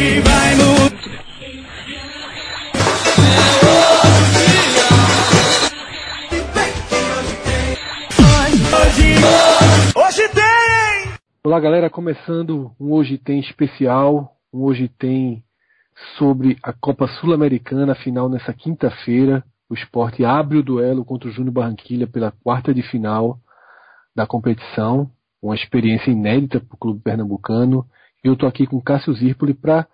Vai! 0.00 0.40
Olá 11.44 11.60
galera, 11.60 11.90
começando 11.90 12.72
um 12.80 12.92
Hoje 12.92 13.18
Tem 13.18 13.40
especial, 13.40 14.36
um 14.50 14.62
Hoje 14.62 14.88
Tem 14.88 15.44
sobre 16.16 16.56
a 16.62 16.72
Copa 16.72 17.06
Sul-Americana, 17.06 17.94
final 17.94 18.30
nessa 18.30 18.54
quinta-feira. 18.54 19.44
O 19.68 19.74
esporte 19.74 20.24
abre 20.24 20.56
o 20.56 20.62
duelo 20.62 21.04
contra 21.04 21.28
o 21.28 21.32
Júnior 21.32 21.52
Barranquilha 21.52 22.06
pela 22.06 22.30
quarta 22.42 22.72
de 22.72 22.82
final 22.84 23.38
da 24.16 24.26
competição, 24.26 25.10
uma 25.42 25.54
experiência 25.54 26.10
inédita 26.10 26.58
para 26.58 26.74
o 26.74 26.78
clube 26.78 27.02
pernambucano. 27.02 27.84
Eu 28.22 28.34
estou 28.34 28.48
aqui 28.48 28.66
com 28.66 28.80
Cássio 28.80 29.12
Zirpoli 29.14 29.52
para 29.54 29.86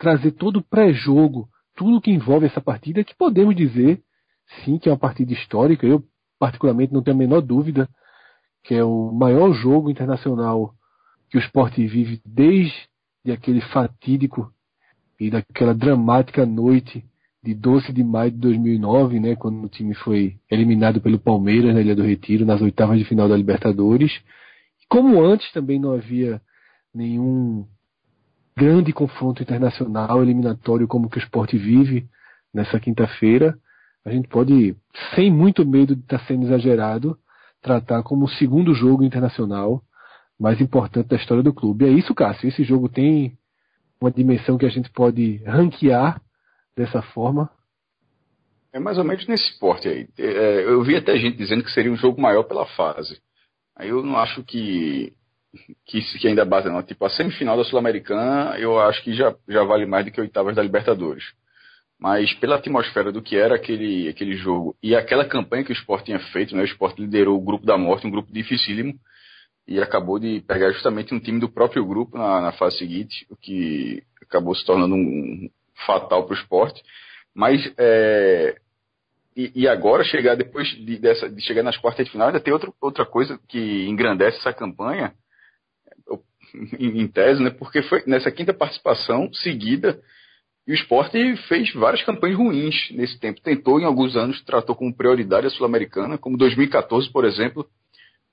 trazer 0.00 0.32
todo 0.32 0.56
o 0.56 0.64
pré-jogo, 0.64 1.46
tudo 1.76 2.00
que 2.00 2.10
envolve 2.10 2.46
essa 2.46 2.60
partida, 2.60 3.04
que 3.04 3.14
podemos 3.14 3.54
dizer, 3.54 4.02
sim, 4.64 4.78
que 4.78 4.88
é 4.88 4.92
uma 4.92 4.98
partida 4.98 5.32
histórica. 5.32 5.86
Eu, 5.86 6.02
particularmente, 6.38 6.92
não 6.92 7.02
tenho 7.02 7.16
a 7.16 7.18
menor 7.18 7.42
dúvida 7.42 7.88
que 8.62 8.74
é 8.74 8.84
o 8.84 9.12
maior 9.12 9.52
jogo 9.52 9.90
internacional 9.90 10.74
que 11.28 11.38
o 11.38 11.40
esporte 11.40 11.86
vive 11.86 12.20
desde 12.24 12.88
aquele 13.32 13.60
fatídico 13.60 14.52
e 15.18 15.30
daquela 15.30 15.74
dramática 15.74 16.44
noite 16.44 17.04
de 17.42 17.54
12 17.54 17.92
de 17.92 18.04
maio 18.04 18.30
de 18.30 18.38
2009, 18.38 19.20
né, 19.20 19.36
quando 19.36 19.64
o 19.64 19.68
time 19.68 19.94
foi 19.94 20.36
eliminado 20.50 21.00
pelo 21.00 21.18
Palmeiras 21.18 21.74
na 21.74 21.80
Ilha 21.80 21.96
do 21.96 22.02
Retiro, 22.02 22.44
nas 22.44 22.60
oitavas 22.60 22.98
de 22.98 23.04
final 23.04 23.28
da 23.28 23.36
Libertadores. 23.36 24.12
Como 24.88 25.22
antes 25.22 25.50
também 25.52 25.78
não 25.78 25.92
havia 25.92 26.40
nenhum 26.94 27.66
grande 28.56 28.92
confronto 28.92 29.42
internacional 29.42 30.22
eliminatório 30.22 30.88
como 30.88 31.08
que 31.08 31.18
o 31.18 31.22
esporte 31.22 31.56
vive 31.56 32.08
nessa 32.52 32.78
quinta-feira, 32.80 33.56
a 34.04 34.10
gente 34.10 34.28
pode, 34.28 34.76
sem 35.14 35.30
muito 35.30 35.66
medo 35.66 35.94
de 35.94 36.02
estar 36.02 36.20
sendo 36.26 36.46
exagerado, 36.46 37.18
tratar 37.62 38.02
como 38.02 38.24
o 38.24 38.28
segundo 38.28 38.74
jogo 38.74 39.04
internacional 39.04 39.82
mais 40.38 40.60
importante 40.60 41.08
da 41.08 41.16
história 41.16 41.42
do 41.42 41.52
clube. 41.52 41.84
É 41.84 41.90
isso, 41.90 42.14
Cássio. 42.14 42.48
Esse 42.48 42.64
jogo 42.64 42.88
tem 42.88 43.36
uma 44.00 44.10
dimensão 44.10 44.56
que 44.56 44.64
a 44.64 44.70
gente 44.70 44.90
pode 44.90 45.36
ranquear 45.44 46.20
dessa 46.74 47.02
forma. 47.02 47.50
É 48.72 48.78
mais 48.78 48.96
ou 48.96 49.04
menos 49.04 49.26
nesse 49.26 49.44
esporte 49.50 49.86
aí. 49.86 50.08
É, 50.16 50.64
eu 50.64 50.82
vi 50.82 50.96
até 50.96 51.18
gente 51.18 51.36
dizendo 51.36 51.62
que 51.62 51.70
seria 51.70 51.92
um 51.92 51.96
jogo 51.96 52.20
maior 52.20 52.44
pela 52.44 52.64
fase. 52.64 53.20
Aí 53.76 53.90
eu 53.90 54.02
não 54.02 54.16
acho 54.16 54.42
que 54.44 55.12
que, 55.84 56.00
que 56.18 56.28
ainda 56.28 56.44
base 56.44 56.68
não. 56.68 56.82
Tipo, 56.82 57.04
a 57.04 57.10
semifinal 57.10 57.56
da 57.56 57.64
Sul-Americana 57.64 58.58
eu 58.58 58.78
acho 58.80 59.02
que 59.02 59.12
já, 59.12 59.34
já 59.48 59.64
vale 59.64 59.86
mais 59.86 60.04
do 60.04 60.10
que 60.10 60.20
oitavas 60.20 60.54
da 60.54 60.62
Libertadores. 60.62 61.24
Mas 61.98 62.32
pela 62.34 62.56
atmosfera 62.56 63.12
do 63.12 63.20
que 63.20 63.36
era 63.36 63.56
aquele, 63.56 64.08
aquele 64.08 64.34
jogo 64.34 64.74
e 64.82 64.96
aquela 64.96 65.24
campanha 65.24 65.64
que 65.64 65.72
o 65.72 65.74
Sport 65.74 66.04
tinha 66.04 66.18
feito, 66.18 66.56
né? 66.56 66.62
o 66.62 66.66
Sport 66.66 66.98
liderou 66.98 67.36
o 67.36 67.44
grupo 67.44 67.66
da 67.66 67.76
morte, 67.76 68.06
um 68.06 68.10
grupo 68.10 68.32
dificílimo, 68.32 68.94
e 69.68 69.78
acabou 69.80 70.18
de 70.18 70.40
pegar 70.40 70.72
justamente 70.72 71.14
um 71.14 71.20
time 71.20 71.38
do 71.38 71.48
próprio 71.48 71.84
grupo 71.84 72.16
na, 72.16 72.40
na 72.40 72.52
fase 72.52 72.78
seguinte, 72.78 73.26
o 73.28 73.36
que 73.36 74.02
acabou 74.22 74.54
se 74.54 74.64
tornando 74.64 74.94
um, 74.94 75.50
fatal 75.86 76.24
para 76.24 76.34
o 76.34 76.38
esporte. 76.38 76.82
Mas 77.34 77.60
é, 77.78 78.56
e, 79.36 79.52
e, 79.54 79.68
agora 79.68 80.02
chegar 80.02 80.36
depois 80.36 80.68
de, 80.68 80.98
dessa, 80.98 81.28
de 81.28 81.40
chegar 81.42 81.62
nas 81.62 81.76
quartas 81.76 82.04
de 82.04 82.12
final, 82.12 82.28
ainda 82.28 82.40
tem 82.40 82.52
outra, 82.52 82.72
outra 82.80 83.06
coisa 83.06 83.38
que 83.48 83.86
engrandece 83.86 84.38
essa 84.38 84.52
campanha, 84.52 85.14
em, 86.78 87.00
em 87.00 87.08
tese, 87.08 87.42
né? 87.42 87.50
Porque 87.50 87.82
foi 87.82 88.02
nessa 88.06 88.30
quinta 88.30 88.52
participação 88.52 89.32
seguida 89.32 90.00
e 90.66 90.72
o 90.72 90.74
esporte 90.74 91.36
fez 91.48 91.72
várias 91.72 92.02
campanhas 92.02 92.38
ruins 92.38 92.90
nesse 92.92 93.18
tempo. 93.18 93.40
Tentou 93.40 93.80
em 93.80 93.84
alguns 93.84 94.16
anos, 94.16 94.42
tratou 94.44 94.76
como 94.76 94.94
prioridade 94.94 95.46
a 95.46 95.50
Sul-Americana, 95.50 96.18
como 96.18 96.36
2014, 96.36 97.10
por 97.10 97.24
exemplo, 97.24 97.66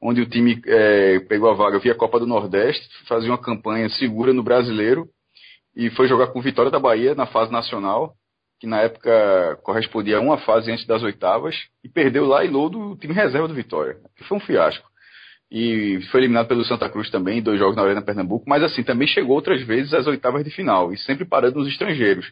onde 0.02 0.22
o 0.22 0.30
time 0.30 0.62
é, 0.68 1.20
pegou 1.22 1.50
a 1.50 1.54
vaga 1.54 1.80
via 1.80 1.96
Copa 1.96 2.20
do 2.20 2.28
Nordeste, 2.28 2.88
fazia 3.08 3.32
uma 3.32 3.38
campanha 3.38 3.90
segura 3.90 4.34
no 4.34 4.44
brasileiro 4.44 5.08
e 5.76 5.90
foi 5.92 6.08
jogar 6.08 6.28
com 6.28 6.42
Vitória 6.42 6.72
da 6.72 6.80
Bahia 6.80 7.16
na 7.16 7.26
fase 7.26 7.52
nacional, 7.52 8.14
que 8.60 8.68
na 8.68 8.82
época 8.82 9.60
correspondia 9.64 10.18
a 10.18 10.22
uma 10.22 10.38
fase 10.40 10.72
antes 10.72 10.86
das 10.86 11.04
oitavas, 11.04 11.56
e 11.84 11.90
perdeu 11.90 12.26
lá 12.26 12.44
e 12.44 12.48
low 12.48 12.70
do 12.70 12.96
time 12.98 13.14
reserva 13.14 13.48
do 13.48 13.54
Vitória. 13.54 13.98
Foi 14.28 14.38
um 14.38 14.42
fiasco. 14.42 14.88
E 15.50 16.02
foi 16.12 16.22
eliminado 16.22 16.48
pelo 16.48 16.66
Santa 16.66 16.90
Cruz 16.90 17.10
também, 17.10 17.42
dois 17.42 17.58
jogos 17.58 17.76
na 17.76 17.84
Arena 17.84 18.02
Pernambuco, 18.02 18.46
mas 18.48 18.62
assim, 18.64 18.84
também 18.84 19.08
chegou 19.08 19.36
outras 19.36 19.62
vezes 19.64 19.94
às 19.94 20.06
oitavas 20.06 20.44
de 20.44 20.52
final, 20.52 20.92
e 20.92 20.98
sempre 20.98 21.24
parando 21.24 21.60
nos 21.60 21.70
estrangeiros, 21.70 22.32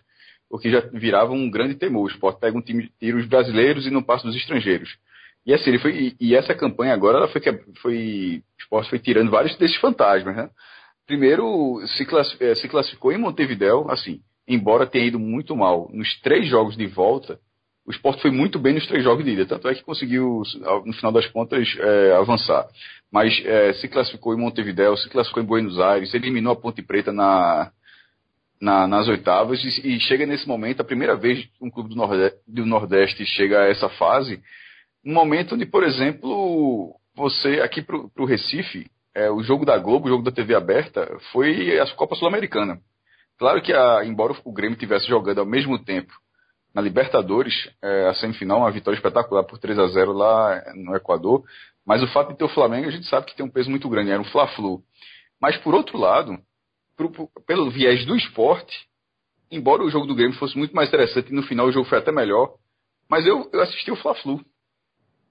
o 0.49 0.59
que 0.59 0.69
já 0.69 0.81
virava 0.91 1.31
um 1.31 1.49
grande 1.49 1.75
temor. 1.75 2.05
O 2.05 2.11
Sport 2.11 2.39
pega 2.39 2.57
um 2.57 2.61
time, 2.61 2.91
tira 2.99 3.17
os 3.17 3.25
brasileiros 3.25 3.87
e 3.87 3.89
não 3.89 4.03
passa 4.03 4.27
dos 4.27 4.35
estrangeiros. 4.35 4.97
E 5.45 5.53
assim, 5.53 5.69
ele 5.69 5.79
foi, 5.79 6.15
e, 6.19 6.35
essa 6.35 6.55
campanha 6.55 6.93
agora, 6.93 7.19
ela 7.19 7.27
foi, 7.27 7.41
foi, 7.81 8.43
o 8.59 8.61
Sport 8.63 8.89
foi 8.89 8.99
tirando 8.99 9.31
vários 9.31 9.55
desses 9.57 9.77
fantasmas, 9.77 10.35
né? 10.35 10.49
Primeiro, 11.05 11.81
se, 11.87 12.07
eh, 12.39 12.55
se 12.55 12.67
classificou 12.67 13.11
em 13.11 13.17
Montevideo, 13.17 13.89
assim, 13.91 14.21
embora 14.47 14.87
tenha 14.87 15.05
ido 15.05 15.19
muito 15.19 15.55
mal 15.55 15.89
nos 15.93 16.19
três 16.21 16.47
jogos 16.47 16.75
de 16.75 16.87
volta, 16.87 17.39
o 17.85 17.91
esporte 17.91 18.21
foi 18.21 18.31
muito 18.31 18.57
bem 18.57 18.73
nos 18.73 18.87
três 18.87 19.03
jogos 19.03 19.23
de 19.23 19.31
ida, 19.31 19.45
tanto 19.45 19.67
é 19.67 19.75
que 19.75 19.83
conseguiu, 19.83 20.41
no 20.85 20.93
final 20.93 21.11
das 21.11 21.27
contas, 21.27 21.67
é, 21.79 22.15
avançar. 22.15 22.67
Mas 23.11 23.39
é, 23.45 23.73
se 23.73 23.87
classificou 23.87 24.33
em 24.33 24.39
Montevideo, 24.39 24.97
se 24.97 25.07
classificou 25.07 25.43
em 25.43 25.45
Buenos 25.45 25.79
Aires, 25.79 26.13
eliminou 26.13 26.53
a 26.53 26.55
Ponte 26.55 26.81
Preta 26.81 27.13
na, 27.13 27.71
na, 28.59 28.87
nas 28.87 29.07
oitavas 29.07 29.63
e, 29.63 29.87
e, 29.87 29.99
chega 29.99 30.25
nesse 30.25 30.47
momento, 30.47 30.81
a 30.81 30.85
primeira 30.85 31.15
vez 31.15 31.47
um 31.61 31.69
clube 31.69 31.89
do 31.89 31.95
Nordeste, 31.95 32.39
do 32.47 32.65
Nordeste 32.65 33.23
chega 33.23 33.61
a 33.61 33.67
essa 33.67 33.87
fase, 33.89 34.41
um 35.05 35.13
momento 35.13 35.53
onde, 35.53 35.67
por 35.67 35.83
exemplo, 35.83 36.95
você 37.15 37.61
aqui 37.61 37.83
para 37.83 37.97
o 37.97 38.25
Recife, 38.25 38.87
é, 39.13 39.29
o 39.29 39.43
jogo 39.43 39.63
da 39.63 39.77
Globo, 39.77 40.07
o 40.07 40.09
jogo 40.09 40.23
da 40.23 40.31
TV 40.31 40.55
aberta, 40.55 41.07
foi 41.31 41.79
a 41.79 41.85
Copa 41.91 42.15
Sul-Americana. 42.15 42.79
Claro 43.37 43.61
que, 43.61 43.71
a, 43.71 44.03
embora 44.03 44.35
o 44.43 44.51
Grêmio 44.51 44.73
estivesse 44.73 45.07
jogando 45.07 45.39
ao 45.39 45.45
mesmo 45.45 45.77
tempo 45.77 46.11
na 46.75 46.81
Libertadores, 46.81 47.53
é, 47.81 48.09
a 48.09 48.13
semifinal, 48.15 48.59
uma 48.59 48.71
vitória 48.71 48.97
espetacular 48.97 49.45
por 49.45 49.57
3 49.57 49.79
a 49.79 49.87
0 49.87 50.11
lá 50.11 50.61
no 50.75 50.93
Equador. 50.93 51.45
Mas 51.85 52.03
o 52.03 52.07
fato 52.07 52.33
de 52.33 52.37
ter 52.37 52.43
o 52.43 52.49
Flamengo, 52.49 52.89
a 52.89 52.91
gente 52.91 53.07
sabe 53.07 53.27
que 53.27 53.35
tem 53.35 53.45
um 53.45 53.49
peso 53.49 53.69
muito 53.69 53.87
grande, 53.87 54.11
era 54.11 54.21
um 54.21 54.25
Fla-Flu. 54.25 54.83
Mas 55.41 55.55
por 55.57 55.73
outro 55.73 55.97
lado, 55.97 56.37
pro, 56.97 57.29
pelo 57.47 57.71
viés 57.71 58.05
do 58.05 58.13
esporte, 58.13 58.87
embora 59.49 59.83
o 59.83 59.89
jogo 59.89 60.05
do 60.05 60.15
Grêmio 60.15 60.37
fosse 60.37 60.57
muito 60.57 60.75
mais 60.75 60.89
interessante 60.89 61.31
e 61.31 61.33
no 61.33 61.43
final 61.43 61.67
o 61.67 61.71
jogo 61.71 61.87
foi 61.87 61.97
até 61.97 62.11
melhor, 62.11 62.55
mas 63.09 63.25
eu, 63.25 63.49
eu 63.53 63.61
assisti 63.61 63.89
o 63.89 63.95
Fla-Flu 63.95 64.43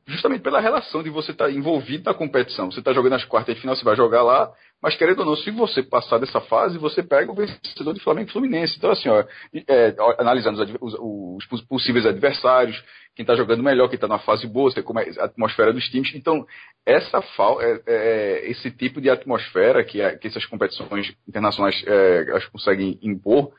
justamente 0.06 0.42
pela 0.42 0.60
relação 0.60 1.03
de 1.03 1.10
você 1.10 1.32
estar 1.32 1.47
tá 1.47 1.50
envolvido 1.50 2.04
na 2.04 2.15
competição. 2.15 2.70
Você 2.70 2.81
está 2.81 2.92
jogando 2.92 3.15
as 3.15 3.25
quartas 3.25 3.54
de 3.54 3.60
final, 3.60 3.75
você 3.75 3.84
vai 3.84 3.97
jogar 3.97 4.22
lá, 4.22 4.50
mas 4.82 4.97
querendo 4.97 5.20
ou 5.20 5.25
não, 5.25 5.37
se 5.37 5.50
você 5.50 5.82
passar 5.82 6.19
dessa 6.19 6.41
fase, 6.42 6.76
você 6.76 7.03
pega 7.03 7.32
o 7.32 7.34
vencedor 7.34 7.94
de 7.94 8.00
Flamengo 8.00 8.28
e 8.28 8.32
Fluminense. 8.32 8.76
Então, 8.76 8.91
assim, 8.91 9.09
ó, 9.09 9.25
é, 9.66 9.94
analisando 10.19 10.62
os, 10.81 10.94
os, 10.94 11.47
os, 11.50 11.62
possíveis 11.62 12.04
adversários, 12.04 12.76
quem 13.16 13.22
está 13.22 13.34
jogando 13.34 13.62
melhor, 13.62 13.88
quem 13.88 13.94
está 13.94 14.06
na 14.06 14.19
fase 14.19 14.47
boa, 14.47 14.70
você 14.70 14.82
como 14.82 15.00
é 15.00 15.09
a 15.19 15.25
atmosfera 15.25 15.72
dos 15.72 15.88
times. 15.88 16.15
Então, 16.15 16.47
essa 16.84 17.25
é, 17.60 17.82
é, 17.86 18.50
esse 18.50 18.71
tipo 18.71 19.00
de 19.00 19.09
atmosfera 19.09 19.82
que, 19.84 19.98
que 20.19 20.26
essas 20.26 20.44
competições 20.44 21.16
internacionais 21.26 21.82
é, 21.86 22.26
conseguem 22.53 22.98
impor, 23.03 23.53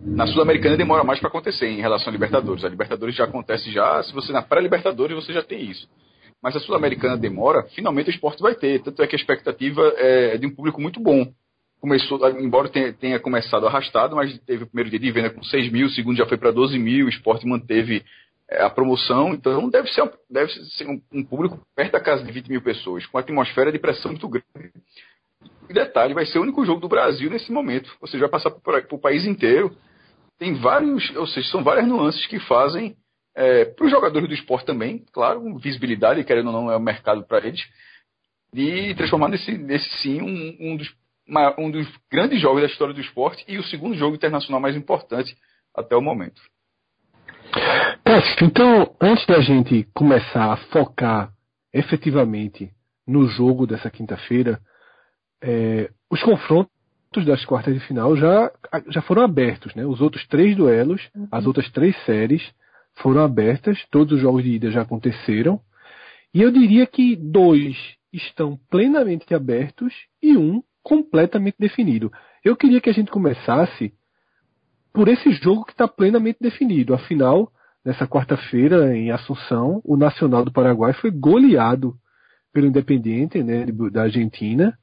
na 0.00 0.26
Sul-Americana 0.26 0.76
demora 0.76 1.04
mais 1.04 1.18
para 1.18 1.28
acontecer 1.28 1.66
em 1.66 1.80
relação 1.80 2.08
à 2.08 2.12
Libertadores. 2.12 2.64
A 2.64 2.68
Libertadores 2.68 3.14
já 3.14 3.24
acontece 3.24 3.70
já, 3.70 4.02
se 4.02 4.12
você 4.12 4.32
na 4.32 4.42
pré-Libertadores 4.42 5.16
você 5.16 5.32
já 5.32 5.42
tem 5.42 5.70
isso. 5.70 5.88
Mas 6.42 6.54
a 6.54 6.60
Sul-Americana 6.60 7.16
demora, 7.16 7.64
finalmente 7.74 8.08
o 8.08 8.12
esporte 8.12 8.40
vai 8.40 8.54
ter. 8.54 8.80
Tanto 8.82 9.02
é 9.02 9.06
que 9.06 9.16
a 9.16 9.18
expectativa 9.18 9.82
é 9.96 10.38
de 10.38 10.46
um 10.46 10.54
público 10.54 10.80
muito 10.80 11.00
bom. 11.00 11.26
Começou, 11.80 12.18
embora 12.40 12.68
tenha, 12.68 13.20
começado 13.20 13.66
arrastado, 13.66 14.16
mas 14.16 14.36
teve 14.40 14.64
o 14.64 14.66
primeiro 14.66 14.90
dia 14.90 14.98
de 14.98 15.10
venda 15.12 15.30
com 15.30 15.42
6 15.42 15.70
mil, 15.70 15.86
o 15.86 15.90
segundo 15.90 16.16
já 16.16 16.26
foi 16.26 16.36
para 16.36 16.50
12 16.50 16.78
mil, 16.78 17.06
o 17.06 17.08
esporte 17.08 17.46
manteve 17.46 18.04
é, 18.50 18.62
a 18.62 18.70
promoção, 18.70 19.32
então 19.32 19.68
deve 19.68 19.88
ser, 19.88 20.10
deve 20.28 20.50
ser 20.76 20.88
um, 20.88 21.00
um, 21.12 21.22
público 21.22 21.60
perto 21.76 21.92
da 21.92 22.00
casa 22.00 22.24
de 22.24 22.32
20 22.32 22.48
mil 22.48 22.62
pessoas, 22.62 23.06
com 23.06 23.16
uma 23.16 23.22
atmosfera 23.22 23.70
de 23.70 23.78
pressão 23.78 24.10
muito 24.10 24.28
grande. 24.28 24.72
E 25.68 25.74
detalhe, 25.74 26.14
vai 26.14 26.24
ser 26.24 26.38
o 26.38 26.42
único 26.42 26.64
jogo 26.64 26.80
do 26.80 26.88
Brasil 26.88 27.28
nesse 27.30 27.52
momento. 27.52 27.94
Ou 28.00 28.08
seja, 28.08 28.22
vai 28.22 28.30
passar 28.30 28.50
para 28.50 28.86
o 28.90 28.98
país 28.98 29.26
inteiro. 29.26 29.76
Tem 30.38 30.54
vários, 30.54 31.14
ou 31.16 31.26
seja, 31.26 31.50
são 31.50 31.62
várias 31.62 31.86
nuances 31.86 32.26
que 32.26 32.38
fazem 32.40 32.96
é, 33.38 33.66
para 33.66 33.84
os 33.84 33.90
jogadores 33.90 34.28
do 34.28 34.34
esporte 34.34 34.66
também, 34.66 35.04
claro, 35.12 35.56
visibilidade, 35.58 36.24
querendo 36.24 36.46
ou 36.48 36.52
não, 36.52 36.72
é 36.72 36.76
o 36.76 36.80
mercado 36.80 37.24
para 37.24 37.46
eles, 37.46 37.60
de 38.52 38.94
transformar 38.96 39.28
nesse, 39.28 39.56
nesse 39.56 39.88
sim 39.98 40.20
um, 40.20 40.72
um, 40.72 40.76
dos, 40.76 40.92
um 41.56 41.70
dos 41.70 41.86
grandes 42.10 42.40
jogos 42.40 42.62
da 42.62 42.66
história 42.66 42.92
do 42.92 43.00
esporte 43.00 43.44
e 43.46 43.56
o 43.56 43.62
segundo 43.64 43.94
jogo 43.94 44.16
internacional 44.16 44.60
mais 44.60 44.74
importante 44.74 45.36
até 45.72 45.94
o 45.94 46.02
momento. 46.02 46.42
então, 48.42 48.96
antes 49.00 49.24
da 49.26 49.40
gente 49.40 49.86
começar 49.94 50.52
a 50.52 50.56
focar 50.56 51.30
efetivamente 51.72 52.70
no 53.06 53.28
jogo 53.28 53.66
dessa 53.66 53.88
quinta-feira, 53.88 54.60
é, 55.42 55.90
os 56.10 56.22
confrontos 56.22 57.24
das 57.24 57.44
quartas 57.44 57.74
de 57.74 57.80
final 57.80 58.16
já, 58.16 58.50
já 58.88 59.02
foram 59.02 59.22
abertos, 59.22 59.74
né? 59.74 59.84
Os 59.86 60.00
outros 60.00 60.26
três 60.26 60.56
duelos, 60.56 61.08
uhum. 61.14 61.28
as 61.30 61.46
outras 61.46 61.70
três 61.70 61.96
séries 62.04 62.42
foram 62.96 63.22
abertas, 63.22 63.84
todos 63.90 64.14
os 64.14 64.20
jogos 64.20 64.42
de 64.42 64.50
ida 64.50 64.70
já 64.70 64.82
aconteceram. 64.82 65.60
E 66.34 66.42
eu 66.42 66.50
diria 66.50 66.86
que 66.86 67.16
dois 67.16 67.76
estão 68.12 68.58
plenamente 68.70 69.34
abertos 69.34 69.92
e 70.22 70.36
um 70.36 70.62
completamente 70.82 71.56
definido. 71.58 72.12
Eu 72.44 72.56
queria 72.56 72.80
que 72.80 72.90
a 72.90 72.92
gente 72.92 73.10
começasse 73.10 73.92
por 74.92 75.08
esse 75.08 75.30
jogo 75.32 75.64
que 75.64 75.72
está 75.72 75.86
plenamente 75.86 76.38
definido. 76.40 76.94
Afinal, 76.94 77.52
nessa 77.84 78.06
quarta-feira, 78.06 78.96
em 78.96 79.10
Assunção, 79.10 79.80
o 79.84 79.96
Nacional 79.96 80.44
do 80.44 80.52
Paraguai 80.52 80.92
foi 80.94 81.10
goleado 81.10 81.94
pelo 82.52 82.66
Independiente, 82.66 83.42
né, 83.42 83.66
da 83.92 84.02
Argentina. 84.02 84.76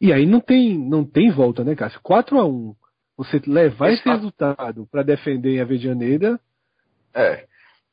E 0.00 0.12
aí 0.12 0.26
não 0.26 0.40
tem, 0.40 0.78
não 0.78 1.04
tem 1.04 1.30
volta, 1.30 1.64
né, 1.64 1.74
Cássio? 1.74 2.00
4 2.02 2.38
a 2.38 2.44
1 2.44 2.74
Você 3.16 3.40
levar 3.46 3.90
esse, 3.90 4.00
esse 4.00 4.08
resultado 4.08 4.86
para 4.90 5.02
defender 5.02 5.56
em 5.56 5.60
Avejaneira. 5.60 6.38
É. 7.14 7.46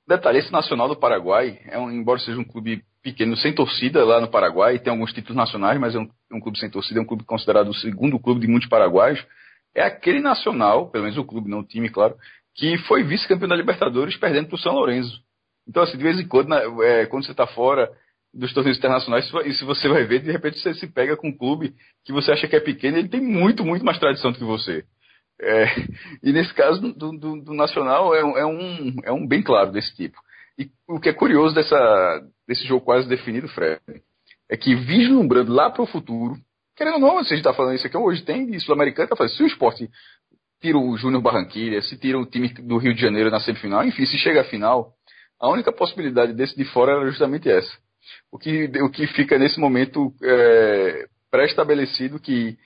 Detalhe, 0.05 0.39
esse 0.39 0.51
Nacional 0.51 0.89
do 0.89 0.97
Paraguai, 0.97 1.59
é 1.65 1.79
um, 1.79 1.89
embora 1.89 2.19
seja 2.19 2.37
um 2.37 2.43
clube 2.43 2.83
pequeno, 3.01 3.37
sem 3.37 3.53
torcida 3.53 4.03
lá 4.03 4.19
no 4.19 4.29
Paraguai, 4.29 4.79
tem 4.79 4.91
alguns 4.91 5.13
títulos 5.13 5.35
nacionais, 5.35 5.79
mas 5.79 5.95
é 5.95 5.99
um, 5.99 6.09
um 6.31 6.41
clube 6.41 6.59
sem 6.59 6.69
torcida, 6.69 6.99
é 6.99 7.03
um 7.03 7.05
clube 7.05 7.23
considerado 7.23 7.69
o 7.69 7.73
segundo 7.73 8.19
clube 8.19 8.41
de 8.41 8.47
muitos 8.47 8.67
paraguaios. 8.67 9.25
É 9.73 9.81
aquele 9.81 10.19
Nacional, 10.19 10.89
pelo 10.89 11.05
menos 11.05 11.17
o 11.17 11.23
clube, 11.23 11.49
não 11.49 11.59
o 11.59 11.65
time, 11.65 11.89
claro, 11.89 12.15
que 12.53 12.77
foi 12.79 13.03
vice-campeão 13.03 13.47
da 13.47 13.55
Libertadores 13.55 14.17
perdendo 14.17 14.47
para 14.47 14.55
o 14.55 14.59
São 14.59 14.73
Lourenço. 14.73 15.21
Então, 15.67 15.83
assim, 15.83 15.97
de 15.97 16.03
vez 16.03 16.19
em 16.19 16.27
quando, 16.27 16.53
é, 16.83 17.05
quando 17.05 17.25
você 17.25 17.31
está 17.31 17.47
fora 17.47 17.89
dos 18.33 18.51
torneios 18.53 18.77
internacionais, 18.77 19.29
isso 19.45 19.65
você 19.65 19.87
vai 19.87 20.05
ver, 20.05 20.19
de 20.19 20.31
repente 20.31 20.59
você 20.59 20.73
se 20.73 20.87
pega 20.87 21.15
com 21.15 21.27
um 21.27 21.37
clube 21.37 21.75
que 22.03 22.11
você 22.11 22.31
acha 22.31 22.47
que 22.47 22.55
é 22.55 22.59
pequeno, 22.59 22.97
ele 22.97 23.07
tem 23.07 23.21
muito, 23.21 23.63
muito 23.63 23.85
mais 23.85 23.99
tradição 23.99 24.31
do 24.31 24.37
que 24.37 24.43
você. 24.43 24.83
É, 25.39 25.65
e 26.23 26.31
nesse 26.31 26.53
caso 26.53 26.81
do, 26.81 27.11
do, 27.11 27.41
do 27.41 27.53
Nacional 27.53 28.13
é, 28.15 28.19
é, 28.19 28.45
um, 28.45 28.95
é 29.03 29.11
um 29.11 29.27
bem 29.27 29.41
claro 29.41 29.71
desse 29.71 29.95
tipo. 29.95 30.17
E 30.57 30.69
o 30.87 30.99
que 30.99 31.09
é 31.09 31.13
curioso 31.13 31.53
dessa, 31.53 32.21
desse 32.47 32.65
jogo 32.65 32.85
quase 32.85 33.07
definido, 33.07 33.47
Fred, 33.47 33.79
é 34.49 34.57
que 34.57 34.75
vislumbrando 34.75 35.51
lá 35.51 35.69
para 35.69 35.81
o 35.81 35.87
futuro, 35.87 36.35
querendo 36.75 36.95
ou 36.95 36.99
não, 36.99 37.23
se 37.23 37.33
a 37.33 37.35
gente 37.35 37.45
está 37.45 37.53
falando 37.53 37.75
isso 37.75 37.87
aqui 37.87 37.97
hoje, 37.97 38.23
tem 38.23 38.57
Sul-Americano, 38.59 39.09
tá 39.09 39.15
falando, 39.15 39.33
se 39.33 39.43
o 39.43 39.47
esporte 39.47 39.89
tira 40.61 40.77
o 40.77 40.95
Júnior 40.97 41.21
Barranquilha, 41.21 41.81
se 41.81 41.97
tira 41.97 42.17
o 42.17 42.25
time 42.25 42.49
do 42.49 42.77
Rio 42.77 42.93
de 42.93 43.01
Janeiro 43.01 43.29
na 43.29 43.39
semifinal, 43.39 43.83
enfim, 43.83 44.05
se 44.05 44.17
chega 44.17 44.41
à 44.41 44.43
final, 44.45 44.93
a 45.39 45.49
única 45.49 45.71
possibilidade 45.71 46.33
desse 46.33 46.55
de 46.55 46.63
fora 46.65 46.93
era 46.93 47.05
justamente 47.07 47.49
essa. 47.49 47.82
O 48.31 48.37
que, 48.37 48.65
o 48.81 48.89
que 48.89 49.07
fica 49.07 49.37
nesse 49.37 49.59
momento 49.59 50.13
é, 50.21 51.07
pré-estabelecido 51.31 52.19
que, 52.19 52.57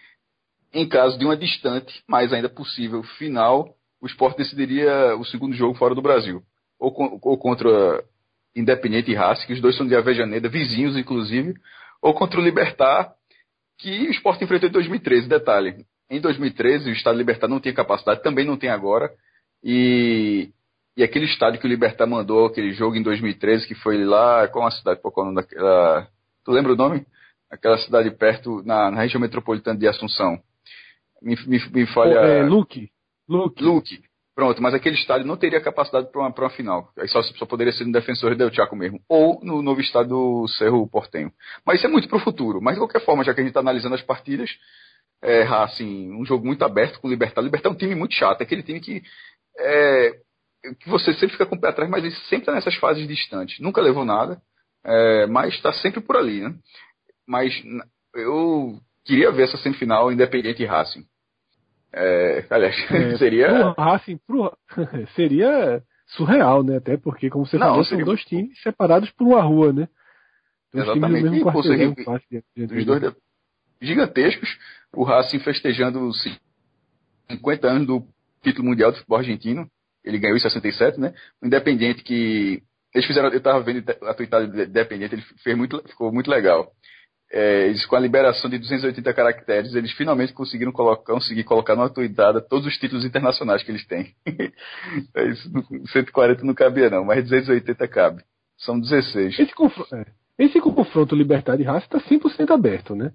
em 0.73 0.87
caso 0.87 1.17
de 1.17 1.25
uma 1.25 1.37
distante, 1.37 2.03
mas 2.07 2.33
ainda 2.33 2.49
possível, 2.49 3.03
final, 3.03 3.75
o 4.01 4.07
esporte 4.07 4.37
decidiria 4.37 5.15
o 5.15 5.25
segundo 5.25 5.55
jogo 5.55 5.77
fora 5.77 5.95
do 5.95 6.01
Brasil. 6.01 6.41
Ou, 6.79 6.93
ou 7.21 7.37
contra 7.37 8.03
Independente 8.55 9.11
e 9.11 9.15
Racing, 9.15 9.47
que 9.47 9.53
os 9.53 9.61
dois 9.61 9.75
são 9.75 9.87
de 9.87 9.95
Avejaneda, 9.95 10.49
vizinhos 10.49 10.97
inclusive, 10.97 11.53
ou 12.01 12.13
contra 12.13 12.39
o 12.39 12.43
Libertar, 12.43 13.13
que 13.77 14.07
o 14.07 14.11
esporte 14.11 14.43
enfrentou 14.43 14.69
em 14.69 14.73
2013. 14.73 15.27
Detalhe, 15.27 15.85
em 16.09 16.19
2013 16.19 16.89
o 16.89 16.93
Estado 16.93 17.17
Libertar 17.17 17.47
não 17.47 17.59
tinha 17.59 17.73
capacidade, 17.73 18.23
também 18.23 18.45
não 18.45 18.57
tem 18.57 18.69
agora, 18.69 19.11
e 19.63 20.49
e 20.97 21.03
aquele 21.03 21.25
estádio 21.25 21.59
que 21.59 21.67
o 21.67 21.69
Libertar 21.69 22.07
mandou, 22.07 22.47
aquele 22.47 22.73
jogo 22.73 22.95
em 22.95 23.03
2013, 23.03 23.67
que 23.67 23.75
foi 23.75 24.03
lá, 24.03 24.47
qual 24.47 24.65
a 24.65 24.71
cidade, 24.71 24.99
qual 24.99 25.13
é 25.15 25.21
o 25.21 25.25
nome 25.25 25.35
daquela. 25.35 26.07
Tu 26.44 26.51
lembra 26.51 26.73
o 26.73 26.75
nome? 26.75 27.05
Aquela 27.51 27.77
cidade 27.77 28.09
perto, 28.09 28.63
na, 28.65 28.89
na 28.89 29.01
região 29.01 29.21
metropolitana 29.21 29.77
de 29.77 29.88
Assunção. 29.88 30.41
Me, 31.21 31.35
me, 31.45 31.59
me 31.71 31.85
falha. 31.85 32.15
É, 32.15 32.44
Luque. 32.44 32.89
Luque. 33.29 33.63
Luque. 33.63 34.01
Pronto, 34.33 34.61
mas 34.61 34.73
aquele 34.73 34.95
estádio 34.95 35.27
não 35.27 35.38
teria 35.38 35.61
capacidade 35.61 36.11
para 36.11 36.21
uma, 36.21 36.33
uma 36.35 36.49
final. 36.49 36.91
Aí 36.97 37.07
só, 37.07 37.21
só 37.21 37.45
poderia 37.45 37.73
ser 37.73 37.85
no 37.85 37.91
Defensor 37.91 38.35
Del 38.35 38.51
Chaco 38.51 38.75
mesmo. 38.75 38.99
Ou 39.07 39.39
no 39.44 39.61
novo 39.61 39.81
estádio 39.81 40.09
do 40.09 40.47
Cerro 40.47 40.88
Portenho. 40.88 41.31
Mas 41.63 41.77
isso 41.77 41.85
é 41.85 41.89
muito 41.89 42.07
para 42.07 42.17
o 42.17 42.21
futuro. 42.21 42.59
Mas 42.59 42.73
de 42.73 42.79
qualquer 42.79 43.03
forma, 43.05 43.23
já 43.23 43.35
que 43.35 43.39
a 43.39 43.44
gente 43.44 43.51
está 43.51 43.59
analisando 43.59 43.94
as 43.94 44.01
partidas, 44.01 44.49
é, 45.21 45.44
assim, 45.44 46.11
um 46.11 46.25
jogo 46.25 46.45
muito 46.45 46.63
aberto 46.65 46.99
com 46.99 47.07
o 47.07 47.09
Libertar. 47.11 47.41
O 47.41 47.44
Libertar 47.44 47.69
é 47.69 47.71
um 47.71 47.77
time 47.77 47.94
muito 47.94 48.15
chato. 48.15 48.41
É 48.41 48.44
aquele 48.44 48.63
time 48.63 48.79
que 48.79 49.03
é, 49.59 50.19
que 50.80 50.89
você 50.89 51.13
sempre 51.13 51.30
fica 51.30 51.45
com 51.45 51.56
o 51.56 51.59
pé 51.62 51.69
atrás, 51.69 51.89
mas 51.89 52.04
ele 52.04 52.13
sempre 52.15 52.38
está 52.38 52.54
nessas 52.54 52.75
fases 52.75 53.07
distantes. 53.07 53.59
Nunca 53.59 53.81
levou 53.81 54.06
nada, 54.06 54.42
é, 54.83 55.25
mas 55.27 55.54
está 55.54 55.71
sempre 55.74 56.01
por 56.01 56.18
ali, 56.18 56.42
né? 56.42 56.56
Mas 57.27 57.54
eu 58.15 58.80
queria 59.06 59.31
ver 59.31 59.44
essa 59.44 59.57
semifinal 59.57 60.12
Independente 60.12 60.63
e 60.63 60.65
Racing. 60.65 61.06
É, 61.94 62.45
aliás, 62.50 62.75
é, 62.92 63.18
seria. 63.18 63.74
Pro 63.74 63.83
Racing 63.83 64.19
pro... 64.25 64.57
seria 65.15 65.81
surreal, 66.07 66.63
né? 66.63 66.77
Até 66.77 66.98
porque, 66.98 67.30
como 67.30 67.45
você 67.45 67.57
Não, 67.57 67.68
falou, 67.68 67.83
seria... 67.83 68.06
são 68.06 68.13
dois 68.13 68.24
times 68.25 68.62
separados 68.62 69.12
por 69.12 69.27
uma 69.27 69.42
rua, 69.42 69.74
né? 69.74 69.88
Dois 70.74 70.88
Exatamente. 70.88 71.24
Times 71.24 71.31
mesmo 71.31 72.36
e, 72.56 72.68
dos 72.68 72.86
dois 72.86 73.15
gigantescos, 73.81 74.57
o 74.94 75.04
Racing 75.04 75.39
festejando 75.39 76.12
50 77.30 77.68
anos 77.68 77.88
do 77.88 78.07
título 78.42 78.68
mundial 78.68 78.92
de 78.92 78.98
futebol 78.98 79.19
argentino 79.19 79.69
ele 80.07 80.19
ganhou 80.19 80.38
em 80.38 80.39
67, 80.39 81.00
né? 81.00 81.13
O 81.42 81.48
Independente 81.48 82.04
que. 82.04 82.62
Eles 82.94 83.06
fizeram, 83.06 83.30
eu 83.30 83.38
estava 83.38 83.59
vendo 83.62 83.83
a 84.04 84.13
tuitada 84.13 84.48
do 84.48 84.63
Independente, 84.63 85.15
ele 85.15 85.24
fez 85.44 85.57
muito, 85.57 85.83
ficou 85.88 86.12
muito 86.12 86.31
legal. 86.31 86.71
É, 87.30 87.68
eles, 87.68 87.86
com 87.86 87.95
a 87.98 88.00
liberação 88.00 88.50
de 88.50 88.57
280 88.57 89.13
caracteres, 89.13 89.75
eles 89.75 89.92
finalmente 89.92 90.31
conseguiram 90.31 90.71
colocar, 90.71 91.13
conseguir 91.13 91.44
colocar 91.44 91.75
numa 91.75 91.89
tuitada 91.89 92.39
todos 92.39 92.65
os 92.65 92.77
títulos 92.77 93.04
internacionais 93.04 93.62
que 93.63 93.71
eles 93.71 93.86
têm. 93.86 94.13
é 95.13 95.25
isso, 95.27 95.51
140 95.92 96.44
não 96.45 96.54
cabia 96.54 96.89
não, 96.89 97.04
mas 97.04 97.24
280 97.24 97.88
cabe. 97.89 98.24
São 98.57 98.80
16. 98.80 99.39
Esse 99.39 99.54
confronto, 99.54 99.94
é, 99.94 100.06
esse 100.39 100.59
confronto 100.62 101.15
Libertad 101.15 101.59
e 101.59 101.63
Racing 101.63 101.86
está 101.86 102.00
100% 102.00 102.51
aberto, 102.51 102.95
né? 102.95 103.12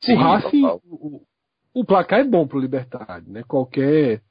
Sim, 0.00 0.16
o 0.16 0.80
o, 0.84 1.22
o, 1.74 1.84
placar 1.84 2.20
é 2.20 2.24
bom 2.24 2.46
para 2.46 2.56
o 2.56 2.60
Libertad, 2.60 3.26
né? 3.26 3.42
Qualquer 3.42 4.22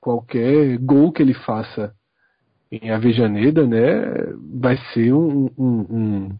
qualquer 0.00 0.78
gol 0.78 1.12
que 1.12 1.22
ele 1.22 1.34
faça 1.34 1.94
em 2.70 2.90
Avejaneda, 2.90 3.66
né, 3.66 4.32
vai 4.60 4.76
ser 4.92 5.12
um, 5.12 5.50
um, 5.56 5.80
um, 5.90 6.38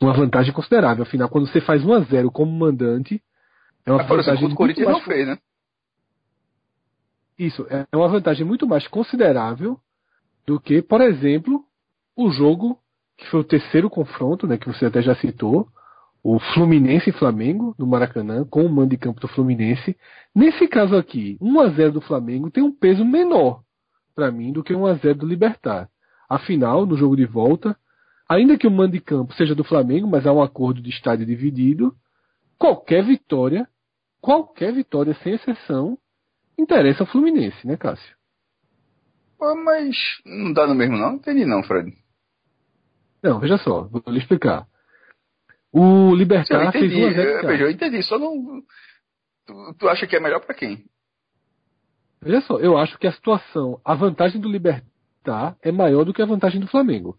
uma 0.00 0.12
vantagem 0.12 0.52
considerável. 0.52 1.04
Afinal, 1.04 1.28
quando 1.28 1.46
você 1.46 1.60
faz 1.60 1.84
1 1.84 1.92
a 1.92 2.00
0 2.00 2.30
como 2.30 2.50
mandante, 2.50 3.22
é 3.86 3.92
uma 3.92 4.02
Agora, 4.02 4.22
vantagem. 4.22 4.48
O 4.48 4.54
Corinthians 4.54 4.88
não 4.88 5.00
fez, 5.00 5.26
né? 5.26 5.38
Isso, 7.38 7.66
é 7.70 7.96
uma 7.96 8.08
vantagem 8.08 8.44
muito 8.44 8.66
mais 8.66 8.88
considerável 8.88 9.78
do 10.44 10.58
que, 10.58 10.82
por 10.82 11.00
exemplo, 11.00 11.64
o 12.16 12.30
jogo 12.30 12.78
que 13.16 13.26
foi 13.26 13.40
o 13.40 13.44
terceiro 13.44 13.88
confronto, 13.88 14.46
né, 14.46 14.56
que 14.58 14.66
você 14.66 14.86
até 14.86 15.02
já 15.02 15.14
citou, 15.16 15.68
o 16.22 16.38
Fluminense 16.38 17.10
e 17.10 17.12
Flamengo 17.12 17.74
no 17.78 17.86
Maracanã, 17.86 18.44
com 18.44 18.64
o 18.64 18.68
mando 18.68 18.90
de 18.90 18.96
campo 18.96 19.20
do 19.20 19.28
Fluminense. 19.28 19.96
Nesse 20.34 20.66
caso 20.66 20.96
aqui, 20.96 21.36
1 21.40 21.60
a 21.60 21.68
0 21.70 21.92
do 21.92 22.00
Flamengo 22.00 22.50
tem 22.50 22.62
um 22.62 22.72
peso 22.72 23.04
menor 23.04 23.62
para 24.14 24.32
mim 24.32 24.52
do 24.52 24.64
que 24.64 24.74
1 24.74 24.86
a 24.86 24.94
0 24.94 25.18
do 25.20 25.26
Libertar. 25.26 25.88
Afinal, 26.28 26.84
no 26.84 26.96
jogo 26.96 27.16
de 27.16 27.24
volta, 27.24 27.76
ainda 28.28 28.58
que 28.58 28.66
o 28.66 28.70
mando 28.70 28.92
de 28.92 29.00
campo 29.00 29.32
seja 29.34 29.54
do 29.54 29.64
Flamengo, 29.64 30.08
mas 30.08 30.26
há 30.26 30.32
um 30.32 30.42
acordo 30.42 30.82
de 30.82 30.90
estádio 30.90 31.24
dividido, 31.24 31.94
qualquer 32.58 33.04
vitória, 33.04 33.68
qualquer 34.20 34.72
vitória 34.72 35.14
sem 35.22 35.34
exceção, 35.34 35.96
interessa 36.58 37.04
ao 37.04 37.06
Fluminense, 37.06 37.66
né, 37.66 37.76
Cássio? 37.76 38.16
Pô, 39.38 39.54
mas 39.54 39.96
não 40.26 40.52
dá 40.52 40.66
no 40.66 40.74
mesmo 40.74 40.96
não? 40.96 41.14
Entendi 41.14 41.46
não, 41.46 41.62
Fred. 41.62 41.96
Não, 43.22 43.38
veja 43.38 43.56
só, 43.58 43.84
vou 43.84 44.02
lhe 44.08 44.18
explicar. 44.18 44.66
O 45.72 46.14
Libertar 46.14 46.72
fez 46.72 46.90
zero. 46.92 47.46
Veja, 47.46 47.64
eu 47.64 47.70
entendi, 47.70 48.02
só 48.02 48.18
não. 48.18 48.62
Tu, 49.46 49.74
tu 49.78 49.88
acha 49.88 50.06
que 50.06 50.16
é 50.16 50.20
melhor 50.20 50.40
para 50.40 50.54
quem? 50.54 50.84
Veja 52.20 52.40
só, 52.42 52.58
eu 52.58 52.76
acho 52.76 52.98
que 52.98 53.06
a 53.06 53.12
situação, 53.12 53.80
a 53.84 53.94
vantagem 53.94 54.40
do 54.40 54.48
Libertar 54.48 55.56
é 55.62 55.70
maior 55.70 56.04
do 56.04 56.12
que 56.12 56.22
a 56.22 56.26
vantagem 56.26 56.60
do 56.60 56.66
Flamengo. 56.66 57.16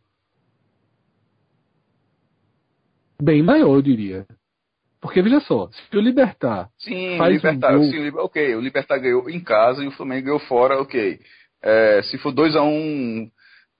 Bem 3.21 3.43
maior, 3.43 3.75
eu 3.75 3.81
diria. 3.81 4.25
Porque 5.01 5.21
veja 5.21 5.39
só, 5.41 5.69
se 5.71 5.97
o 5.97 6.01
Libertar. 6.01 6.69
Sim, 6.77 7.17
faz 7.17 7.33
Libertar, 7.33 7.75
um 7.75 7.79
gol... 7.79 7.89
sim, 7.89 8.09
ok, 8.15 8.55
o 8.55 8.61
Libertar 8.61 8.99
ganhou 8.99 9.29
em 9.29 9.39
casa 9.39 9.83
e 9.83 9.87
o 9.87 9.91
Flamengo 9.91 10.25
ganhou 10.25 10.39
fora, 10.39 10.81
ok. 10.81 11.19
É, 11.61 12.01
se 12.03 12.17
for 12.17 12.33
2x1. 12.33 12.61
Um, 12.61 13.31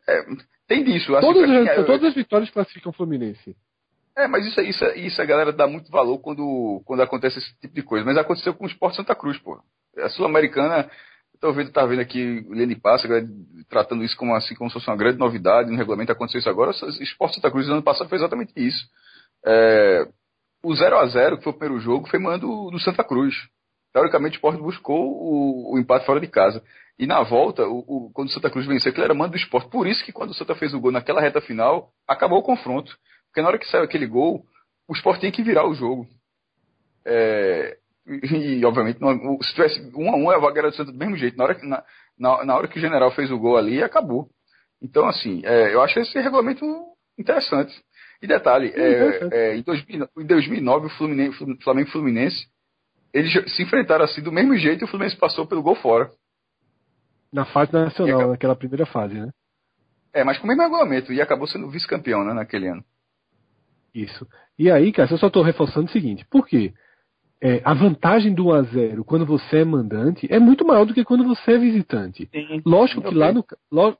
é, 0.07 0.25
tem 0.67 0.83
disso. 0.83 1.11
Todas, 1.19 1.49
as, 1.49 1.67
é, 1.67 1.83
todas 1.83 2.03
as 2.03 2.13
vitórias 2.13 2.49
classificam 2.49 2.91
o 2.91 2.95
Fluminense. 2.95 3.55
É, 4.19 4.27
mas 4.27 4.45
isso, 4.45 4.59
isso, 4.59 4.85
isso 4.97 5.21
a 5.21 5.25
galera 5.25 5.53
dá 5.53 5.65
muito 5.65 5.89
valor 5.89 6.19
quando, 6.19 6.81
quando 6.85 7.01
acontece 7.01 7.39
esse 7.39 7.57
tipo 7.61 7.73
de 7.73 7.81
coisa. 7.81 8.05
Mas 8.05 8.17
aconteceu 8.17 8.53
com 8.53 8.65
o 8.65 8.67
Esporte 8.67 8.97
Santa 8.97 9.15
Cruz, 9.15 9.37
pô. 9.37 9.57
A 9.97 10.09
Sul-Americana, 10.09 10.89
eu 11.41 11.53
vendo, 11.53 11.71
tá 11.71 11.85
vendo 11.85 12.01
aqui 12.01 12.45
o 12.49 12.53
Lene 12.53 12.75
Passa 12.75 13.07
tratando 13.69 14.03
isso 14.03 14.17
como, 14.17 14.35
assim, 14.35 14.55
como 14.55 14.69
se 14.69 14.73
fosse 14.73 14.89
uma 14.89 14.97
grande 14.97 15.17
novidade 15.17 15.71
no 15.71 15.77
regulamento, 15.77 16.11
aconteceu 16.11 16.39
isso 16.39 16.49
agora. 16.49 16.71
O 16.71 17.03
Esporte 17.03 17.35
Santa 17.35 17.49
Cruz 17.49 17.67
no 17.67 17.75
ano 17.75 17.83
passado 17.83 18.09
foi 18.09 18.17
exatamente 18.17 18.51
isso. 18.57 18.85
É, 19.45 20.05
o 20.61 20.75
0 20.75 20.97
a 20.97 21.05
0 21.07 21.37
que 21.37 21.43
foi 21.45 21.53
o 21.53 21.57
primeiro 21.57 21.81
jogo, 21.81 22.09
foi 22.09 22.19
mando 22.19 22.69
do, 22.69 22.79
Santa 22.79 23.05
Cruz. 23.05 23.33
teoricamente 23.93 24.35
o 24.35 24.37
esporte 24.37 24.61
buscou 24.61 24.99
o, 24.99 25.75
o, 25.75 25.79
empate 25.79 26.05
fora 26.05 26.19
de 26.19 26.27
casa. 26.27 26.61
E 26.97 27.07
na 27.07 27.23
volta, 27.23 27.65
o, 27.65 27.79
o, 27.87 28.11
quando 28.13 28.27
o 28.27 28.31
Santa 28.31 28.49
Cruz 28.49 28.65
venceu, 28.67 28.91
ele 28.91 29.01
era 29.01 29.13
mando 29.13 29.31
do 29.31 29.37
esporte. 29.37 29.69
Por 29.69 29.87
isso 29.87 30.03
que 30.03 30.11
quando 30.11 30.31
o 30.31 30.33
Santa 30.33 30.55
fez 30.55 30.73
o 30.73 30.79
gol 30.79 30.91
naquela 30.91 31.21
reta 31.21 31.39
final, 31.39 31.91
acabou 32.05 32.39
o 32.39 32.43
confronto. 32.43 32.93
Porque 33.29 33.41
na 33.41 33.47
hora 33.47 33.59
que 33.59 33.69
saiu 33.69 33.83
aquele 33.83 34.07
gol, 34.07 34.43
o 34.87 34.93
esporte 34.93 35.21
tinha 35.21 35.31
que 35.31 35.43
virar 35.43 35.67
o 35.67 35.73
jogo. 35.73 36.07
É, 37.05 37.77
e, 38.05 38.65
obviamente, 38.65 38.99
não, 38.99 39.39
se 39.41 39.53
tivesse 39.53 39.79
um 39.95 40.09
a 40.09 40.15
um, 40.15 40.29
a 40.31 40.39
vaga 40.39 40.59
era 40.59 40.69
do 40.71 40.75
Santa 40.75 40.91
do 40.91 40.97
mesmo 40.97 41.15
jeito. 41.15 41.37
Na 41.37 41.43
hora, 41.43 41.55
que, 41.55 41.65
na, 41.65 41.83
na, 42.17 42.45
na 42.45 42.55
hora 42.55 42.67
que 42.67 42.77
o 42.77 42.81
general 42.81 43.11
fez 43.11 43.31
o 43.31 43.37
gol 43.37 43.55
ali, 43.55 43.83
acabou. 43.83 44.29
Então, 44.81 45.07
assim, 45.07 45.41
é, 45.45 45.73
eu 45.73 45.81
acho 45.81 45.99
esse 45.99 46.19
regulamento 46.19 46.65
interessante. 47.17 47.73
E 48.21 48.27
detalhe, 48.27 48.73
é, 48.75 49.29
é, 49.31 49.57
em, 49.57 49.63
2009, 50.25 50.87
o 50.87 50.89
Fluminense, 50.89 51.37
Flamengo 51.63 51.87
e 51.87 51.91
Fluminense, 51.91 52.47
eles 53.13 53.31
se 53.55 53.63
enfrentaram 53.63 54.05
assim 54.05 54.21
do 54.21 54.31
mesmo 54.31 54.55
jeito 54.57 54.81
e 54.81 54.85
o 54.85 54.87
Fluminense 54.87 55.17
passou 55.17 55.45
pelo 55.45 55.63
gol 55.63 55.75
fora. 55.75 56.11
Na 57.31 57.45
fase 57.45 57.71
nacional, 57.71 58.15
acabou... 58.15 58.31
naquela 58.31 58.55
primeira 58.55 58.85
fase, 58.85 59.13
né? 59.13 59.29
É, 60.11 60.23
mas 60.23 60.37
com 60.37 60.45
o 60.45 60.47
mesmo 60.47 60.63
regulamento, 60.63 61.13
e 61.13 61.21
acabou 61.21 61.47
sendo 61.47 61.69
vice-campeão, 61.69 62.25
né, 62.25 62.33
naquele 62.33 62.67
ano. 62.67 62.83
Isso. 63.93 64.27
E 64.57 64.69
aí, 64.69 64.91
cara, 64.91 65.11
eu 65.11 65.17
só 65.17 65.27
estou 65.27 65.43
reforçando 65.43 65.87
o 65.87 65.91
seguinte, 65.91 66.25
por 66.29 66.47
quê? 66.47 66.73
É, 67.41 67.61
a 67.63 67.73
vantagem 67.73 68.33
do 68.33 68.47
1 68.47 68.51
a 68.51 68.61
0 68.63 69.05
quando 69.05 69.25
você 69.25 69.59
é 69.59 69.65
mandante 69.65 70.27
é 70.29 70.37
muito 70.39 70.65
maior 70.65 70.85
do 70.85 70.93
que 70.93 71.05
quando 71.05 71.23
você 71.23 71.53
é 71.53 71.57
visitante. 71.57 72.29
Sim, 72.29 72.61
lógico, 72.65 73.01
que 73.01 73.15
lá 73.15 73.31
no, 73.31 73.45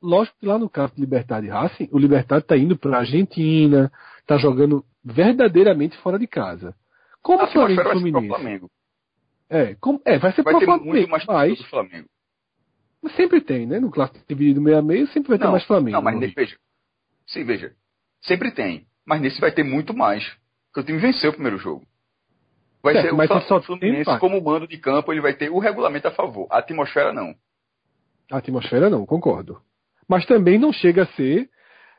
lógico 0.02 0.38
que 0.40 0.46
lá 0.46 0.60
no 0.60 0.70
caso 0.70 0.94
de 0.94 1.00
Libertad 1.00 1.46
e 1.46 1.48
Racing, 1.48 1.88
o 1.90 1.98
Libertad 1.98 2.42
está 2.42 2.58
indo 2.58 2.78
para 2.78 2.98
a 2.98 3.00
Argentina, 3.00 3.90
está 4.20 4.38
jogando 4.38 4.84
verdadeiramente 5.04 5.98
fora 6.00 6.20
de 6.20 6.28
casa. 6.28 6.76
Como 7.22 7.44
o 7.44 7.48
Flamengo 7.48 7.82
Fluminense. 7.82 8.28
Flamengo. 8.28 8.72
É, 9.50 9.76
como, 9.76 10.02
é, 10.06 10.20
vai 10.20 10.34
ser 10.34 10.44
vai 10.44 10.54
pro 10.54 10.60
ter 10.60 10.66
Flamengo. 10.66 10.90
Muito 10.90 11.10
mais 11.10 11.26
mas, 11.26 11.58
do 11.58 11.66
Flamengo. 11.66 12.08
Mas 13.02 13.16
sempre 13.16 13.40
tem, 13.40 13.66
né? 13.66 13.80
No 13.80 13.90
clássico 13.90 14.20
dividido 14.28 14.62
meio 14.62 14.78
a 14.78 14.82
meio, 14.82 15.08
sempre 15.08 15.30
vai 15.30 15.38
ter 15.38 15.46
não, 15.46 15.52
mais 15.52 15.64
Flamengo. 15.64 15.92
Não, 15.92 16.02
mas 16.02 16.34
veja. 16.34 16.58
Sim, 17.26 17.46
veja. 17.46 17.74
Sempre 18.22 18.52
tem. 18.52 18.86
Mas 19.10 19.22
nesse 19.22 19.42
vai 19.42 19.52
ter 19.52 19.64
muito 19.64 19.92
mais. 19.92 20.24
Porque 20.68 20.82
o 20.82 20.84
time 20.84 21.00
venceu 21.00 21.32
o 21.32 21.34
primeiro 21.34 21.58
jogo. 21.58 21.84
Vai 22.84 22.94
ser 23.02 23.12
mas 23.12 23.28
o 23.32 23.42
só 23.42 23.60
Fluminense 23.60 24.20
como 24.20 24.40
mando 24.40 24.68
de 24.68 24.78
campo, 24.78 25.12
ele 25.12 25.20
vai 25.20 25.34
ter 25.34 25.50
o 25.50 25.58
regulamento 25.58 26.08
a 26.08 26.12
favor. 26.12 26.48
A 26.52 26.60
atmosfera 26.60 27.12
não. 27.12 27.34
A 28.32 28.38
atmosfera 28.38 28.88
não, 28.88 29.08
concordo. 29.08 29.60
Mas 30.08 30.28
também 30.28 30.60
não 30.60 30.72
chega 30.72 31.04
a 31.04 31.08
ser 31.08 31.50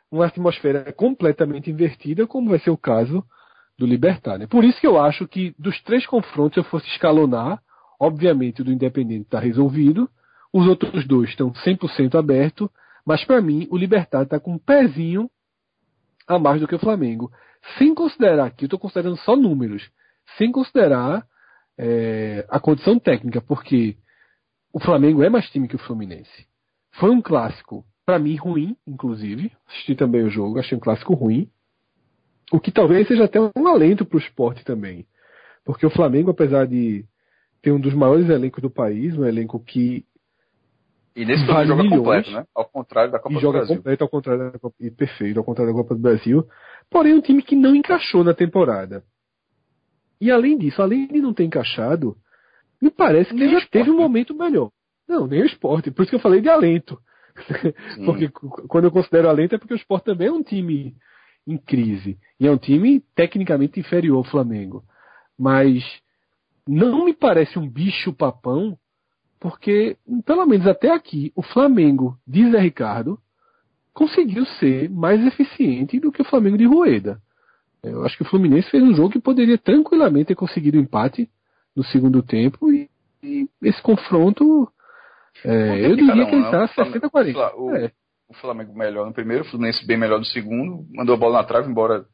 uma 0.09 0.27
atmosfera 0.27 0.93
completamente 0.93 1.69
invertida, 1.69 2.29
como 2.29 2.51
vai 2.51 2.61
ser 2.61 2.71
o 2.71 2.79
caso 2.79 3.25
do 3.77 3.87
Libertar. 3.87 4.39
Né? 4.39 4.47
Por 4.47 4.63
isso 4.63 4.81
que 4.81 4.87
eu 4.87 4.97
acho 5.01 5.27
que 5.27 5.53
dos 5.59 5.83
três 5.83 6.07
confrontos 6.07 6.59
eu 6.59 6.65
fosse 6.65 6.87
escalonar, 6.91 7.61
obviamente 7.99 8.63
o 8.63 8.65
do 8.65 8.73
Independente 8.73 9.23
está 9.23 9.41
resolvido, 9.41 10.09
os 10.53 10.65
outros 10.69 11.05
dois 11.07 11.31
estão 11.31 11.53
100% 11.53 12.17
abertos, 12.17 12.69
mas 13.05 13.25
para 13.25 13.41
mim 13.41 13.67
o 13.69 13.77
Libertar 13.77 14.23
está 14.23 14.39
com 14.39 14.53
um 14.53 14.59
pezinho 14.59 15.29
a 16.35 16.39
mais 16.39 16.61
do 16.61 16.69
que 16.69 16.75
o 16.75 16.79
Flamengo. 16.79 17.31
Sem 17.79 17.95
considerar 17.95 18.47
aqui, 18.47 18.65
eu 18.65 18.67
estou 18.67 18.79
considerando 18.79 19.17
só 19.19 19.37
números, 19.37 19.91
sem 20.39 20.51
considerar 20.51 21.27
é, 21.79 22.47
a 22.49 22.59
condição 22.61 22.99
técnica, 22.99 23.41
porque 23.41 23.97
o 24.73 24.81
Flamengo 24.81 25.23
é 25.23 25.29
mais 25.29 25.49
time 25.51 25.69
que 25.69 25.77
o 25.77 25.81
Fluminense. 25.81 26.47
Foi 26.93 27.11
um 27.11 27.21
clássico, 27.21 27.85
para 28.05 28.19
mim, 28.19 28.37
ruim, 28.37 28.77
inclusive. 28.87 29.53
Assisti 29.69 29.95
também 29.95 30.23
o 30.23 30.31
jogo, 30.31 30.59
achei 30.59 30.77
um 30.77 30.81
clássico 30.81 31.15
ruim. 31.15 31.51
O 32.53 32.59
que 32.59 32.73
talvez 32.73 33.07
seja 33.07 33.25
até 33.25 33.39
um 33.41 33.67
alento 33.67 34.05
para 34.05 34.17
o 34.17 34.21
esporte 34.21 34.65
também. 34.65 35.07
Porque 35.65 35.87
o 35.87 35.91
Flamengo, 35.91 36.31
apesar 36.31 36.67
de 36.67 37.05
ter 37.63 37.71
um 37.71 37.81
dos 37.81 37.95
maiores 37.95 38.29
elencos 38.29 38.63
do 38.63 38.71
país, 38.71 39.17
um 39.17 39.25
elenco 39.25 39.61
que. 39.61 40.05
E 41.15 41.25
nesse 41.25 41.45
vale 41.45 41.69
joga 41.69 41.83
milhões, 41.83 41.99
completo, 41.99 42.31
né? 42.31 42.45
Ao 42.55 42.65
contrário 42.65 43.11
da 43.11 43.19
Copa 43.19 43.35
do 43.35 43.41
joga 43.41 43.59
Brasil. 43.59 43.77
completo, 43.77 44.05
ao 44.05 44.09
contrário 44.09 44.53
da 44.53 44.59
Copa, 44.59 44.77
e 44.81 44.91
perfeito, 44.91 45.39
ao 45.39 45.45
contrário 45.45 45.73
da 45.73 45.79
Copa 45.79 45.95
do 45.95 46.01
Brasil. 46.01 46.45
Porém, 46.89 47.15
um 47.15 47.21
time 47.21 47.43
que 47.43 47.57
não 47.57 47.75
encaixou 47.75 48.23
na 48.23 48.33
temporada. 48.33 49.03
E 50.21 50.31
além 50.31 50.57
disso, 50.57 50.81
além 50.81 51.09
de 51.09 51.21
não 51.21 51.35
ter 51.35 51.45
encaixado, 51.45 52.17
me 52.81 52.91
parece 52.91 53.31
que 53.31 53.37
nem 53.37 53.51
já 53.51 53.67
teve 53.67 53.91
um 53.91 53.97
momento 53.97 54.35
melhor. 54.35 54.71
Não, 55.09 55.27
nem 55.27 55.43
o 55.43 55.47
esporte. 55.47 55.91
Por 55.91 56.03
isso 56.03 56.11
que 56.11 56.17
eu 56.17 56.21
falei 56.21 56.41
de 56.41 56.49
alento. 56.49 56.99
porque 58.05 58.29
quando 58.69 58.85
eu 58.85 58.91
considero 58.91 59.29
alento 59.29 59.55
é 59.55 59.59
porque 59.59 59.75
o 59.75 59.77
esporte 59.77 60.05
também 60.05 60.29
é 60.29 60.33
um 60.33 60.43
time 60.43 60.95
em 61.47 61.59
crise. 61.59 62.19
E 62.39 62.47
é 62.47 62.51
um 62.51 62.59
time 62.59 63.01
tecnicamente 63.15 63.81
inferior 63.81 64.19
ao 64.19 64.31
Flamengo. 64.31 64.85
Mas 65.39 65.83
não 66.67 67.05
me 67.05 67.15
parece 67.15 67.59
um 67.59 67.69
bicho 67.69 68.13
papão, 68.13 68.79
porque, 69.41 69.97
pelo 70.27 70.45
menos 70.45 70.67
até 70.67 70.93
aqui, 70.93 71.33
o 71.35 71.43
Flamengo 71.43 72.17
de 72.27 72.51
Zé 72.53 72.61
Ricardo 72.61 73.19
conseguiu 73.95 74.45
ser 74.45 74.91
mais 74.91 75.25
eficiente 75.27 75.99
do 75.99 76.13
que 76.13 76.21
o 76.21 76.25
Flamengo 76.27 76.59
de 76.59 76.67
Rueda. 76.67 77.21
Eu 77.83 78.05
acho 78.05 78.17
que 78.19 78.23
o 78.23 78.27
Fluminense 78.27 78.71
fez 78.71 78.83
um 78.83 78.95
jogo 78.95 79.11
que 79.11 79.19
poderia 79.19 79.57
tranquilamente 79.57 80.27
ter 80.27 80.35
conseguido 80.35 80.77
empate 80.77 81.29
no 81.75 81.83
segundo 81.85 82.23
tempo 82.23 82.71
e, 82.71 82.91
e 83.23 83.49
esse 83.63 83.81
confronto, 83.81 84.71
é, 85.43 85.87
eu 85.87 85.97
diria 85.97 86.25
um, 86.25 86.27
que 86.27 86.35
ele 86.35 86.45
está 86.45 86.69
60-40. 86.69 87.55
O, 87.57 87.75
é. 87.75 87.91
o 88.29 88.35
Flamengo 88.35 88.77
melhor 88.77 89.07
no 89.07 89.15
primeiro, 89.15 89.45
o 89.45 89.47
Fluminense 89.47 89.87
bem 89.87 89.97
melhor 89.97 90.19
no 90.19 90.27
segundo, 90.27 90.85
mandou 90.95 91.15
a 91.15 91.19
bola 91.19 91.39
na 91.39 91.45
trave, 91.45 91.71
embora 91.71 92.05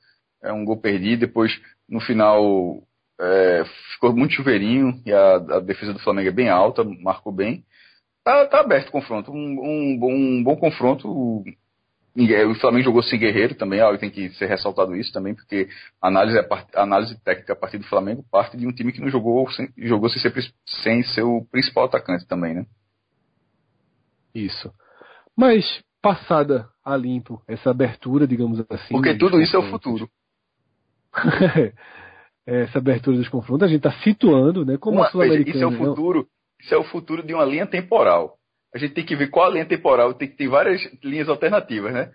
é 0.40 0.52
um 0.52 0.64
gol 0.64 0.76
perdido, 0.76 1.20
depois 1.20 1.50
no 1.88 1.98
final 2.00 2.85
é, 3.20 3.64
ficou 3.92 4.14
muito 4.14 4.34
chuveirinho 4.34 5.00
e 5.04 5.12
a, 5.12 5.34
a, 5.36 5.60
defesa 5.60 5.92
do 5.92 5.98
Flamengo 5.98 6.28
é 6.28 6.32
bem 6.32 6.48
alta, 6.48 6.84
marcou 6.84 7.32
bem. 7.32 7.64
Tá, 8.24 8.46
tá 8.46 8.60
aberto 8.60 8.88
o 8.88 8.92
confronto, 8.92 9.30
um, 9.30 9.36
um, 9.36 9.98
um 10.02 10.42
bom 10.42 10.56
confronto 10.56 11.44
o 12.18 12.54
Flamengo 12.54 12.84
jogou 12.84 13.02
sem 13.02 13.18
Guerreiro 13.18 13.54
também, 13.54 13.80
algo 13.80 13.98
tem 13.98 14.10
que 14.10 14.30
ser 14.30 14.46
ressaltado 14.46 14.96
isso 14.96 15.12
também, 15.12 15.34
porque 15.34 15.68
a 16.00 16.08
análise, 16.08 16.38
a 16.38 16.82
análise 16.82 17.20
técnica 17.22 17.52
a 17.52 17.56
partir 17.56 17.76
do 17.76 17.84
Flamengo 17.84 18.24
parte 18.30 18.56
de 18.56 18.66
um 18.66 18.72
time 18.72 18.90
que 18.90 19.00
não 19.00 19.10
jogou 19.10 19.50
sem, 19.50 19.68
jogou 19.76 20.08
sem 20.08 20.22
ser, 20.22 20.32
sem 20.64 21.02
ser 21.02 21.22
o 21.22 21.44
principal 21.50 21.84
atacante 21.84 22.26
também, 22.26 22.54
né? 22.54 22.66
Isso. 24.34 24.72
Mas, 25.36 25.82
passada 26.00 26.68
a 26.82 26.96
limpo 26.96 27.42
essa 27.46 27.70
abertura, 27.70 28.26
digamos 28.26 28.64
assim. 28.70 28.94
Porque 28.94 29.16
tudo 29.16 29.40
isso 29.40 29.54
é 29.54 29.58
o 29.58 29.70
futuro. 29.70 30.08
essa 32.46 32.78
abertura 32.78 33.16
dos 33.16 33.28
confrontos, 33.28 33.64
a 33.64 33.68
gente 33.68 33.86
está 33.86 33.92
situando, 34.02 34.64
né? 34.64 34.76
Como 34.78 34.98
Uma, 34.98 35.06
a 35.06 35.10
Sul-Americana. 35.10 35.56
Isso 35.56 35.64
é 35.64 35.66
o 35.66 35.72
futuro. 35.72 36.26
Isso 36.60 36.74
é 36.74 36.78
o 36.78 36.84
futuro 36.84 37.22
de 37.22 37.34
uma 37.34 37.44
linha 37.44 37.66
temporal 37.66 38.38
a 38.76 38.78
gente 38.78 38.92
tem 38.92 39.04
que 39.04 39.16
ver 39.16 39.28
qual 39.28 39.46
a 39.46 39.50
linha 39.50 39.64
temporal, 39.64 40.12
tem 40.12 40.28
que 40.28 40.36
ter 40.36 40.48
várias 40.48 40.82
linhas 41.02 41.30
alternativas, 41.30 41.94
né? 41.94 42.10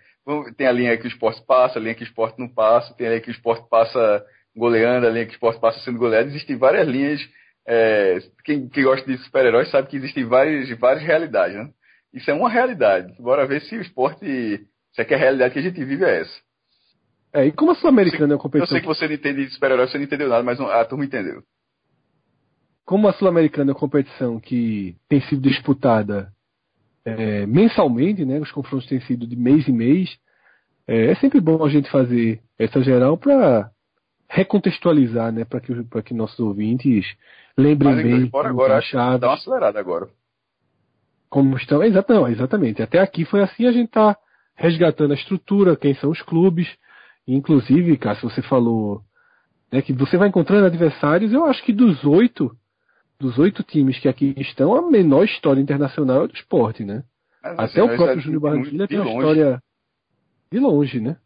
Tem 0.56 0.68
a 0.68 0.72
linha 0.72 0.96
que 0.96 1.06
o 1.06 1.08
esporte 1.08 1.44
passa, 1.44 1.78
a 1.78 1.82
linha 1.82 1.94
que 1.94 2.04
o 2.04 2.06
esporte 2.06 2.38
não 2.38 2.48
passa, 2.48 2.94
tem 2.94 3.08
a 3.08 3.10
linha 3.10 3.20
que 3.20 3.30
o 3.30 3.32
esporte 3.32 3.68
passa 3.68 4.24
goleando, 4.56 5.06
a 5.06 5.10
linha 5.10 5.26
que 5.26 5.32
o 5.32 5.34
esporte 5.34 5.60
passa 5.60 5.80
sendo 5.80 5.98
goleado. 5.98 6.28
Existem 6.28 6.56
várias 6.56 6.86
linhas. 6.86 7.20
É, 7.66 8.18
quem, 8.44 8.68
quem, 8.68 8.84
gosta 8.84 9.04
de 9.04 9.18
super-heróis 9.24 9.70
sabe 9.70 9.88
que 9.88 9.96
existem 9.96 10.24
várias, 10.24 10.70
várias 10.78 11.04
realidades, 11.04 11.56
né? 11.56 11.68
Isso 12.14 12.30
é 12.30 12.34
uma 12.34 12.48
realidade. 12.48 13.12
Bora 13.20 13.46
ver 13.46 13.62
se 13.62 13.76
o 13.76 13.80
esporte. 13.80 14.24
Se 14.92 15.00
é 15.00 15.04
que 15.04 15.14
a 15.14 15.18
realidade 15.18 15.54
que 15.54 15.58
a 15.58 15.62
gente 15.62 15.84
vive 15.84 16.04
é 16.04 16.20
essa. 16.20 16.40
É, 17.32 17.46
e 17.46 17.52
como 17.52 17.70
a 17.70 17.74
Sul-Americana 17.74 18.34
é 18.34 18.36
uma 18.36 18.42
competição. 18.42 18.76
Eu 18.76 18.80
sei 18.80 18.80
que 18.80 18.86
você 18.86 19.08
não 19.08 19.14
entende 19.14 19.46
de 19.46 19.54
super-heróis, 19.54 19.90
você 19.90 19.98
não 19.98 20.04
entendeu 20.04 20.28
nada, 20.28 20.42
mas 20.42 20.60
a 20.60 20.84
turma 20.84 21.04
entendeu. 21.04 21.42
Como 22.84 23.08
a 23.08 23.12
Sul-Americana 23.14 23.70
é 23.70 23.74
uma 23.74 23.80
competição 23.80 24.38
que 24.38 24.96
tem 25.08 25.20
sido 25.22 25.40
disputada 25.40 26.30
é, 27.04 27.46
mensalmente, 27.46 28.24
né? 28.24 28.38
Os 28.38 28.52
confrontos 28.52 28.86
têm 28.86 29.00
sido 29.00 29.26
de 29.26 29.36
mês 29.36 29.66
em 29.66 29.72
mês. 29.72 30.10
É, 30.86 31.12
é 31.12 31.14
sempre 31.16 31.40
bom 31.40 31.64
a 31.64 31.70
gente 31.70 31.90
fazer 31.90 32.40
essa 32.58 32.82
geral 32.82 33.16
para 33.16 33.70
recontextualizar, 34.28 35.32
né? 35.32 35.44
Para 35.44 35.60
que, 35.60 35.72
que 36.04 36.14
nossos 36.14 36.38
ouvintes 36.38 37.06
lembrem 37.56 37.94
Mas, 37.94 38.04
bem. 38.04 38.26
Bora 38.26 38.50
agora, 38.50 38.80
chaves, 38.82 39.20
dá 39.20 39.28
uma 39.28 39.34
acelerada 39.34 39.80
agora. 39.80 40.08
Como 41.30 41.56
estão. 41.56 41.82
Exatamente, 41.82 42.32
exatamente. 42.32 42.82
Até 42.82 42.98
aqui 42.98 43.24
foi 43.24 43.42
assim, 43.42 43.66
a 43.66 43.72
gente 43.72 43.86
está 43.86 44.16
resgatando 44.54 45.12
a 45.12 45.16
estrutura, 45.16 45.76
quem 45.76 45.94
são 45.94 46.10
os 46.10 46.20
clubes. 46.20 46.68
Inclusive, 47.26 47.96
Cássio, 47.96 48.28
você 48.28 48.42
falou 48.42 49.02
né, 49.70 49.80
que 49.80 49.92
você 49.92 50.16
vai 50.16 50.28
encontrando 50.28 50.66
adversários, 50.66 51.32
eu 51.32 51.44
acho 51.44 51.64
que 51.64 51.72
dos 51.72 52.04
oito 52.04 52.56
dos 53.18 53.38
oito 53.38 53.62
times 53.62 54.00
que 54.00 54.08
aqui 54.08 54.34
estão, 54.36 54.74
a 54.74 54.90
menor 54.90 55.24
história 55.24 55.60
internacional 55.60 56.24
é 56.24 56.28
do 56.28 56.34
esporte, 56.34 56.84
né? 56.84 57.04
Mas, 57.40 57.52
Até 57.52 57.80
assim, 57.80 57.92
o 57.92 57.96
próprio 57.96 58.20
Júnior 58.20 58.40
Barranquilla 58.40 58.88
tem 58.88 58.98
uma 58.98 59.04
longe. 59.04 59.18
história 59.18 59.62
de 60.50 60.58
longe, 60.58 61.00
né? 61.00 61.16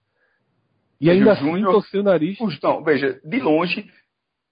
E 1.00 1.10
ainda 1.10 1.32
assim 1.32 1.44
Júnior, 1.44 1.72
torceu 1.72 2.00
o 2.00 2.04
nariz. 2.04 2.38
Não, 2.62 2.84
veja, 2.84 3.18
de 3.24 3.40
longe, 3.40 3.90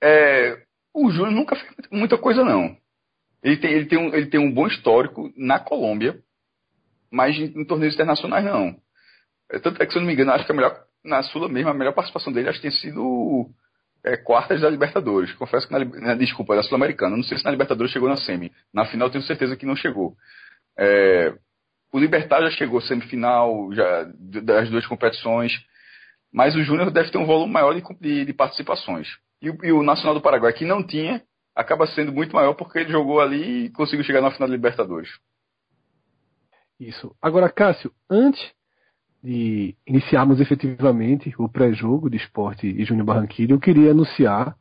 é, 0.03 0.63
o 0.95 1.11
Júnior 1.11 1.33
nunca 1.33 1.57
fez 1.57 1.71
muita 1.91 2.17
coisa, 2.17 2.43
não. 2.45 2.77
Ele 3.43 3.57
tem, 3.59 3.73
ele, 3.73 3.87
tem 3.87 3.99
um, 3.99 4.15
ele 4.15 4.27
tem 4.27 4.41
um 4.41 4.53
bom 4.53 4.67
histórico 4.67 5.31
na 5.37 5.59
Colômbia, 5.59 6.19
mas 7.11 7.37
em, 7.37 7.61
em 7.61 7.65
torneios 7.65 7.95
internacionais 7.95 8.45
não. 8.45 8.77
É, 9.51 9.59
tanto 9.59 9.83
é 9.83 9.87
que, 9.87 9.93
se 9.93 9.99
eu 9.99 10.01
não 10.01 10.07
me 10.07 10.15
engano, 10.15 10.33
acho 10.33 10.47
que 10.47 10.53
a 10.53 10.55
melhor, 10.55 10.83
na 11.05 11.23
Sula 11.23 11.49
mesmo, 11.49 11.71
a 11.71 11.75
melhor 11.75 11.93
participação 11.93 12.33
dele 12.33 12.49
acho 12.49 12.61
que 12.61 12.69
tem 12.69 12.79
sido 12.79 13.49
é, 14.05 14.17
quartas 14.17 14.61
da 14.61 14.71
Libertadores. 14.71 15.33
Confesso 15.35 15.67
que 15.67 15.73
na, 15.73 15.85
na 15.85 16.15
desculpa, 16.15 16.55
da 16.55 16.63
Sul-Americana. 16.63 17.17
Não 17.17 17.23
sei 17.23 17.39
se 17.39 17.45
na 17.45 17.51
Libertadores 17.51 17.93
chegou 17.93 18.09
na 18.09 18.17
semi. 18.17 18.53
Na 18.73 18.85
final 18.87 19.11
tenho 19.11 19.25
certeza 19.25 19.57
que 19.57 19.67
não 19.67 19.77
chegou. 19.77 20.15
É, 20.79 21.35
o 21.93 21.99
Libertar 21.99 22.41
já 22.43 22.51
chegou 22.51 22.81
semifinal 22.81 23.73
já, 23.73 24.05
das 24.43 24.69
duas 24.69 24.87
competições, 24.87 25.53
mas 26.33 26.57
o 26.57 26.63
Júnior 26.63 26.91
deve 26.91 27.11
ter 27.11 27.19
um 27.19 27.27
volume 27.27 27.53
maior 27.53 27.73
de, 27.73 27.83
de, 28.01 28.25
de 28.25 28.33
participações. 28.33 29.07
E, 29.41 29.47
e, 29.47 29.73
o 29.73 29.83
Nacional 29.83 30.15
do 30.15 30.21
Paraguai, 30.21 30.53
que 30.53 30.65
não 30.65 30.85
tinha, 30.85 31.23
acaba 31.55 31.87
sendo 31.87 32.13
muito 32.13 32.35
maior 32.35 32.55
porque 32.55 32.81
ele 32.81 32.91
jogou 32.91 33.21
ali 33.21 33.67
e 33.67 33.71
conseguiu 33.71 34.05
chegar 34.05 34.21
na 34.21 34.33
final 34.33 34.49
da 34.49 34.55
Libertadores. 34.55 35.09
Isso. 36.81 37.15
Agora, 37.23 37.49
Cássio, 37.49 37.93
antes 38.11 38.53
de 39.25 39.75
iniciarmos 39.87 40.39
efetivamente 40.39 41.35
o 41.39 41.49
pré-jogo 41.49 42.11
de 42.11 42.19
esporte 42.19 42.67
e 42.67 42.85
Júnior 42.85 43.07
Barranquilla, 43.07 43.53
eu 43.53 43.59
queria 43.59 43.93
anunciar 43.93 44.55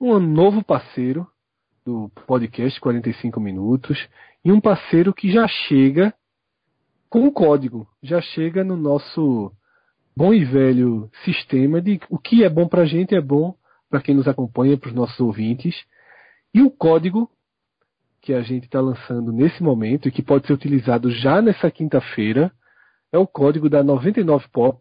um 0.00 0.18
novo 0.18 0.64
parceiro 0.64 1.24
do 1.84 2.10
podcast 2.26 2.80
45 2.80 3.40
Minutos 3.40 3.96
e 4.44 4.50
um 4.50 4.60
parceiro 4.60 5.14
que 5.14 5.30
já 5.30 5.46
chega 5.46 6.12
com 7.08 7.20
um 7.20 7.30
código, 7.30 7.86
já 8.02 8.20
chega 8.20 8.64
no 8.64 8.76
nosso 8.76 9.52
bom 10.16 10.34
e 10.34 10.44
velho 10.44 11.08
sistema 11.24 11.80
de 11.80 12.00
o 12.10 12.18
que 12.18 12.42
é 12.42 12.48
bom 12.48 12.66
para 12.66 12.82
a 12.82 12.86
gente 12.86 13.14
é 13.14 13.20
bom 13.20 13.54
para 13.88 14.02
quem 14.02 14.16
nos 14.16 14.26
acompanha, 14.26 14.76
para 14.76 14.88
os 14.88 14.94
nossos 14.94 15.20
ouvintes. 15.20 15.76
E 16.52 16.60
o 16.60 16.72
código 16.72 17.30
que 18.20 18.34
a 18.34 18.42
gente 18.42 18.64
está 18.64 18.80
lançando 18.80 19.30
nesse 19.30 19.62
momento 19.62 20.08
e 20.08 20.10
que 20.10 20.22
pode 20.22 20.48
ser 20.48 20.54
utilizado 20.54 21.08
já 21.08 21.40
nessa 21.40 21.70
quinta-feira 21.70 22.50
é 23.16 23.18
o 23.18 23.26
código 23.26 23.68
da 23.68 23.82
99pop, 23.82 24.78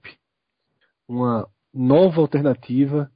uma 1.08 1.48
nova 1.74 2.22
alternativa 2.22 3.10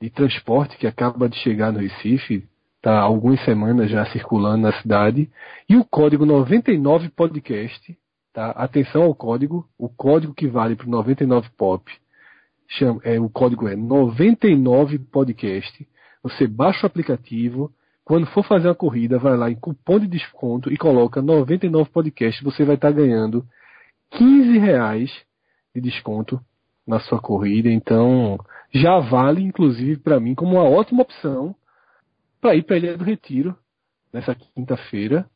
de 0.00 0.08
transporte 0.08 0.78
que 0.78 0.86
acaba 0.86 1.28
de 1.28 1.36
chegar 1.36 1.70
no 1.72 1.80
Recife, 1.80 2.48
está 2.76 2.98
há 2.98 3.02
algumas 3.02 3.44
semanas 3.44 3.90
já 3.90 4.06
circulando 4.06 4.62
na 4.62 4.72
cidade, 4.80 5.30
e 5.68 5.76
o 5.76 5.84
código 5.84 6.24
99podcast, 6.24 7.96
tá? 8.32 8.52
Atenção 8.52 9.02
ao 9.02 9.14
código, 9.14 9.68
o 9.78 9.88
código 9.88 10.34
que 10.34 10.48
vale 10.48 10.74
para 10.74 10.86
o 10.86 10.90
99pop, 10.90 11.82
chama, 12.68 13.00
é, 13.04 13.20
o 13.20 13.28
código 13.28 13.68
é 13.68 13.76
99podcast. 13.76 15.86
Você 16.22 16.46
baixa 16.46 16.84
o 16.84 16.86
aplicativo, 16.86 17.70
quando 18.04 18.26
for 18.26 18.44
fazer 18.44 18.68
uma 18.68 18.74
corrida, 18.74 19.18
vai 19.18 19.36
lá 19.36 19.50
em 19.50 19.56
cupom 19.56 19.98
de 19.98 20.06
desconto 20.06 20.72
e 20.72 20.76
coloca 20.76 21.20
99podcast, 21.20 22.42
você 22.42 22.64
vai 22.64 22.76
estar 22.76 22.90
tá 22.90 22.96
ganhando 22.96 23.44
15 24.12 24.58
reais 24.58 25.10
de 25.74 25.80
desconto 25.80 26.40
na 26.86 27.00
sua 27.00 27.20
corrida. 27.20 27.68
Então, 27.70 28.38
já 28.72 28.98
vale, 28.98 29.42
inclusive, 29.42 29.96
para 29.96 30.20
mim, 30.20 30.34
como 30.34 30.52
uma 30.56 30.64
ótima 30.64 31.02
opção 31.02 31.54
para 32.40 32.56
ir 32.56 32.64
para 32.64 32.76
a 32.76 32.78
Ilha 32.78 32.98
do 32.98 33.04
Retiro 33.04 33.56
nessa 34.12 34.34
quinta-feira. 34.34 35.26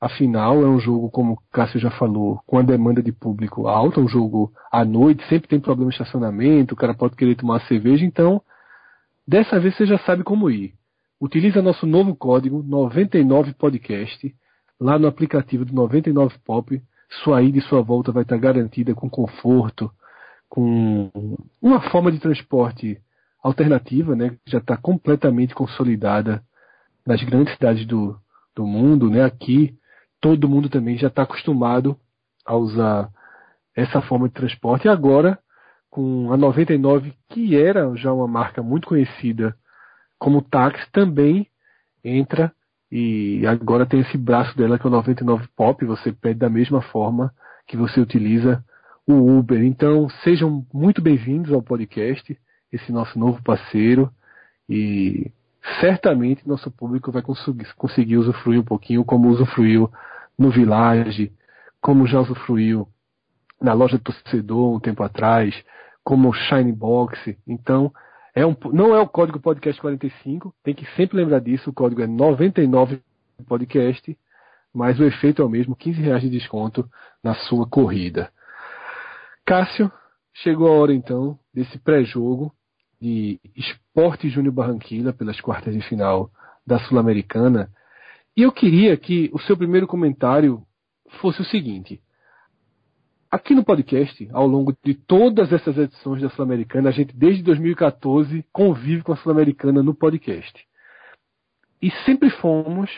Afinal, 0.00 0.62
é 0.62 0.68
um 0.68 0.78
jogo, 0.78 1.10
como 1.10 1.34
o 1.34 1.38
Cássio 1.50 1.80
já 1.80 1.90
falou, 1.90 2.40
com 2.46 2.58
a 2.58 2.62
demanda 2.62 3.02
de 3.02 3.12
público 3.12 3.66
alta, 3.66 4.00
um 4.00 4.08
jogo 4.08 4.52
à 4.70 4.84
noite, 4.84 5.26
sempre 5.26 5.48
tem 5.48 5.58
problema 5.58 5.90
de 5.90 5.94
estacionamento, 5.94 6.74
o 6.74 6.76
cara 6.76 6.92
pode 6.92 7.16
querer 7.16 7.34
tomar 7.34 7.60
cerveja, 7.62 8.04
então, 8.04 8.42
dessa 9.26 9.58
vez 9.58 9.74
você 9.74 9.86
já 9.86 9.98
sabe 10.00 10.22
como 10.22 10.50
ir. 10.50 10.74
Utiliza 11.18 11.62
nosso 11.62 11.86
novo 11.86 12.14
código 12.14 12.62
99podcast 12.62 14.34
lá 14.78 14.98
no 14.98 15.06
aplicativo 15.08 15.64
do 15.64 15.72
99pop 15.72 16.78
sua 17.22 17.42
ida 17.42 17.58
e 17.58 17.62
sua 17.62 17.82
volta 17.82 18.12
vai 18.12 18.22
estar 18.22 18.36
garantida 18.36 18.94
com 18.94 19.08
conforto, 19.08 19.90
com 20.48 21.10
uma 21.60 21.80
forma 21.90 22.10
de 22.10 22.18
transporte 22.18 23.00
alternativa, 23.42 24.16
né, 24.16 24.30
que 24.44 24.50
já 24.50 24.58
está 24.58 24.76
completamente 24.76 25.54
consolidada 25.54 26.42
nas 27.06 27.22
grandes 27.22 27.54
cidades 27.54 27.86
do, 27.86 28.18
do 28.54 28.66
mundo, 28.66 29.08
né, 29.08 29.24
aqui 29.24 29.76
todo 30.20 30.48
mundo 30.48 30.68
também 30.68 30.96
já 30.98 31.08
está 31.08 31.22
acostumado 31.22 31.96
a 32.44 32.56
usar 32.56 33.10
essa 33.76 34.00
forma 34.02 34.28
de 34.28 34.34
transporte. 34.34 34.86
E 34.86 34.90
agora 34.90 35.38
com 35.90 36.32
a 36.32 36.36
99 36.36 37.14
que 37.28 37.56
era 37.56 37.94
já 37.96 38.12
uma 38.12 38.26
marca 38.26 38.62
muito 38.62 38.88
conhecida 38.88 39.56
como 40.18 40.42
táxi 40.42 40.90
também 40.92 41.46
entra 42.02 42.52
e 42.90 43.46
agora 43.46 43.86
tem 43.86 44.00
esse 44.00 44.16
braço 44.16 44.56
dela 44.56 44.78
que 44.78 44.86
é 44.86 44.88
o 44.88 44.92
99 44.92 45.48
Pop, 45.56 45.84
você 45.84 46.12
pede 46.12 46.38
da 46.38 46.48
mesma 46.48 46.80
forma 46.80 47.32
que 47.66 47.76
você 47.76 48.00
utiliza 48.00 48.64
o 49.06 49.38
Uber. 49.38 49.62
Então, 49.62 50.08
sejam 50.22 50.64
muito 50.72 51.02
bem-vindos 51.02 51.52
ao 51.52 51.62
podcast, 51.62 52.36
esse 52.72 52.92
nosso 52.92 53.18
novo 53.18 53.42
parceiro, 53.42 54.10
e 54.68 55.30
certamente 55.80 56.46
nosso 56.46 56.70
público 56.70 57.10
vai 57.10 57.22
conseguir, 57.22 57.66
conseguir 57.74 58.16
usufruir 58.18 58.60
um 58.60 58.64
pouquinho 58.64 59.04
como 59.04 59.28
usufruiu 59.28 59.90
no 60.38 60.50
Village, 60.50 61.32
como 61.80 62.06
já 62.06 62.20
usufruiu 62.20 62.88
na 63.60 63.72
loja 63.72 63.98
do 63.98 64.04
torcedor 64.04 64.76
um 64.76 64.80
tempo 64.80 65.02
atrás, 65.02 65.54
como 66.04 66.32
Shine 66.32 66.72
Box. 66.72 67.36
Então, 67.46 67.92
é 68.36 68.44
um, 68.44 68.54
não 68.70 68.94
é 68.94 69.00
o 69.00 69.08
código 69.08 69.40
podcast 69.40 69.80
45, 69.80 70.54
tem 70.62 70.74
que 70.74 70.84
sempre 70.94 71.16
lembrar 71.16 71.40
disso, 71.40 71.70
o 71.70 71.72
código 71.72 72.02
é 72.02 72.06
99 72.06 73.00
podcast, 73.48 74.16
mas 74.74 75.00
o 75.00 75.04
efeito 75.04 75.40
é 75.40 75.44
o 75.44 75.48
mesmo, 75.48 75.74
15 75.74 76.02
reais 76.02 76.20
de 76.20 76.28
desconto 76.28 76.86
na 77.24 77.34
sua 77.34 77.66
corrida. 77.66 78.30
Cássio, 79.46 79.90
chegou 80.34 80.68
a 80.68 80.72
hora 80.72 80.92
então 80.92 81.38
desse 81.52 81.78
pré-jogo 81.78 82.52
de 83.00 83.40
Esporte 83.56 84.28
Júnior 84.28 84.52
Barranquilla 84.52 85.14
pelas 85.14 85.40
quartas 85.40 85.72
de 85.72 85.80
final 85.88 86.30
da 86.66 86.78
Sul-Americana. 86.80 87.70
E 88.36 88.42
eu 88.42 88.52
queria 88.52 88.98
que 88.98 89.30
o 89.32 89.38
seu 89.38 89.56
primeiro 89.56 89.86
comentário 89.86 90.62
fosse 91.22 91.40
o 91.40 91.44
seguinte: 91.46 92.02
Aqui 93.30 93.54
no 93.54 93.64
podcast, 93.64 94.28
ao 94.32 94.46
longo 94.46 94.74
de 94.84 94.94
todas 94.94 95.52
essas 95.52 95.76
edições 95.76 96.22
da 96.22 96.30
Sul-Americana, 96.30 96.90
a 96.90 96.92
gente 96.92 97.16
desde 97.16 97.42
2014 97.42 98.44
convive 98.52 99.02
com 99.02 99.12
a 99.12 99.16
Sul-Americana 99.16 99.82
no 99.82 99.94
podcast. 99.94 100.64
E 101.82 101.90
sempre 102.04 102.30
fomos 102.30 102.90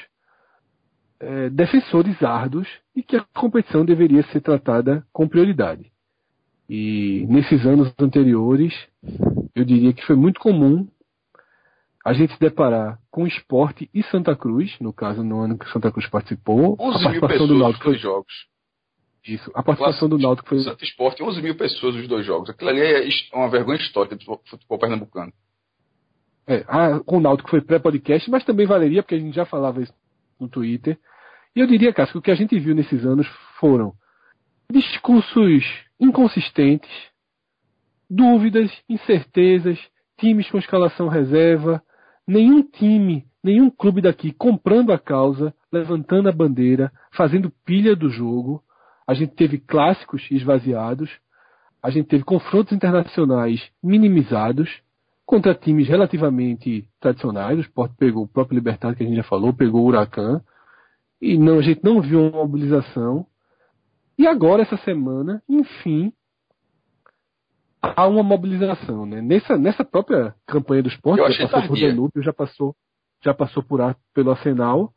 é, 1.18 1.48
defensores 1.50 2.22
árduos 2.22 2.68
e 2.94 3.02
que 3.02 3.16
a 3.16 3.24
competição 3.34 3.84
deveria 3.84 4.22
ser 4.24 4.40
tratada 4.40 5.04
com 5.12 5.26
prioridade. 5.26 5.90
E 6.68 7.26
nesses 7.28 7.64
anos 7.64 7.92
anteriores, 7.98 8.74
eu 9.54 9.64
diria 9.64 9.94
que 9.94 10.04
foi 10.04 10.14
muito 10.14 10.38
comum 10.38 10.86
a 12.04 12.12
gente 12.12 12.34
se 12.34 12.40
deparar 12.40 12.98
com 13.10 13.26
esporte 13.26 13.88
e 13.92 14.02
Santa 14.04 14.36
Cruz, 14.36 14.78
no 14.80 14.92
caso 14.92 15.22
no 15.22 15.40
ano 15.40 15.58
que 15.58 15.70
Santa 15.70 15.90
Cruz 15.90 16.08
participou, 16.08 16.74
a 16.74 17.02
participação 17.02 17.46
do 17.46 17.58
Náutico 17.58 17.84
foi 17.84 17.98
jogos. 17.98 18.32
Isso. 19.26 19.50
A 19.54 19.62
participação 19.62 20.08
do 20.08 20.18
Náutico 20.18 20.48
foi. 20.48 20.60
Santo 20.60 20.84
Esporte, 20.84 21.22
11 21.22 21.42
mil 21.42 21.56
pessoas 21.56 21.94
os 21.94 22.08
dois 22.08 22.24
jogos. 22.24 22.50
Aquilo 22.50 22.70
ali 22.70 22.80
é 22.80 23.08
uma 23.34 23.50
vergonha 23.50 23.78
histórica 23.78 24.16
do 24.16 24.24
futebol 24.24 24.78
pernambucano. 24.78 25.32
É, 26.46 26.64
a, 26.66 27.00
com 27.00 27.18
o 27.18 27.20
Náutico 27.20 27.50
foi 27.50 27.60
pré-podcast, 27.60 28.30
mas 28.30 28.44
também 28.44 28.66
valeria, 28.66 29.02
porque 29.02 29.14
a 29.14 29.18
gente 29.18 29.34
já 29.34 29.44
falava 29.44 29.82
isso 29.82 29.92
no 30.40 30.48
Twitter. 30.48 30.98
E 31.54 31.60
eu 31.60 31.66
diria, 31.66 31.92
Cássio, 31.92 32.12
que 32.12 32.18
o 32.18 32.22
que 32.22 32.30
a 32.30 32.34
gente 32.34 32.58
viu 32.58 32.74
nesses 32.74 33.04
anos 33.04 33.26
foram 33.58 33.92
discursos 34.70 35.64
inconsistentes, 36.00 36.90
dúvidas, 38.08 38.70
incertezas, 38.88 39.78
times 40.18 40.50
com 40.50 40.58
escalação 40.58 41.08
reserva, 41.08 41.82
nenhum 42.26 42.62
time, 42.62 43.26
nenhum 43.42 43.70
clube 43.70 44.00
daqui 44.00 44.32
comprando 44.32 44.92
a 44.92 44.98
causa, 44.98 45.54
levantando 45.72 46.28
a 46.28 46.32
bandeira, 46.32 46.90
fazendo 47.12 47.52
pilha 47.64 47.94
do 47.94 48.08
jogo 48.08 48.62
a 49.08 49.14
gente 49.14 49.34
teve 49.34 49.56
clássicos 49.56 50.30
esvaziados, 50.30 51.10
a 51.82 51.88
gente 51.88 52.08
teve 52.08 52.24
confrontos 52.24 52.74
internacionais 52.74 53.66
minimizados 53.82 54.82
contra 55.24 55.54
times 55.54 55.88
relativamente 55.88 56.86
tradicionais. 57.00 57.56
O 57.56 57.62
Sport 57.62 57.92
pegou 57.96 58.24
o 58.24 58.28
próprio 58.28 58.56
Libertad, 58.56 58.94
que 58.94 59.02
a 59.02 59.06
gente 59.06 59.16
já 59.16 59.22
falou, 59.22 59.54
pegou 59.54 59.82
o 59.82 59.86
Huracan, 59.86 60.42
e 61.22 61.38
não, 61.38 61.58
a 61.58 61.62
gente 61.62 61.82
não 61.82 62.02
viu 62.02 62.20
uma 62.20 62.42
mobilização. 62.42 63.26
E 64.18 64.26
agora, 64.26 64.60
essa 64.62 64.76
semana, 64.76 65.42
enfim, 65.48 66.12
há 67.80 68.06
uma 68.06 68.22
mobilização. 68.22 69.06
Né? 69.06 69.22
Nessa, 69.22 69.56
nessa 69.56 69.84
própria 69.86 70.34
campanha 70.46 70.82
do 70.82 70.90
esporte, 70.90 71.32
já 71.32 71.48
passou 71.48 71.68
por 71.68 71.80
Danúbio, 71.80 72.22
já 72.22 72.32
passou, 72.34 72.76
já 73.24 73.32
passou 73.32 73.62
por, 73.62 73.96
pelo 74.12 74.32
Arsenal, 74.32 74.92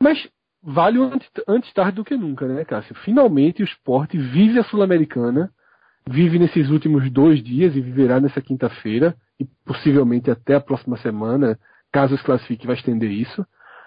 mas 0.00 0.28
vale 0.62 1.00
antes, 1.00 1.28
antes 1.46 1.72
tarde 1.72 1.96
do 1.96 2.04
que 2.04 2.16
nunca, 2.16 2.46
né, 2.46 2.64
Cássio? 2.64 2.94
Finalmente 2.96 3.62
o 3.62 3.64
esporte 3.64 4.18
vive 4.18 4.58
a 4.58 4.64
Sul-Americana, 4.64 5.50
vive 6.06 6.38
nesses 6.38 6.70
últimos 6.70 7.10
dois 7.10 7.42
dias 7.42 7.76
e 7.76 7.80
viverá 7.80 8.20
nessa 8.20 8.40
quinta-feira 8.40 9.16
e 9.38 9.44
possivelmente 9.64 10.30
até 10.30 10.54
a 10.54 10.60
próxima 10.60 10.96
semana, 10.96 11.58
caso 11.92 12.16
se 12.16 12.24
classifique, 12.24 12.66
vai 12.66 12.76
estender 12.76 13.10
isso. 13.10 13.46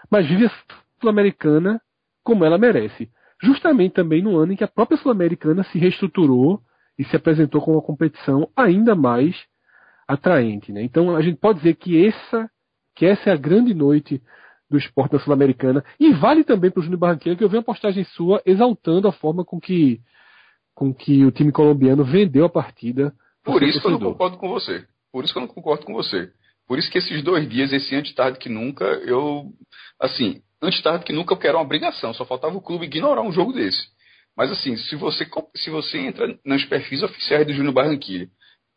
Mas 0.10 0.28
vive 0.28 0.46
a 0.46 0.52
Sul-Americana 1.00 1.82
como 2.24 2.46
ela 2.46 2.58
merece. 2.58 3.10
Justamente 3.42 3.94
também 3.94 4.22
no 4.22 4.38
ano 4.38 4.54
em 4.54 4.56
que 4.56 4.64
a 4.64 4.68
própria 4.68 4.98
Sul-Americana 4.98 5.64
se 5.64 5.80
reestruturou 5.80 6.62
e 6.98 7.04
se 7.04 7.16
apresentou 7.16 7.62
com 7.62 7.72
uma 7.72 7.82
competição 7.82 8.48
ainda 8.56 8.94
mais 8.94 9.36
atraente. 10.08 10.72
Né? 10.72 10.84
Então 10.84 11.16
a 11.16 11.22
gente 11.22 11.38
pode 11.38 11.60
dizer 11.60 11.76
que 11.76 12.06
essa, 12.06 12.50
que 12.96 13.06
essa 13.06 13.30
é 13.30 13.34
a 13.34 13.38
grande 13.38 13.74
noite 13.74 14.22
do 14.72 14.78
esporte 14.78 15.12
da 15.12 15.20
Sul-Americana. 15.20 15.84
E 16.00 16.14
vale 16.14 16.44
também 16.44 16.72
para 16.72 16.80
o 16.80 16.84
Júnior 16.84 17.00
Barranquilla, 17.00 17.36
que 17.36 17.44
eu 17.44 17.50
vi 17.50 17.58
uma 17.58 17.64
postagem 17.64 18.06
sua 18.06 18.42
exaltando 18.46 19.08
a 19.08 19.12
forma 19.12 19.44
com 19.44 19.60
que, 19.60 20.00
com 20.74 20.94
que 20.94 21.26
o 21.26 21.32
time 21.32 21.52
colombiano 21.52 22.06
vendeu 22.06 22.46
a 22.46 22.50
partida. 22.50 23.14
Por 23.44 23.62
isso 23.62 23.82
que 23.82 23.88
eu 23.88 23.92
não 23.92 24.00
concordo 24.00 24.38
com 24.38 24.50
você. 24.50 24.86
Por 25.12 25.24
isso 25.24 25.34
que 25.34 25.40
eu 25.40 25.42
não 25.42 25.50
concordo 25.50 25.86
com 25.86 25.94
você. 25.94 26.32
Por 26.66 26.80
isso 26.80 26.90
que 26.90 26.98
esses 26.98 27.22
dois 27.22 27.48
dias, 27.50 27.74
esse 27.74 27.94
antes 27.94 28.16
tarde 28.16 28.40
que 28.40 28.48
nunca, 28.48 28.86
eu. 28.86 29.52
Assim, 30.00 30.42
antes 30.62 30.82
tarde 30.82 31.04
que 31.04 31.12
nunca 31.12 31.34
eu 31.34 31.38
quero 31.38 31.58
uma 31.58 31.66
obrigação. 31.66 32.14
Só 32.14 32.24
faltava 32.24 32.56
o 32.56 32.62
clube 32.62 32.86
ignorar 32.86 33.22
um 33.22 33.32
jogo 33.32 33.52
desse. 33.52 33.90
Mas 34.38 34.50
assim, 34.52 34.78
se 34.78 34.96
você, 34.96 35.28
se 35.54 35.70
você 35.70 35.98
entra 35.98 36.40
nos 36.46 36.64
perfis 36.64 37.04
oficiais 37.04 37.46
do 37.46 37.54
Júnior 37.54 37.74
Barranquilla 37.74 38.28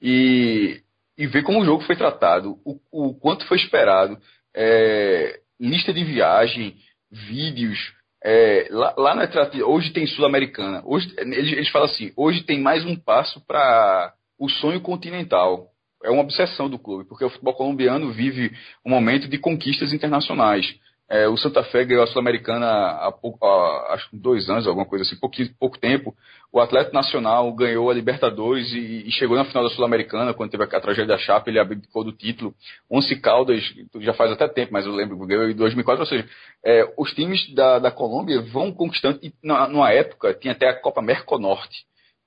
e, 0.02 0.82
e 1.16 1.26
vê 1.28 1.42
como 1.42 1.60
o 1.60 1.64
jogo 1.64 1.84
foi 1.84 1.94
tratado, 1.94 2.58
o, 2.64 2.80
o 2.90 3.14
quanto 3.14 3.46
foi 3.46 3.58
esperado, 3.58 4.18
é, 4.54 5.40
lista 5.60 5.92
de 5.92 6.04
viagem, 6.04 6.76
vídeos. 7.10 7.78
É, 8.22 8.68
lá, 8.70 8.94
lá 8.96 9.14
na 9.14 9.28
hoje 9.66 9.90
tem 9.90 10.06
Sul-Americana. 10.06 10.82
Hoje 10.84 11.12
eles, 11.18 11.52
eles 11.52 11.68
falam 11.68 11.86
assim: 11.86 12.12
hoje 12.16 12.42
tem 12.42 12.60
mais 12.60 12.84
um 12.84 12.96
passo 12.96 13.44
para 13.46 14.14
o 14.38 14.48
sonho 14.48 14.80
continental. 14.80 15.68
É 16.02 16.10
uma 16.10 16.22
obsessão 16.22 16.68
do 16.68 16.78
clube, 16.78 17.08
porque 17.08 17.24
o 17.24 17.30
futebol 17.30 17.54
colombiano 17.54 18.12
vive 18.12 18.54
um 18.84 18.90
momento 18.90 19.26
de 19.26 19.38
conquistas 19.38 19.92
internacionais. 19.92 20.78
É, 21.08 21.28
o 21.28 21.36
Santa 21.36 21.62
Fé 21.64 21.84
ganhou 21.84 22.02
a 22.02 22.06
Sul-Americana 22.06 22.66
há, 22.66 23.12
pouco, 23.12 23.44
há, 23.44 23.92
acho 23.94 24.08
dois 24.12 24.48
anos, 24.48 24.66
alguma 24.66 24.86
coisa 24.86 25.04
assim, 25.04 25.16
pouco, 25.16 25.36
pouco 25.58 25.78
tempo. 25.78 26.14
O 26.50 26.58
Atlético 26.58 26.94
Nacional 26.94 27.52
ganhou 27.52 27.90
a 27.90 27.94
Libertadores 27.94 28.72
e, 28.72 29.06
e 29.06 29.10
chegou 29.12 29.36
na 29.36 29.44
final 29.44 29.64
da 29.64 29.70
Sul-Americana, 29.70 30.32
quando 30.32 30.50
teve 30.50 30.64
a, 30.64 30.66
a, 30.66 30.80
tragédia 30.80 31.14
da 31.14 31.18
Chapa, 31.18 31.50
ele 31.50 31.58
abdicou 31.58 32.04
do 32.04 32.12
título. 32.12 32.54
Once 32.90 33.14
Caldas, 33.20 33.62
já 34.00 34.14
faz 34.14 34.32
até 34.32 34.48
tempo, 34.48 34.72
mas 34.72 34.86
eu 34.86 34.92
lembro, 34.92 35.18
ganhou 35.26 35.50
em 35.50 35.54
2004. 35.54 36.00
Ou 36.00 36.06
seja, 36.06 36.26
é, 36.64 36.90
os 36.96 37.12
times 37.12 37.52
da, 37.54 37.78
da 37.78 37.90
Colômbia 37.90 38.40
vão 38.40 38.72
conquistando, 38.72 39.18
e 39.22 39.32
na, 39.42 39.68
numa 39.68 39.92
época 39.92 40.32
tinha 40.32 40.52
até 40.52 40.70
a 40.70 40.80
Copa 40.80 41.02
Merconorte, 41.02 41.84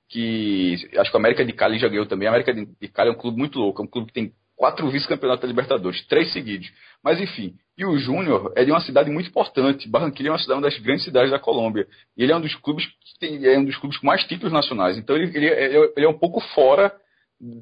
que 0.08 0.76
acho 0.98 1.10
que 1.10 1.18
a 1.18 1.20
América 1.20 1.44
de 1.44 1.52
Cali 1.52 1.80
já 1.80 1.88
ganhou 1.88 2.06
também. 2.06 2.28
A 2.28 2.32
América 2.32 2.54
de 2.54 2.88
Cali 2.90 3.10
é 3.10 3.14
um 3.14 3.18
clube 3.18 3.40
muito 3.40 3.58
louco, 3.58 3.82
é 3.82 3.86
um 3.86 3.90
clube 3.90 4.08
que 4.08 4.14
tem 4.14 4.34
quatro 4.58 4.90
vice-campeonatos 4.90 5.44
da 5.44 5.48
Libertadores, 5.48 6.06
três 6.08 6.34
seguidos. 6.34 6.70
Mas 7.04 7.22
enfim, 7.22 7.54
e 7.78 7.86
o 7.86 7.98
Júnior 7.98 8.52
é 8.56 8.66
de 8.66 8.72
uma 8.72 8.82
cidade 8.82 9.10
muito 9.12 9.30
importante. 9.30 9.88
Barranquilla 9.88 10.30
é 10.30 10.32
uma, 10.32 10.40
cidade, 10.40 10.60
uma 10.60 10.68
das 10.68 10.80
grandes 10.80 11.06
cidades 11.06 11.30
da 11.30 11.40
Colômbia. 11.40 11.88
E 12.18 12.24
ele 12.24 12.32
é 12.32 12.36
um 12.36 12.42
dos 12.42 12.56
clubes 12.56 12.86
que 12.86 13.20
tem, 13.20 13.46
é 13.46 13.58
um 13.58 13.64
dos 13.64 13.78
clubes 13.78 14.00
com 14.00 14.08
mais 14.08 14.24
títulos 14.26 14.52
nacionais. 14.52 14.98
Então 14.98 15.16
ele, 15.16 15.38
ele, 15.38 15.92
ele 15.96 16.06
é 16.06 16.10
um 16.10 16.18
pouco 16.18 16.42
fora 16.56 16.92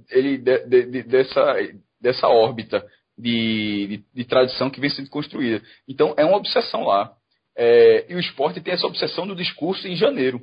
ele, 0.10 0.38
de, 0.38 0.58
de, 0.66 0.86
de, 0.86 1.04
dessa, 1.04 1.56
dessa 2.00 2.28
órbita 2.30 2.86
de, 3.18 4.04
de, 4.14 4.24
tradição 4.24 4.70
que 4.70 4.80
vem 4.80 4.90
sendo 4.90 5.10
construída. 5.10 5.62
Então 5.88 6.14
é 6.18 6.24
uma 6.24 6.38
obsessão 6.38 6.86
lá. 6.86 7.12
É, 7.58 8.06
e 8.10 8.16
o 8.16 8.20
esporte 8.20 8.62
tem 8.62 8.74
essa 8.74 8.88
obsessão 8.88 9.28
do 9.28 9.36
discurso 9.36 9.86
em 9.88 9.96
janeiro. 9.96 10.42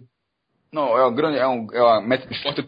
Não, 0.73 0.97
é 0.97 1.03
uma 1.03 1.15
grande, 1.15 1.39
é, 1.39 1.47
um, 1.47 1.67
é 1.71 1.83
uma 1.83 2.01
meta 2.01 2.27
do 2.27 2.33
esporte 2.33 2.63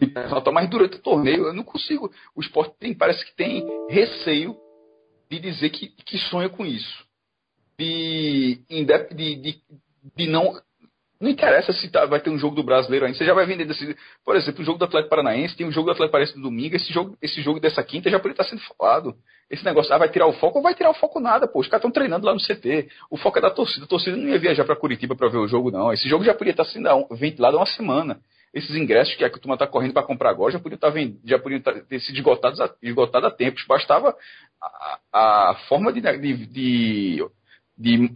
mas 0.53 0.69
durante 0.69 0.97
o 0.97 1.01
torneio 1.01 1.47
eu 1.47 1.53
não 1.53 1.63
consigo. 1.63 2.11
O 2.35 2.41
esporte 2.41 2.75
tem, 2.79 2.93
parece 2.93 3.25
que 3.25 3.35
tem 3.35 3.65
receio 3.89 4.55
de 5.29 5.39
dizer 5.39 5.71
que, 5.71 5.87
que 5.87 6.17
sonha 6.17 6.47
com 6.47 6.63
isso. 6.63 7.03
De, 7.77 8.61
de, 8.69 9.35
de, 9.35 9.61
de 10.15 10.27
não. 10.27 10.53
Não 11.19 11.29
interessa 11.29 11.71
se 11.71 11.89
tá, 11.89 12.05
vai 12.05 12.19
ter 12.19 12.29
um 12.29 12.37
jogo 12.37 12.55
do 12.55 12.63
brasileiro 12.63 13.05
ainda. 13.05 13.17
Você 13.17 13.25
já 13.25 13.33
vai 13.33 13.45
vender 13.45 13.65
desse. 13.65 13.95
Por 14.23 14.35
exemplo, 14.35 14.61
o 14.61 14.65
jogo 14.65 14.77
do 14.77 14.85
Atlético 14.85 15.09
Paranaense, 15.09 15.55
tem 15.55 15.65
um 15.65 15.71
jogo 15.71 15.85
do 15.85 15.91
Atlético 15.91 16.11
Paranaense 16.11 16.37
no 16.37 16.43
domingo, 16.43 16.75
esse 16.75 16.91
jogo, 16.91 17.17
esse 17.21 17.41
jogo 17.41 17.59
dessa 17.59 17.81
quinta 17.83 18.09
já 18.09 18.19
poderia 18.19 18.41
estar 18.41 18.43
sendo 18.43 18.61
falado. 18.75 19.15
Esse 19.49 19.63
negócio, 19.63 19.93
ah, 19.93 19.97
vai 19.97 20.09
tirar 20.09 20.27
o 20.27 20.33
foco, 20.33 20.57
ou 20.57 20.63
vai 20.63 20.73
tirar 20.73 20.89
o 20.89 20.93
foco 20.93 21.19
nada, 21.19 21.47
pô. 21.47 21.59
Os 21.59 21.67
caras 21.67 21.79
estão 21.79 21.91
treinando 21.91 22.25
lá 22.25 22.33
no 22.33 22.39
CT. 22.39 22.89
O 23.09 23.17
foco 23.17 23.37
é 23.37 23.41
da 23.41 23.49
torcida. 23.49 23.85
A 23.85 23.87
torcida 23.87 24.17
não 24.17 24.27
ia 24.27 24.39
viajar 24.39 24.65
para 24.65 24.75
Curitiba 24.75 25.15
para 25.15 25.29
ver 25.29 25.37
o 25.37 25.47
jogo, 25.47 25.71
não. 25.71 25.93
Esse 25.93 26.09
jogo 26.09 26.23
já 26.23 26.33
podia 26.33 26.51
estar 26.51 26.65
sendo 26.65 27.07
ventilado 27.11 27.57
há 27.57 27.59
uma 27.59 27.65
semana. 27.65 28.19
Esses 28.55 28.73
ingressos 28.75 29.13
que 29.15 29.23
a 29.25 29.29
turma 29.29 29.55
está 29.55 29.67
correndo 29.67 29.93
para 29.93 30.03
comprar 30.03 30.29
agora 30.29 30.53
já 30.53 30.59
podiam, 30.59 30.75
estar 30.75 30.91
tá 30.91 30.99
já 31.25 31.37
podiam 31.37 31.61
tá, 31.61 31.73
ter 31.73 31.99
sido 31.99 32.15
esgotados 32.15 32.59
a, 32.61 32.73
esgotados 32.81 33.27
a 33.27 33.31
tempos. 33.31 33.65
Bastava 33.67 34.15
a, 35.11 35.51
a 35.51 35.55
forma 35.67 35.91
de, 35.91 35.99
de, 35.99 36.45
de, 36.47 37.25
de, 37.77 38.11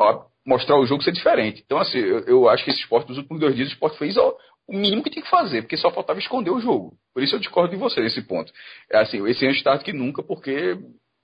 mostrar 0.50 0.80
o 0.80 0.86
jogo 0.86 1.04
ser 1.04 1.12
diferente. 1.12 1.62
Então, 1.64 1.78
assim, 1.78 2.00
eu, 2.00 2.20
eu 2.22 2.50
acho 2.50 2.64
que 2.64 2.72
esse 2.72 2.80
esporte, 2.80 3.08
nos 3.10 3.20
últimos 3.20 3.40
dois 3.40 3.56
dias, 3.56 3.70
o 3.70 3.72
esporte 3.72 4.00
fez 4.00 4.18
ó, 4.18 4.36
o 4.68 4.76
mínimo 4.76 5.04
que 5.04 5.12
tinha 5.12 5.24
que 5.24 5.30
fazer, 5.30 5.62
porque 5.62 5.78
só 5.78 5.92
faltava 5.92 6.20
esconder 6.20 6.50
o 6.50 6.60
jogo. 6.60 6.94
Por 7.14 7.22
isso 7.22 7.36
eu 7.36 7.40
discordo 7.40 7.70
de 7.70 7.78
você 7.78 8.02
nesse 8.02 8.22
ponto. 8.24 8.52
É 8.92 8.98
assim, 8.98 9.26
esse 9.28 9.46
ano 9.46 9.64
tarde 9.64 9.84
que 9.84 9.94
nunca, 9.94 10.24
porque 10.24 10.76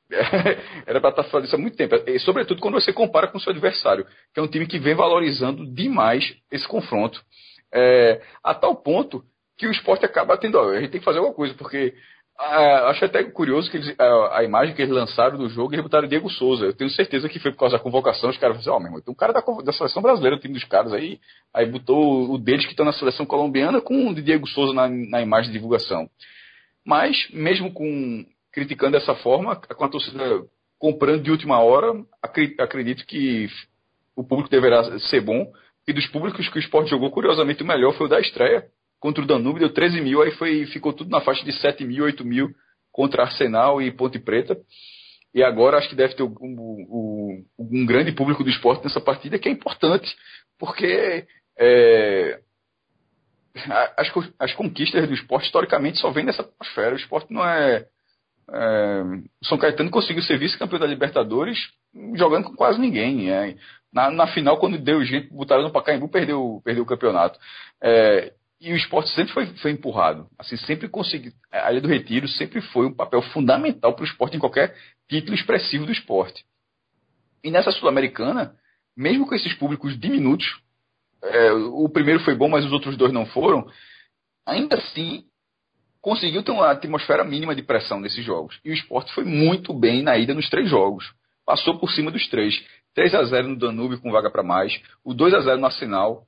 era 0.86 1.02
para 1.02 1.10
estar 1.10 1.24
tá 1.24 1.30
fazendo 1.30 1.48
isso 1.48 1.56
há 1.56 1.60
muito 1.60 1.76
tempo. 1.76 1.96
E, 2.08 2.20
sobretudo 2.20 2.62
quando 2.62 2.76
você 2.76 2.94
compara 2.94 3.28
com 3.28 3.38
o 3.38 3.42
seu 3.42 3.52
adversário, 3.52 4.06
que 4.32 4.40
é 4.40 4.44
um 4.44 4.48
time 4.48 4.68
que 4.68 4.78
vem 4.78 4.94
valorizando 4.94 5.66
demais 5.74 6.36
esse 6.52 6.68
confronto. 6.68 7.20
É, 7.74 8.22
a 8.44 8.54
tal 8.54 8.76
ponto 8.76 9.24
que 9.58 9.68
o 9.68 9.72
esporte 9.72 10.06
acaba 10.06 10.38
tendo. 10.38 10.60
Ó, 10.60 10.70
a 10.70 10.80
gente 10.80 10.92
tem 10.92 11.00
que 11.00 11.06
fazer 11.06 11.18
alguma 11.18 11.36
coisa, 11.36 11.54
porque 11.56 11.96
ah, 12.38 12.90
acho 12.90 13.06
até 13.06 13.24
curioso 13.24 13.72
que 13.72 13.78
eles, 13.78 13.96
a, 13.98 14.40
a, 14.40 14.44
imagem 14.44 14.76
que 14.76 14.82
eles 14.82 14.94
lançaram 14.94 15.38
do 15.38 15.48
jogo, 15.48 15.74
eles 15.74 15.84
botaram 15.84 16.08
Diego 16.08 16.30
Souza. 16.30 16.66
Eu 16.66 16.74
tenho 16.74 16.90
certeza 16.90 17.30
que 17.30 17.40
foi 17.40 17.52
por 17.52 17.60
causa 17.60 17.78
da 17.78 17.84
convocação. 17.84 18.30
Os 18.30 18.38
caras 18.38 18.58
falaram 18.58 18.60
assim: 18.60 18.70
Ó, 18.70 18.76
oh, 18.76 18.80
meu 18.80 18.88
irmão, 18.88 19.02
tem 19.02 19.12
um 19.14 19.16
cara 19.16 19.32
da, 19.32 19.42
da, 19.64 19.72
seleção 19.72 20.02
brasileira, 20.02 20.36
o 20.36 20.40
time 20.40 20.54
dos 20.54 20.66
caras 20.66 20.92
aí. 20.92 21.20
Aí 21.54 21.66
botou 21.66 22.30
o 22.30 22.38
deles 22.38 22.66
que 22.66 22.72
estão 22.72 22.86
na 22.86 22.92
seleção 22.92 23.26
colombiana 23.26 23.80
com 23.80 24.10
o 24.10 24.14
Diego 24.14 24.48
Souza 24.48 24.74
na, 24.74 24.90
na 24.90 25.22
imagem 25.22 25.48
de 25.48 25.58
divulgação. 25.58 26.10
Mas, 26.86 27.16
mesmo 27.32 27.72
com 27.72 28.26
criticando 28.52 28.94
dessa 28.94 29.16
forma, 29.16 29.56
com 29.56 29.86
a 29.86 29.90
torcida 29.90 30.46
comprando 30.78 31.24
de 31.24 31.32
última 31.32 31.60
hora, 31.62 31.94
acredito 32.22 33.06
que 33.06 33.48
o 34.16 34.24
público 34.24 34.50
deverá 34.50 35.00
ser 35.00 35.22
bom. 35.22 35.52
E 35.88 35.94
dos 35.94 36.08
públicos 36.08 36.50
que 36.50 36.58
o 36.58 36.60
esporte 36.60 36.90
jogou, 36.90 37.12
curiosamente, 37.12 37.64
o 37.64 37.66
melhor 37.66 37.94
foi 37.94 38.08
o 38.08 38.10
da 38.10 38.20
estreia 38.20 38.66
contra 39.00 39.24
o 39.24 39.28
Danúbio, 39.28 39.60
deu 39.60 39.74
13 39.74 40.02
mil, 40.02 40.22
aí 40.22 40.32
foi, 40.32 40.66
ficou 40.68 40.94
tudo 40.94 41.10
na 41.10 41.22
faixa 41.22 41.44
de 41.46 41.54
7 41.54 41.86
mil, 41.86 42.06
8 42.06 42.26
mil 42.26 42.50
contra 42.92 43.24
Arsenal 43.24 43.82
e 43.82 43.92
Ponte 43.92 44.20
Preta. 44.20 44.58
E 45.34 45.44
agora 45.44 45.78
acho 45.78 45.90
que 45.90 45.96
deve 45.96 46.16
ter 46.16 46.24
um, 46.24 46.36
um, 46.40 47.46
um 47.60 47.86
grande 47.86 48.14
público 48.14 48.44
do 48.44 48.50
esporte 48.50 48.84
nessa 48.86 49.02
partida, 49.02 49.38
que 49.38 49.50
é 49.50 49.52
importante, 49.52 50.16
porque 50.58 51.28
é, 51.60 52.40
as, 53.98 54.12
as 54.40 54.54
conquistas 54.54 55.08
do 55.08 55.14
esporte, 55.14 55.46
historicamente, 55.46 56.00
só 56.00 56.12
vêm 56.12 56.26
dessa 56.26 56.42
atmosfera. 56.42 56.94
O 56.94 56.98
esporte 56.98 57.34
não 57.34 57.46
é. 57.46 57.86
é 58.52 59.04
São 59.44 59.58
Caetano 59.58 59.90
conseguiu 59.90 60.24
ser 60.24 60.38
vice-campeão 60.38 60.80
da 60.80 60.88
Libertadores 60.88 61.58
jogando 62.16 62.46
com 62.46 62.56
quase 62.56 62.80
ninguém. 62.80 63.32
É. 63.32 63.56
Na, 63.94 64.10
na, 64.10 64.28
final, 64.28 64.58
quando 64.58 64.78
deu 64.78 65.04
gente, 65.06 65.30
botaram 65.34 65.64
no 65.64 65.72
Pacaembu, 65.72 66.10
perdeu, 66.10 66.62
perdeu 66.64 66.84
o 66.84 66.88
campeonato. 66.88 67.40
É, 67.82 68.34
e 68.60 68.72
o 68.72 68.76
esporte 68.76 69.10
sempre 69.12 69.34
foi, 69.34 69.46
foi 69.58 69.72
empurrado. 69.72 70.28
Assim, 70.40 70.58
sempre 70.58 70.88
conseguiu. 70.88 71.32
A 71.52 71.72
Ilha 71.72 71.82
do 71.82 71.88
Retiro 71.88 72.28
sempre 72.28 72.62
foi 72.62 72.88
um 72.88 72.94
papel 72.94 73.22
fundamental 73.22 73.94
para 73.94 74.04
o 74.04 74.08
esporte 74.08 74.38
em 74.38 74.40
qualquer 74.40 74.76
título 75.10 75.36
expressivo 75.36 75.86
do 75.86 75.92
esporte. 75.92 76.44
E 77.44 77.52
nessa 77.52 77.72
Sul-Americana, 77.72 78.56
mesmo 78.96 79.28
com 79.28 79.36
esses 79.36 79.54
públicos 79.54 80.00
diminutos, 80.00 80.60
é, 81.22 81.52
o 81.52 81.90
primeiro 81.90 82.22
foi 82.22 82.36
bom, 82.36 82.48
mas 82.48 82.66
os 82.66 82.72
outros 82.72 82.98
dois 82.98 83.12
não 83.12 83.26
foram, 83.26 83.68
ainda 84.46 84.78
assim 84.78 85.26
conseguiu 86.02 86.44
ter 86.44 86.52
uma 86.52 86.72
atmosfera 86.72 87.24
mínima 87.24 87.56
de 87.56 87.64
pressão 87.64 88.00
nesses 88.00 88.24
jogos. 88.24 88.60
E 88.64 88.70
o 88.70 88.74
esporte 88.74 89.14
foi 89.14 89.26
muito 89.26 89.74
bem 89.74 90.04
na 90.04 90.18
ida 90.18 90.34
nos 90.34 90.50
três 90.50 90.70
jogos. 90.70 91.14
Passou 91.46 91.78
por 91.80 91.90
cima 91.92 92.12
dos 92.12 92.28
três. 92.30 92.64
3 92.94 93.14
a 93.14 93.24
0 93.26 93.50
no 93.50 93.58
Danúbio 93.58 94.00
com 94.00 94.12
vaga 94.12 94.32
para 94.32 94.42
mais, 94.42 94.80
o 95.04 95.14
2 95.14 95.34
a 95.34 95.42
0 95.42 95.60
no 95.60 95.66
Arsenal 95.66 96.26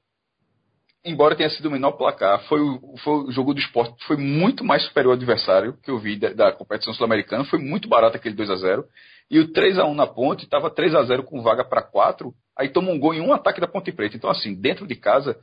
embora 1.03 1.35
tenha 1.35 1.49
sido 1.49 1.67
o 1.67 1.71
menor 1.71 1.93
placar, 1.93 2.43
foi 2.47 2.59
o, 2.61 2.97
foi 3.03 3.13
o 3.25 3.31
jogo 3.31 3.53
do 3.53 3.59
esporte, 3.59 3.95
foi 4.05 4.17
muito 4.17 4.63
mais 4.63 4.83
superior 4.83 5.11
ao 5.11 5.17
adversário 5.17 5.77
que 5.81 5.89
eu 5.89 5.97
vi 5.97 6.17
da, 6.17 6.33
da 6.33 6.51
competição 6.51 6.93
sul-americana, 6.93 7.45
foi 7.45 7.59
muito 7.59 7.87
barato 7.87 8.17
aquele 8.17 8.35
2 8.35 8.49
a 8.49 8.55
0 8.55 8.85
E 9.29 9.39
o 9.39 9.51
3 9.51 9.79
a 9.79 9.85
1 9.85 9.93
na 9.93 10.07
ponte 10.07 10.43
estava 10.43 10.69
3 10.69 10.95
a 10.95 11.03
0 11.03 11.23
com 11.23 11.41
vaga 11.41 11.63
para 11.63 11.81
4, 11.81 12.33
aí 12.57 12.69
tomou 12.69 12.93
um 12.93 12.99
gol 12.99 13.13
em 13.13 13.21
um 13.21 13.33
ataque 13.33 13.61
da 13.61 13.67
Ponte 13.67 13.91
Preta. 13.91 14.17
Então, 14.17 14.29
assim, 14.29 14.53
dentro 14.53 14.87
de 14.87 14.95
casa, 14.95 15.37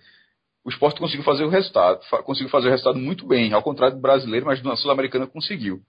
o 0.64 0.70
esporte 0.70 0.98
conseguiu 0.98 1.24
fazer 1.24 1.44
o 1.44 1.48
resultado, 1.48 2.00
conseguiu 2.24 2.50
fazer 2.50 2.68
o 2.68 2.70
resultado 2.70 2.98
muito 2.98 3.26
bem, 3.26 3.52
ao 3.52 3.62
contrário 3.62 3.96
do 3.96 4.02
brasileiro, 4.02 4.46
mas 4.46 4.62
na 4.62 4.76
Sul-Americana 4.76 5.26
conseguiu. 5.26 5.80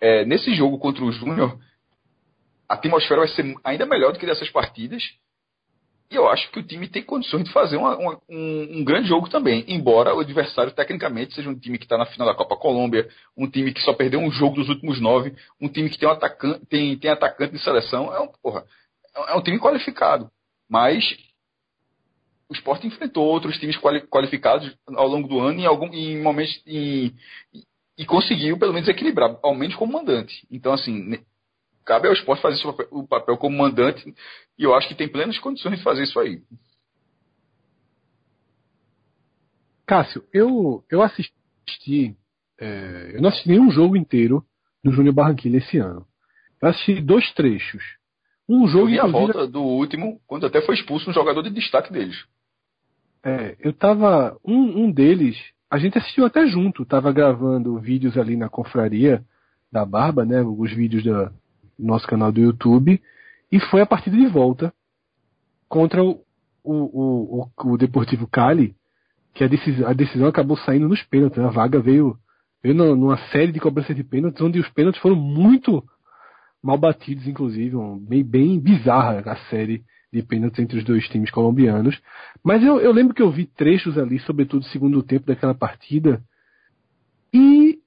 É, 0.00 0.24
nesse 0.24 0.54
jogo 0.54 0.78
contra 0.78 1.04
o 1.04 1.10
Júnior, 1.10 1.58
a 2.68 2.74
atmosfera 2.74 3.20
vai 3.20 3.28
ser 3.28 3.54
ainda 3.64 3.86
melhor 3.86 4.12
do 4.12 4.18
que 4.18 4.26
dessas 4.26 4.50
partidas 4.50 5.02
e 6.10 6.16
eu 6.16 6.28
acho 6.28 6.50
que 6.50 6.58
o 6.58 6.62
time 6.62 6.88
tem 6.88 7.02
condições 7.02 7.44
de 7.44 7.52
fazer 7.52 7.76
uma, 7.76 7.96
uma, 7.96 8.20
um, 8.28 8.78
um, 8.78 8.84
grande 8.84 9.08
jogo 9.08 9.28
também, 9.28 9.64
embora 9.68 10.14
o 10.14 10.20
adversário 10.20 10.72
tecnicamente 10.72 11.34
seja 11.34 11.50
um 11.50 11.58
time 11.58 11.76
que 11.76 11.84
está 11.84 11.98
na 11.98 12.06
final 12.06 12.26
da 12.26 12.34
Copa 12.34 12.56
Colômbia, 12.56 13.08
um 13.36 13.48
time 13.48 13.72
que 13.72 13.82
só 13.82 13.92
perdeu 13.92 14.18
um 14.18 14.30
jogo 14.30 14.56
dos 14.56 14.68
últimos 14.68 15.00
nove, 15.00 15.34
um 15.60 15.68
time 15.68 15.90
que 15.90 15.98
tem 15.98 16.08
um 16.08 16.12
atacante, 16.12 16.64
tem, 16.66 16.96
tem 16.98 17.10
atacante 17.10 17.52
de 17.52 17.62
seleção, 17.62 18.14
é 18.14 18.20
um, 18.20 18.28
porra, 18.42 18.64
é 19.14 19.34
um 19.34 19.42
time 19.42 19.58
qualificado. 19.58 20.30
Mas 20.68 21.04
o 22.48 22.54
esporte 22.54 22.86
enfrentou 22.86 23.26
outros 23.26 23.58
times 23.58 23.76
qualificados 24.10 24.74
ao 24.86 25.06
longo 25.06 25.28
do 25.28 25.40
ano 25.40 25.60
em, 25.60 25.66
algum, 25.66 25.92
em 25.92 26.22
momentos 26.22 26.62
em, 26.66 27.14
e 27.98 28.06
conseguiu 28.06 28.58
pelo 28.58 28.72
menos 28.72 28.88
equilibrar, 28.88 29.38
ao 29.42 29.54
menos 29.54 29.74
como 29.74 29.92
mandante. 29.92 30.46
Então, 30.50 30.72
assim, 30.72 31.18
cabe 31.88 32.06
ao 32.06 32.12
esporte 32.12 32.42
fazer 32.42 32.60
o 32.90 33.08
papel 33.08 33.38
como 33.38 33.56
mandante 33.56 34.14
e 34.58 34.62
eu 34.62 34.74
acho 34.74 34.86
que 34.86 34.94
tem 34.94 35.08
plenas 35.08 35.38
condições 35.38 35.78
de 35.78 35.82
fazer 35.82 36.02
isso 36.02 36.20
aí. 36.20 36.42
Cássio, 39.86 40.22
eu, 40.30 40.84
eu 40.90 41.00
assisti, 41.00 42.14
é, 42.60 43.12
eu 43.14 43.22
não 43.22 43.30
assisti 43.30 43.48
nenhum 43.48 43.70
jogo 43.70 43.96
inteiro 43.96 44.44
do 44.84 44.92
Júnior 44.92 45.14
Barranquilla 45.14 45.56
esse 45.56 45.78
ano. 45.78 46.06
Eu 46.60 46.68
assisti 46.68 47.00
dois 47.00 47.32
trechos. 47.32 47.82
Um 48.46 48.68
jogo. 48.68 48.84
Eu 48.84 48.90
vi 48.90 49.00
a 49.00 49.06
volta 49.06 49.46
do 49.46 49.62
último, 49.62 50.20
quando 50.26 50.44
até 50.44 50.60
foi 50.60 50.74
expulso 50.74 51.08
um 51.08 51.14
jogador 51.14 51.42
de 51.42 51.50
destaque 51.50 51.90
deles. 51.90 52.22
É, 53.24 53.56
eu 53.60 53.72
tava. 53.72 54.38
Um, 54.44 54.84
um 54.84 54.92
deles, 54.92 55.38
a 55.70 55.78
gente 55.78 55.96
assistiu 55.96 56.26
até 56.26 56.46
junto, 56.46 56.84
tava 56.84 57.10
gravando 57.12 57.78
vídeos 57.78 58.18
ali 58.18 58.36
na 58.36 58.50
confraria 58.50 59.24
da 59.72 59.86
Barba, 59.86 60.26
né? 60.26 60.42
Os 60.42 60.72
vídeos 60.72 61.02
do 61.02 61.32
nosso 61.78 62.06
canal 62.06 62.32
do 62.32 62.40
YouTube. 62.40 63.00
E 63.50 63.60
foi 63.60 63.80
a 63.80 63.86
partida 63.86 64.16
de 64.16 64.26
volta 64.26 64.72
contra 65.68 66.02
o, 66.02 66.20
o, 66.64 67.42
o, 67.42 67.72
o, 67.72 67.78
Deportivo 67.78 68.26
Cali, 68.26 68.74
que 69.34 69.44
a 69.44 69.48
decisão, 69.48 69.88
a 69.88 69.92
decisão 69.92 70.28
acabou 70.28 70.56
saindo 70.56 70.88
nos 70.88 71.02
pênaltis. 71.02 71.38
A 71.38 71.50
vaga 71.50 71.80
veio, 71.80 72.16
veio 72.62 72.74
numa 72.74 73.18
série 73.30 73.52
de 73.52 73.60
cobranças 73.60 73.94
de 73.94 74.04
pênaltis, 74.04 74.40
onde 74.40 74.58
os 74.58 74.68
pênaltis 74.70 75.00
foram 75.00 75.16
muito 75.16 75.82
mal 76.62 76.76
batidos, 76.76 77.26
inclusive, 77.26 77.76
bem, 78.00 78.24
bem 78.24 78.58
bizarra 78.58 79.22
a 79.24 79.36
série 79.48 79.84
de 80.12 80.22
pênaltis 80.22 80.58
entre 80.58 80.78
os 80.78 80.84
dois 80.84 81.06
times 81.08 81.30
colombianos. 81.30 82.00
Mas 82.42 82.62
eu, 82.62 82.80
eu 82.80 82.92
lembro 82.92 83.14
que 83.14 83.22
eu 83.22 83.30
vi 83.30 83.46
trechos 83.46 83.96
ali, 83.98 84.18
sobretudo 84.20 84.64
segundo 84.64 85.02
tempo 85.02 85.26
daquela 85.26 85.54
partida, 85.54 86.22
e 87.32 87.77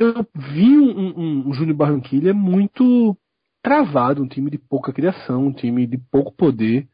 eu 0.00 0.26
vi 0.34 0.78
um, 0.78 0.98
um, 0.98 1.48
um 1.48 1.52
Júnior 1.52 1.76
Barranquilha 1.76 2.32
muito 2.32 3.14
travado, 3.62 4.22
um 4.22 4.26
time 4.26 4.50
de 4.50 4.56
pouca 4.56 4.94
criação, 4.94 5.48
um 5.48 5.52
time 5.52 5.86
de 5.86 5.98
pouco 5.98 6.32
poder 6.32 6.88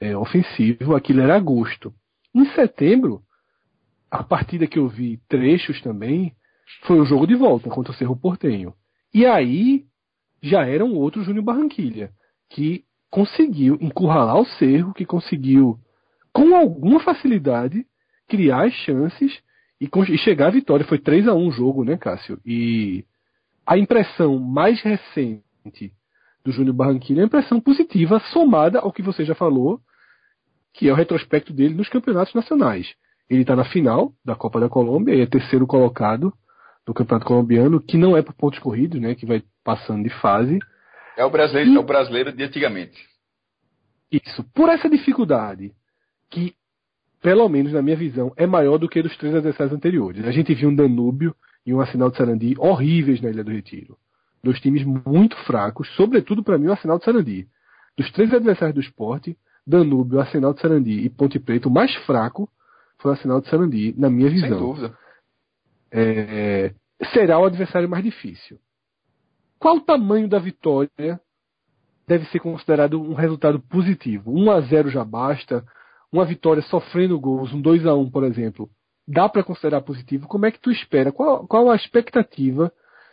é, 0.00 0.16
ofensivo. 0.16 0.96
Aquilo 0.96 1.20
era 1.20 1.36
agosto. 1.36 1.92
Em 2.34 2.46
setembro, 2.54 3.20
a 4.10 4.22
partida 4.24 4.66
que 4.66 4.78
eu 4.78 4.88
vi 4.88 5.20
trechos 5.28 5.78
também 5.82 6.32
foi 6.84 6.98
o 6.98 7.04
jogo 7.04 7.26
de 7.26 7.34
volta 7.34 7.68
contra 7.68 7.92
o 7.92 7.94
Cerro 7.94 8.16
Portenho. 8.16 8.72
E 9.12 9.26
aí 9.26 9.84
já 10.42 10.66
era 10.66 10.82
um 10.82 10.94
outro 10.94 11.22
Júnior 11.22 11.44
Barranquilha, 11.44 12.10
que 12.48 12.82
conseguiu 13.10 13.76
encurralar 13.78 14.38
o 14.38 14.46
Cerro, 14.46 14.94
que 14.94 15.04
conseguiu, 15.04 15.78
com 16.32 16.56
alguma 16.56 17.00
facilidade, 17.00 17.84
criar 18.26 18.64
as 18.64 18.72
chances 18.72 19.38
e, 19.80 19.88
e 20.12 20.18
chegar 20.18 20.48
à 20.48 20.50
vitória. 20.50 20.86
Foi 20.86 20.98
3 20.98 21.28
a 21.28 21.34
1 21.34 21.48
o 21.48 21.52
jogo, 21.52 21.84
né, 21.84 21.96
Cássio? 21.96 22.40
E 22.44 23.04
a 23.66 23.76
impressão 23.76 24.38
mais 24.38 24.80
recente 24.82 25.92
do 26.44 26.52
Júnior 26.52 26.74
Barranquilla 26.74 27.20
é 27.20 27.22
uma 27.22 27.26
impressão 27.26 27.60
positiva, 27.60 28.20
somada 28.32 28.80
ao 28.80 28.92
que 28.92 29.02
você 29.02 29.24
já 29.24 29.34
falou, 29.34 29.80
que 30.72 30.88
é 30.88 30.92
o 30.92 30.96
retrospecto 30.96 31.52
dele 31.52 31.74
nos 31.74 31.88
campeonatos 31.88 32.34
nacionais. 32.34 32.94
Ele 33.28 33.42
está 33.42 33.54
na 33.54 33.64
final 33.64 34.12
da 34.24 34.34
Copa 34.34 34.58
da 34.58 34.68
Colômbia, 34.68 35.14
e 35.14 35.20
é 35.20 35.26
terceiro 35.26 35.66
colocado 35.66 36.32
do 36.86 36.94
Campeonato 36.94 37.26
Colombiano, 37.26 37.80
que 37.80 37.98
não 37.98 38.16
é 38.16 38.22
por 38.22 38.32
pontos 38.32 38.58
corridos, 38.60 38.98
né, 38.98 39.14
que 39.14 39.26
vai 39.26 39.42
passando 39.62 40.02
de 40.02 40.10
fase. 40.20 40.58
É 41.16 41.24
o 41.24 41.30
brasileiro, 41.30 41.70
e... 41.70 41.76
é 41.76 41.78
o 41.78 41.82
brasileiro 41.82 42.32
de 42.32 42.42
antigamente. 42.42 42.98
Isso. 44.10 44.42
Por 44.54 44.70
essa 44.70 44.88
dificuldade, 44.88 45.74
que, 46.30 46.54
pelo 47.20 47.48
menos 47.48 47.72
na 47.72 47.82
minha 47.82 47.96
visão, 47.96 48.32
é 48.36 48.46
maior 48.46 48.78
do 48.78 48.88
que 48.88 49.02
dos 49.02 49.16
três 49.16 49.34
adversários 49.34 49.74
anteriores. 49.74 50.24
A 50.24 50.30
gente 50.30 50.54
viu 50.54 50.68
um 50.68 50.74
Danúbio 50.74 51.34
e 51.66 51.74
um 51.74 51.80
Arsenal 51.80 52.10
de 52.10 52.16
Sarandi 52.16 52.54
horríveis 52.58 53.20
na 53.20 53.30
Ilha 53.30 53.44
do 53.44 53.50
Retiro. 53.50 53.96
Dois 54.42 54.60
times 54.60 54.84
muito 54.84 55.36
fracos, 55.44 55.88
sobretudo 55.96 56.42
para 56.42 56.58
mim 56.58 56.68
o 56.68 56.72
Arsenal 56.72 56.98
de 56.98 57.04
Sarandi. 57.04 57.48
Dos 57.96 58.10
três 58.12 58.32
adversários 58.32 58.74
do 58.74 58.80
esporte, 58.80 59.36
Danúbio, 59.66 60.20
Arsenal 60.20 60.54
de 60.54 60.60
Sarandi 60.60 60.92
e 60.92 61.10
Ponte 61.10 61.38
Preta, 61.38 61.68
o 61.68 61.72
mais 61.72 61.94
fraco 62.06 62.48
foi 62.98 63.10
o 63.10 63.14
Arsenal 63.14 63.40
de 63.40 63.48
Sarandi, 63.48 63.94
na 63.98 64.08
minha 64.08 64.30
visão. 64.30 64.48
Sem 64.48 64.58
dúvida. 64.58 64.98
É, 65.90 66.72
será 67.12 67.38
o 67.38 67.44
adversário 67.44 67.88
mais 67.88 68.04
difícil. 68.04 68.58
Qual 69.58 69.76
o 69.76 69.80
tamanho 69.80 70.28
da 70.28 70.38
vitória 70.38 71.20
deve 72.06 72.24
ser 72.26 72.38
considerado 72.38 73.00
um 73.00 73.14
resultado 73.14 73.60
positivo? 73.60 74.32
1 74.32 74.50
a 74.50 74.60
0 74.60 74.90
já 74.90 75.04
basta? 75.04 75.64
Uma 76.12 76.24
vitória 76.24 76.62
sofrendo 76.62 77.18
gols, 77.20 77.52
um 77.52 77.60
2 77.60 77.86
a 77.86 77.94
1 77.94 78.10
por 78.10 78.24
exemplo, 78.24 78.70
dá 79.06 79.28
para 79.28 79.42
considerar 79.42 79.82
positivo? 79.82 80.26
Como 80.26 80.46
é 80.46 80.50
que 80.50 80.60
tu 80.60 80.70
espera? 80.70 81.12
Qual, 81.12 81.46
qual 81.46 81.70
a 81.70 81.76
expectativa 81.76 82.72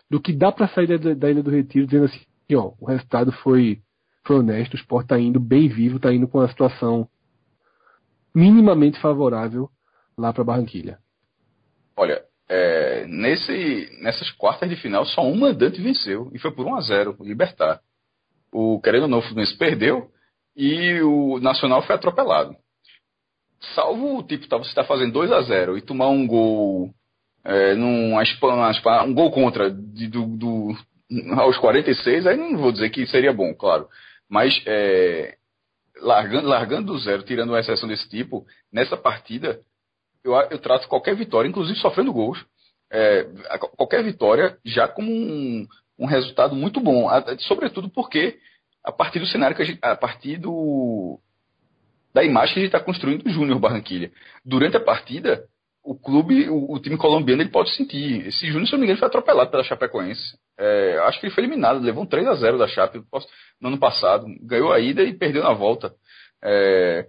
do 0.10 0.22
que 0.22 0.34
dá 0.34 0.52
para 0.52 0.68
sair 0.68 0.88
da, 0.88 1.14
da, 1.14 1.30
Ilha 1.30 1.44
do 1.44 1.50
Retiro 1.50 1.86
dizendo 1.86 2.06
assim, 2.06 2.26
ó, 2.54 2.74
o 2.80 2.86
resultado 2.86 3.32
foi, 3.32 3.80
foi 4.26 4.38
honesto, 4.38 4.74
o 4.74 4.78
esporte 4.78 5.06
está 5.06 5.20
indo 5.20 5.40
bem 5.40 5.68
vivo, 5.68 5.98
está 5.98 6.14
indo 6.14 6.28
com 6.28 6.40
uma 6.40 6.48
situação 6.48 7.08
minimamente 8.34 9.00
favorável 9.00 9.70
lá 10.18 10.32
para 10.34 10.44
Barranquilha? 10.44 11.00
Olha, 11.98 12.22
é, 12.48 13.06
nesse, 13.08 13.90
nessas 14.02 14.30
quartas 14.32 14.70
de 14.70 14.76
final, 14.76 15.06
só 15.06 15.22
um 15.22 15.36
mandante 15.36 15.82
venceu, 15.82 16.30
e 16.34 16.40
foi 16.40 16.52
por 16.52 16.66
1 16.66 16.76
a 16.76 16.82
0 16.82 17.16
o 17.18 17.24
Libertar. 17.24 17.80
O 18.52 18.80
Querendo 18.82 19.04
ou 19.04 19.10
não 19.10 19.22
Fluminense 19.22 19.58
perdeu 19.58 20.10
e 20.56 21.02
o 21.02 21.40
Nacional 21.40 21.82
foi 21.82 21.96
atropelado. 21.96 22.56
Salvo 23.74 24.24
tipo, 24.24 24.48
tá, 24.48 24.58
você 24.58 24.70
está 24.70 24.84
fazendo 24.84 25.14
2 25.14 25.32
a 25.32 25.42
0 25.42 25.78
e 25.78 25.82
tomar 25.82 26.10
um 26.10 26.28
gol 26.28 26.94
é, 27.44 27.74
num, 27.76 28.16
um 28.16 29.14
gol 29.14 29.32
contra 29.32 29.70
de, 29.72 30.08
do, 30.08 30.26
do, 30.26 30.76
aos 31.38 31.58
46, 31.58 32.28
aí 32.28 32.38
não 32.38 32.58
vou 32.58 32.72
dizer 32.72 32.90
que 32.90 33.06
seria 33.08 33.32
bom, 33.32 33.54
claro. 33.54 33.88
Mas 34.30 34.62
é, 34.66 35.36
largando, 36.02 36.48
largando 36.48 36.94
do 36.94 37.00
zero, 37.00 37.24
tirando 37.24 37.50
uma 37.50 37.60
exceção 37.60 37.88
desse 37.88 38.10
tipo, 38.10 38.46
nessa 38.72 38.98
partida, 38.98 39.60
eu, 40.24 40.34
eu 40.50 40.60
trato 40.60 40.88
qualquer 40.88 41.16
vitória, 41.16 41.48
inclusive 41.48 41.78
sofrendo 41.80 42.12
gols, 42.12 42.44
é, 42.92 43.26
qualquer 43.78 44.04
vitória 44.04 44.58
já 44.66 44.88
como 44.88 45.12
um, 45.12 45.68
um 46.00 46.06
resultado 46.06 46.56
muito 46.56 46.80
bom. 46.80 47.08
Sobretudo 47.40 47.90
porque, 47.90 48.38
a 48.84 48.92
partir 48.92 49.20
do 49.20 49.28
cenário 49.28 49.56
que 49.56 49.62
a 49.62 49.66
gente, 49.66 49.80
a 49.82 49.96
partir 49.96 50.38
do, 50.38 51.20
da 52.16 52.24
imagem 52.24 52.54
que 52.54 52.60
a 52.60 52.64
gente 52.64 52.74
está 52.74 52.80
construindo 52.80 53.24
do 53.24 53.30
Júnior 53.30 53.60
Barranquilha. 53.60 54.10
Durante 54.46 54.78
a 54.78 54.80
partida, 54.80 55.44
o 55.84 56.00
clube, 56.00 56.50
o, 56.50 56.72
o, 56.72 56.80
time 56.80 56.96
colombiano, 56.96 57.42
ele 57.42 57.50
pode 57.50 57.76
sentir. 57.76 58.26
Esse 58.26 58.48
Júnior, 58.48 58.68
se 58.68 58.72
não 58.72 58.80
me 58.80 58.86
engano, 58.86 59.00
foi 59.00 59.08
atropelado 59.10 59.52
pela 59.52 59.66
Chapecoense. 59.66 60.38
É, 60.58 60.98
acho 61.04 61.20
que 61.20 61.26
ele 61.26 61.36
foi 61.36 61.44
eliminado, 61.44 61.84
levou 61.84 62.04
um 62.04 62.08
3 62.08 62.26
a 62.26 62.36
0 62.36 62.58
da 62.58 62.68
Chape 62.70 63.04
no 63.60 63.68
ano 63.68 63.78
passado. 63.78 64.26
Ganhou 64.44 64.72
a 64.72 64.80
ida 64.80 65.04
e 65.04 65.14
perdeu 65.14 65.44
na 65.44 65.52
volta. 65.52 65.94
É, 66.42 67.06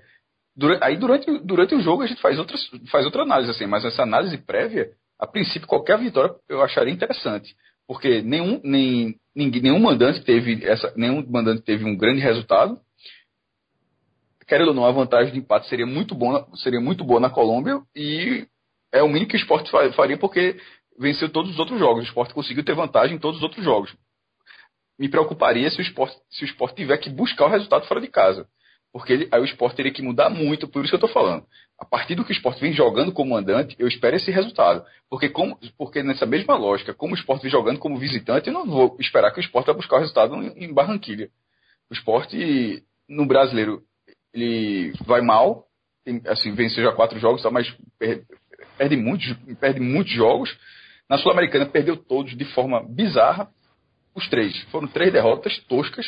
durante, 0.56 0.82
aí 0.82 0.96
durante, 0.96 1.38
durante 1.38 1.74
o 1.76 1.80
jogo 1.80 2.02
a 2.02 2.06
gente 2.08 2.20
faz, 2.20 2.36
outras, 2.36 2.68
faz 2.90 3.04
outra 3.04 3.22
análise, 3.22 3.52
assim, 3.52 3.66
mas 3.66 3.84
essa 3.84 4.02
análise 4.02 4.36
prévia, 4.38 4.90
a 5.20 5.26
princípio, 5.28 5.68
qualquer 5.68 6.00
vitória 6.00 6.34
eu 6.48 6.60
acharia 6.62 6.92
interessante. 6.92 7.54
Porque 7.86 8.22
nenhum, 8.22 8.60
nem, 8.64 9.14
ninguém, 9.36 9.62
nenhum 9.62 9.78
mandante 9.78 10.24
teve 10.24 10.64
essa, 10.64 10.92
nenhum 10.96 11.24
mandante 11.30 11.62
teve 11.62 11.84
um 11.84 11.96
grande 11.96 12.20
resultado. 12.20 12.80
Querendo 14.46 14.68
ou 14.68 14.74
não, 14.74 14.86
a 14.86 14.92
vantagem 14.92 15.32
de 15.32 15.38
empate 15.40 15.68
seria 15.68 15.86
muito 15.86 16.14
boa, 16.14 16.46
seria 16.56 16.80
muito 16.80 17.02
boa 17.02 17.18
na 17.18 17.30
Colômbia 17.30 17.80
e 17.94 18.46
é 18.92 19.02
o 19.02 19.08
mínimo 19.08 19.28
que 19.28 19.36
o 19.36 19.38
esporte 19.38 19.70
faria 19.70 20.16
porque 20.16 20.56
venceu 20.98 21.28
todos 21.28 21.50
os 21.50 21.58
outros 21.58 21.78
jogos. 21.78 22.04
O 22.04 22.06
esporte 22.06 22.32
conseguiu 22.32 22.64
ter 22.64 22.74
vantagem 22.74 23.16
em 23.16 23.18
todos 23.18 23.38
os 23.38 23.42
outros 23.42 23.64
jogos. 23.64 23.94
Me 24.98 25.08
preocuparia 25.08 25.70
se 25.70 25.78
o 25.78 25.82
esporte, 25.82 26.16
se 26.30 26.44
o 26.44 26.46
esporte 26.46 26.76
tiver 26.76 26.96
que 26.98 27.10
buscar 27.10 27.46
o 27.46 27.50
resultado 27.50 27.86
fora 27.86 28.00
de 28.00 28.08
casa. 28.08 28.48
Porque 28.92 29.12
ele, 29.12 29.28
aí 29.30 29.40
o 29.40 29.44
esporte 29.44 29.76
teria 29.76 29.92
que 29.92 30.00
mudar 30.00 30.30
muito, 30.30 30.66
por 30.68 30.80
isso 30.80 30.90
que 30.90 30.94
eu 30.94 31.06
estou 31.06 31.10
falando. 31.10 31.44
A 31.78 31.84
partir 31.84 32.14
do 32.14 32.24
que 32.24 32.30
o 32.30 32.32
esporte 32.32 32.60
vem 32.60 32.72
jogando 32.72 33.12
como 33.12 33.34
mandante, 33.34 33.76
eu 33.78 33.86
espero 33.86 34.16
esse 34.16 34.30
resultado. 34.30 34.86
Porque, 35.10 35.28
como, 35.28 35.58
porque 35.76 36.02
nessa 36.02 36.24
mesma 36.24 36.56
lógica, 36.56 36.94
como 36.94 37.14
o 37.14 37.18
esporte 37.18 37.42
vem 37.42 37.50
jogando 37.50 37.78
como 37.78 37.98
visitante, 37.98 38.46
eu 38.46 38.54
não 38.54 38.64
vou 38.64 38.96
esperar 38.98 39.32
que 39.32 39.38
o 39.38 39.42
esporte 39.42 39.66
vai 39.66 39.74
buscar 39.74 39.96
o 39.96 40.00
resultado 40.00 40.34
em 40.56 40.72
Barranquilha. 40.72 41.28
O 41.90 41.94
esporte, 41.94 42.82
no 43.06 43.26
brasileiro, 43.26 43.82
ele 44.36 44.92
vai 45.06 45.20
mal, 45.20 45.64
tem, 46.04 46.20
assim, 46.26 46.54
venceu 46.54 46.84
já 46.84 46.92
quatro 46.92 47.18
jogos, 47.18 47.42
mas 47.50 47.74
perde 48.78 48.96
muitos, 48.96 49.32
perde 49.58 49.80
muitos 49.80 50.12
jogos. 50.12 50.56
Na 51.08 51.18
Sul-Americana 51.18 51.66
perdeu 51.66 51.96
todos 51.96 52.36
de 52.36 52.44
forma 52.44 52.84
bizarra. 52.88 53.48
Os 54.14 54.28
três. 54.28 54.58
Foram 54.70 54.88
três 54.88 55.12
derrotas 55.12 55.58
toscas. 55.64 56.06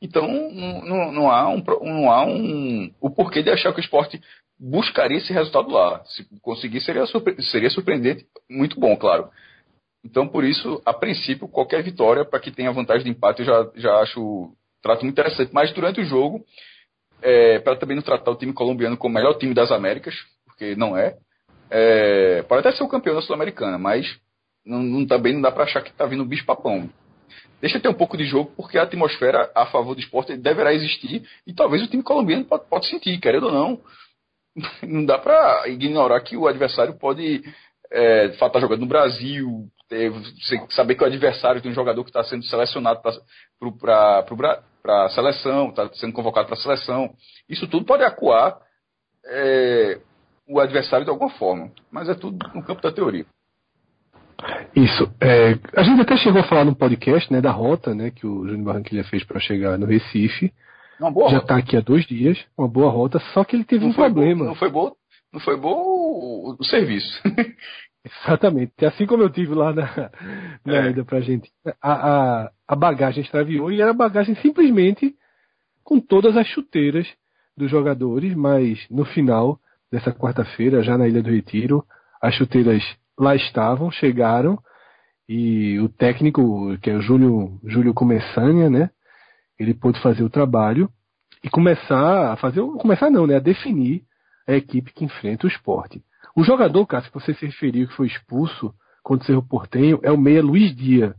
Então 0.00 0.26
não, 0.26 0.84
não, 0.84 1.12
não 1.12 1.30
há, 1.30 1.48
um, 1.48 1.62
não 1.82 2.10
há 2.10 2.24
um, 2.24 2.92
o 3.00 3.10
porquê 3.10 3.42
de 3.42 3.50
achar 3.50 3.72
que 3.72 3.78
o 3.78 3.80
esporte 3.80 4.20
buscaria 4.58 5.18
esse 5.18 5.32
resultado 5.32 5.70
lá. 5.70 6.04
Se 6.04 6.26
conseguir, 6.40 6.80
seria, 6.80 7.06
surpre 7.06 7.40
seria 7.42 7.70
surpreendente, 7.70 8.26
muito 8.50 8.78
bom, 8.78 8.96
claro. 8.96 9.28
Então, 10.04 10.26
por 10.26 10.44
isso, 10.44 10.82
a 10.84 10.92
princípio, 10.92 11.48
qualquer 11.48 11.82
vitória 11.82 12.24
para 12.24 12.40
que 12.40 12.50
tenha 12.50 12.72
vantagem 12.72 13.04
de 13.04 13.10
empate, 13.10 13.40
eu 13.40 13.46
já, 13.46 13.70
já 13.76 13.94
acho 14.00 14.52
trato 14.82 15.04
muito 15.04 15.14
interessante. 15.14 15.52
Mas 15.52 15.72
durante 15.72 16.00
o 16.00 16.04
jogo, 16.04 16.44
é, 17.22 17.58
para 17.60 17.76
também 17.76 17.96
não 17.96 18.02
tratar 18.02 18.30
o 18.30 18.36
time 18.36 18.52
colombiano 18.52 18.96
como 18.96 19.12
o 19.12 19.14
melhor 19.14 19.34
time 19.34 19.54
das 19.54 19.70
Américas, 19.70 20.14
porque 20.44 20.74
não 20.74 20.96
é, 20.96 21.16
é, 21.70 22.42
pode 22.42 22.60
até 22.60 22.76
ser 22.76 22.84
o 22.84 22.88
campeão 22.88 23.14
da 23.14 23.22
Sul-Americana, 23.22 23.78
mas 23.78 24.18
não, 24.64 24.82
não, 24.82 25.06
também 25.06 25.32
não 25.32 25.40
dá 25.40 25.50
para 25.50 25.64
achar 25.64 25.82
que 25.82 25.90
está 25.90 26.04
vindo 26.04 26.24
bicho 26.24 26.44
papão. 26.44 26.90
Deixa 27.60 27.80
ter 27.80 27.88
um 27.88 27.94
pouco 27.94 28.16
de 28.16 28.24
jogo, 28.24 28.52
porque 28.56 28.76
a 28.76 28.82
atmosfera 28.82 29.50
a 29.54 29.66
favor 29.66 29.94
do 29.94 30.00
esporte 30.00 30.36
deverá 30.36 30.74
existir 30.74 31.26
e 31.46 31.54
talvez 31.54 31.82
o 31.82 31.86
time 31.88 32.02
colombiano 32.02 32.44
pode, 32.44 32.64
pode 32.68 32.86
sentir, 32.88 33.18
querendo 33.20 33.46
ou 33.46 33.52
não. 33.52 33.80
Não 34.82 35.04
dá 35.06 35.18
para 35.18 35.66
ignorar 35.68 36.20
que 36.20 36.36
o 36.36 36.46
adversário 36.46 36.98
pode 36.98 37.42
é, 37.90 38.26
estar 38.26 38.50
tá 38.50 38.60
jogando 38.60 38.80
no 38.80 38.86
Brasil, 38.86 39.66
ter, 39.88 40.12
saber 40.70 40.94
que 40.94 41.04
o 41.04 41.06
adversário 41.06 41.62
tem 41.62 41.70
um 41.70 41.74
jogador 41.74 42.02
que 42.04 42.10
está 42.10 42.22
sendo 42.24 42.44
selecionado 42.44 43.00
para 43.00 44.22
a 44.84 45.08
seleção, 45.10 45.68
está 45.68 45.88
sendo 45.94 46.12
convocado 46.12 46.46
para 46.46 46.56
a 46.56 46.60
seleção. 46.60 47.10
Isso 47.48 47.66
tudo 47.68 47.84
pode 47.86 48.02
acuar 48.02 48.58
é, 49.26 50.00
o 50.48 50.60
adversário 50.60 51.04
de 51.04 51.10
alguma 51.10 51.30
forma, 51.30 51.70
mas 51.90 52.08
é 52.08 52.14
tudo 52.14 52.38
no 52.54 52.64
campo 52.64 52.82
da 52.82 52.92
teoria. 52.92 53.26
Isso. 54.74 55.08
É, 55.20 55.58
a 55.76 55.82
gente 55.82 56.00
até 56.00 56.16
chegou 56.16 56.40
a 56.40 56.44
falar 56.44 56.64
no 56.64 56.74
podcast 56.74 57.32
né, 57.32 57.40
da 57.40 57.52
rota 57.52 57.94
né, 57.94 58.10
que 58.10 58.26
o 58.26 58.46
Júnior 58.46 58.64
Barranquilha 58.64 59.04
fez 59.04 59.24
para 59.24 59.38
chegar 59.38 59.78
no 59.78 59.86
Recife. 59.86 60.52
Já 61.30 61.38
está 61.38 61.56
aqui 61.56 61.76
há 61.76 61.80
dois 61.80 62.04
dias, 62.06 62.38
uma 62.56 62.68
boa 62.68 62.90
rota, 62.90 63.18
só 63.32 63.44
que 63.44 63.56
ele 63.56 63.64
teve 63.64 63.84
não 63.84 63.90
um 63.90 63.94
problema. 63.94 64.44
não 64.44 64.54
foi 64.54 64.70
bom, 64.70 64.92
não 65.32 65.40
foi 65.40 65.56
bom 65.56 65.74
o, 65.74 66.56
o 66.58 66.64
serviço. 66.64 67.20
Exatamente. 68.04 68.84
Assim 68.84 69.06
como 69.06 69.22
eu 69.22 69.30
tive 69.30 69.54
lá 69.54 69.72
na, 69.72 70.10
na 70.64 70.86
é. 70.86 70.90
ida 70.90 71.04
pra 71.04 71.20
gente. 71.20 71.50
A, 71.80 71.92
a, 71.92 72.50
a 72.66 72.76
bagagem 72.76 73.22
extraviou 73.22 73.70
e 73.70 73.80
era 73.80 73.92
bagagem 73.92 74.34
simplesmente 74.36 75.14
com 75.84 76.00
todas 76.00 76.36
as 76.36 76.46
chuteiras 76.46 77.06
dos 77.56 77.70
jogadores, 77.70 78.34
mas 78.34 78.84
no 78.90 79.04
final 79.04 79.58
dessa 79.90 80.12
quarta-feira, 80.12 80.82
já 80.82 80.96
na 80.96 81.06
Ilha 81.06 81.22
do 81.22 81.30
Retiro, 81.30 81.84
as 82.20 82.34
chuteiras 82.34 82.82
lá 83.18 83.36
estavam, 83.36 83.90
chegaram, 83.90 84.58
e 85.28 85.78
o 85.80 85.88
técnico, 85.88 86.76
que 86.78 86.90
é 86.90 86.96
o 86.96 87.00
Júlio, 87.00 87.60
Júlio 87.64 87.94
Começanha, 87.94 88.68
né? 88.68 88.90
Ele 89.58 89.74
pôde 89.74 90.00
fazer 90.00 90.22
o 90.22 90.30
trabalho 90.30 90.90
e 91.44 91.50
começar 91.50 92.32
a 92.32 92.36
fazer, 92.36 92.60
começar 92.78 93.10
não, 93.10 93.26
né? 93.26 93.36
A 93.36 93.40
definir 93.40 94.02
a 94.46 94.52
equipe 94.54 94.92
que 94.92 95.04
enfrenta 95.04 95.46
o 95.46 95.48
esporte. 95.48 96.02
O 96.34 96.42
jogador, 96.42 96.86
Cássio, 96.86 97.12
que 97.12 97.20
você 97.20 97.34
se 97.34 97.46
referiu 97.46 97.86
que 97.86 97.94
foi 97.94 98.06
expulso 98.06 98.74
contra 99.02 99.24
o 99.24 99.26
Cerro 99.26 99.42
Portenho 99.42 100.00
é 100.02 100.10
o 100.10 100.18
meia 100.18 100.42
Luiz 100.42 100.74
Dia. 100.74 101.14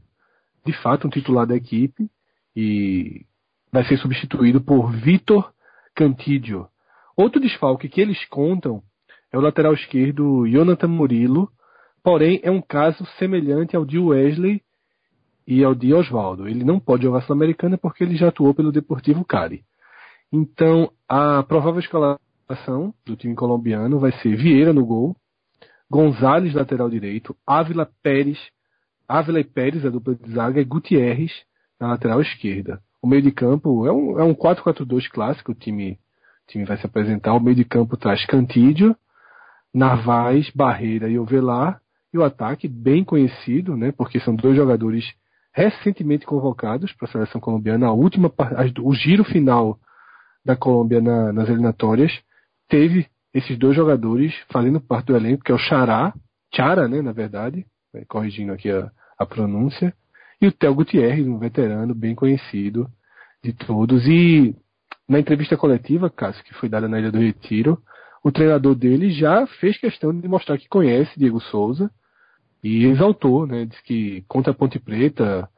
De 0.65 0.73
fato, 0.81 1.05
um 1.05 1.09
titular 1.09 1.45
da 1.45 1.55
equipe 1.55 2.09
e 2.55 3.25
vai 3.71 3.83
ser 3.85 3.97
substituído 3.97 4.61
por 4.61 4.91
Vitor 4.91 5.51
Cantídio. 5.95 6.67
Outro 7.15 7.39
desfalque 7.39 7.89
que 7.89 8.01
eles 8.01 8.25
contam 8.25 8.81
é 9.31 9.37
o 9.37 9.41
lateral 9.41 9.73
esquerdo 9.73 10.47
Jonathan 10.47 10.87
Murilo, 10.87 11.51
porém 12.03 12.39
é 12.43 12.49
um 12.49 12.61
caso 12.61 13.05
semelhante 13.17 13.75
ao 13.75 13.85
de 13.85 13.99
Wesley 13.99 14.61
e 15.45 15.63
ao 15.63 15.75
de 15.75 15.93
Oswaldo. 15.93 16.47
Ele 16.47 16.63
não 16.63 16.79
pode 16.79 17.03
jogar 17.03 17.21
Sul-Americana 17.21 17.77
porque 17.77 18.03
ele 18.03 18.15
já 18.15 18.29
atuou 18.29 18.53
pelo 18.53 18.71
Deportivo 18.71 19.23
Cari. 19.25 19.63
Então, 20.31 20.91
a 21.07 21.43
provável 21.43 21.79
escalação 21.79 22.22
do 23.05 23.15
time 23.15 23.35
colombiano 23.35 23.99
vai 23.99 24.11
ser 24.19 24.35
Vieira 24.35 24.73
no 24.73 24.85
gol, 24.85 25.15
Gonzalez 25.89 26.53
lateral 26.53 26.89
direito, 26.89 27.35
Ávila 27.45 27.89
Pérez, 28.01 28.39
Ávila 29.07 29.39
e 29.39 29.43
Pérez, 29.43 29.85
a 29.85 29.89
dupla 29.89 30.15
de 30.15 30.31
zaga, 30.31 30.59
e 30.59 30.65
Gutierrez 30.65 31.31
na 31.79 31.87
lateral 31.87 32.21
esquerda. 32.21 32.81
O 33.01 33.07
meio 33.07 33.21
de 33.21 33.31
campo 33.31 33.85
é 33.85 33.91
um, 33.91 34.19
é 34.19 34.23
um 34.23 34.33
4-4-2 34.33 35.09
clássico, 35.09 35.51
o 35.51 35.55
time 35.55 35.99
o 36.43 36.51
time 36.51 36.65
vai 36.65 36.77
se 36.77 36.85
apresentar. 36.85 37.33
O 37.33 37.39
meio 37.39 37.55
de 37.55 37.63
campo 37.63 37.97
traz 37.97 38.25
Cantídio, 38.25 38.95
Narvaez, 39.73 40.49
Barreira 40.53 41.07
e 41.07 41.17
Ovelar. 41.17 41.81
E 42.13 42.17
o 42.17 42.23
ataque, 42.23 42.67
bem 42.67 43.03
conhecido, 43.03 43.75
né, 43.75 43.91
porque 43.91 44.19
são 44.19 44.35
dois 44.35 44.55
jogadores 44.55 45.05
recentemente 45.51 46.25
convocados 46.25 46.91
para 46.93 47.07
a 47.07 47.11
seleção 47.11 47.41
colombiana. 47.41 47.87
A 47.87 47.91
última, 47.91 48.31
o 48.81 48.93
giro 48.93 49.23
final 49.23 49.79
da 50.45 50.55
Colômbia 50.55 51.01
na, 51.01 51.31
nas 51.31 51.47
eliminatórias 51.47 52.11
teve 52.67 53.07
esses 53.33 53.57
dois 53.57 53.75
jogadores 53.75 54.33
fazendo 54.51 54.79
parte 54.79 55.07
do 55.07 55.15
elenco, 55.15 55.43
que 55.43 55.51
é 55.51 55.55
o 55.55 55.59
Chará, 55.59 56.13
Chara, 56.53 56.87
né, 56.87 57.01
na 57.01 57.11
verdade, 57.11 57.65
corrigindo 58.07 58.53
aqui 58.53 58.69
a, 58.69 58.91
a 59.17 59.25
pronúncia, 59.25 59.93
e 60.41 60.47
o 60.47 60.51
Theo 60.51 60.75
Gutierrez, 60.75 61.25
um 61.27 61.39
veterano 61.39 61.95
bem 61.95 62.13
conhecido 62.13 62.87
de 63.43 63.53
todos. 63.53 64.05
E 64.07 64.55
na 65.07 65.19
entrevista 65.19 65.57
coletiva, 65.57 66.09
Cássio, 66.09 66.43
que 66.43 66.53
foi 66.53 66.69
dada 66.69 66.87
na 66.87 66.99
Ilha 66.99 67.11
do 67.11 67.19
Retiro, 67.19 67.81
o 68.23 68.31
treinador 68.31 68.75
dele 68.75 69.11
já 69.11 69.45
fez 69.59 69.77
questão 69.77 70.17
de 70.17 70.27
mostrar 70.27 70.57
que 70.57 70.67
conhece 70.69 71.19
Diego 71.19 71.41
Souza 71.41 71.91
e 72.63 72.85
exaltou, 72.85 73.45
né? 73.45 73.65
Diz 73.65 73.79
que 73.81 74.23
contra 74.27 74.51
a 74.51 74.55
Ponte 74.55 74.79
Preta 74.79 75.49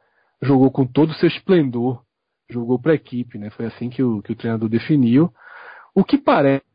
jogou 0.42 0.70
com 0.70 0.84
todo 0.84 1.10
o 1.10 1.14
seu 1.14 1.28
esplendor, 1.28 2.02
jogou 2.50 2.78
para 2.78 2.92
a 2.92 2.96
equipe, 2.96 3.38
né? 3.38 3.50
Foi 3.50 3.66
assim 3.66 3.88
que 3.88 4.02
o, 4.02 4.20
que 4.20 4.32
o 4.32 4.36
treinador 4.36 4.68
definiu. 4.68 5.32
O 5.94 6.04
que 6.04 6.18
parece 6.18 6.65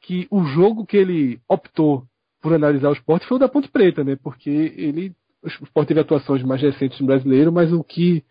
que 0.00 0.26
o 0.30 0.44
jogo 0.44 0.86
que 0.86 0.96
ele 0.96 1.40
optou 1.48 2.04
por 2.40 2.52
analisar 2.52 2.90
o 2.90 2.94
esporte 2.94 3.26
foi 3.26 3.36
o 3.36 3.40
da 3.40 3.48
Ponte 3.48 3.68
Preta, 3.68 4.02
né? 4.02 4.16
Porque 4.16 4.50
ele 4.50 5.14
o 5.42 5.48
esporte 5.48 5.88
teve 5.88 6.00
atuações 6.00 6.42
mais 6.42 6.62
recentes 6.62 6.98
no 7.00 7.06
brasileiro, 7.06 7.52
mas 7.52 7.72
o 7.72 7.84
que 7.84 8.24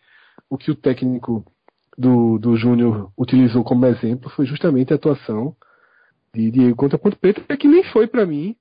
o 0.50 0.58
que 0.58 0.72
o 0.72 0.76
técnico 0.76 1.46
do, 1.98 2.40
do 2.40 2.56
Júnior 2.56 3.12
utilizou 3.18 3.64
como 3.64 3.86
exemplo 3.86 4.30
foi 4.32 4.46
justamente 4.46 4.92
a 4.92 4.96
atuação 4.96 5.56
de 6.34 6.50
Diego 6.50 6.76
contra 6.76 6.98
Ponte 6.98 7.16
Preta, 7.16 7.44
é 7.48 7.56
que 7.56 7.68
nem 7.68 7.84
foi 7.84 8.08
para 8.08 8.26
mim 8.26 8.56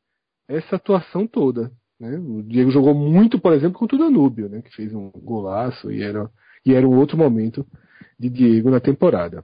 essa 0.46 0.76
atuação 0.76 1.26
toda. 1.26 1.72
Né? 1.98 2.18
O 2.18 2.42
Diego 2.42 2.70
jogou 2.70 2.94
muito, 2.94 3.38
por 3.38 3.52
exemplo, 3.52 3.78
contra 3.78 3.96
o 3.96 3.98
Danúbio, 3.98 4.48
né? 4.48 4.60
que 4.60 4.74
fez 4.74 4.92
um 4.92 5.10
golaço 5.10 5.90
e 5.90 6.02
era, 6.02 6.30
e 6.66 6.74
era 6.74 6.86
um 6.86 6.98
outro 6.98 7.16
momento 7.16 7.66
de 8.18 8.28
Diego 8.28 8.70
na 8.70 8.80
temporada. 8.80 9.42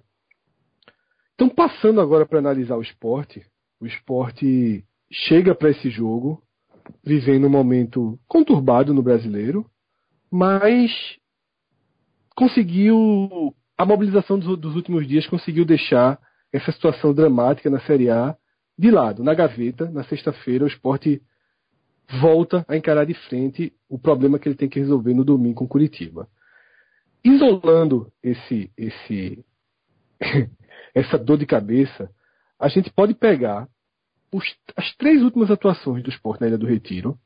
Então, 1.38 1.48
passando 1.48 2.00
agora 2.00 2.26
para 2.26 2.40
analisar 2.40 2.76
o 2.76 2.82
esporte, 2.82 3.46
o 3.80 3.86
esporte 3.86 4.84
chega 5.08 5.54
para 5.54 5.70
esse 5.70 5.88
jogo 5.88 6.42
vivendo 7.04 7.46
um 7.46 7.50
momento 7.50 8.18
conturbado 8.26 8.92
no 8.92 9.04
brasileiro, 9.04 9.64
mas 10.28 10.90
conseguiu 12.34 13.54
a 13.76 13.86
mobilização 13.86 14.36
dos, 14.36 14.58
dos, 14.58 14.74
últimos 14.74 15.06
dias 15.06 15.28
conseguiu 15.28 15.64
deixar 15.64 16.18
essa 16.52 16.72
situação 16.72 17.14
dramática 17.14 17.70
na 17.70 17.78
Série 17.82 18.10
A 18.10 18.36
de 18.76 18.90
lado, 18.90 19.22
na 19.22 19.32
gaveta. 19.32 19.88
Na 19.92 20.02
sexta-feira, 20.02 20.64
o 20.64 20.68
esporte 20.68 21.22
volta 22.20 22.64
a 22.66 22.76
encarar 22.76 23.04
de 23.04 23.14
frente 23.14 23.72
o 23.88 23.96
problema 23.96 24.40
que 24.40 24.48
ele 24.48 24.56
tem 24.56 24.68
que 24.68 24.80
resolver 24.80 25.14
no 25.14 25.24
domingo 25.24 25.54
com 25.54 25.68
Curitiba. 25.68 26.28
Isolando 27.22 28.10
esse, 28.24 28.72
esse, 28.76 29.44
essa 30.98 31.18
dor 31.18 31.38
de 31.38 31.46
cabeça, 31.46 32.10
a 32.58 32.68
gente 32.68 32.90
pode 32.90 33.14
pegar 33.14 33.68
os, 34.32 34.44
as 34.76 34.94
três 34.96 35.22
últimas 35.22 35.50
atuações 35.50 36.02
do 36.02 36.10
esporte 36.10 36.40
na 36.40 36.48
Ilha 36.48 36.58
do 36.58 36.66
Retiro, 36.66 37.18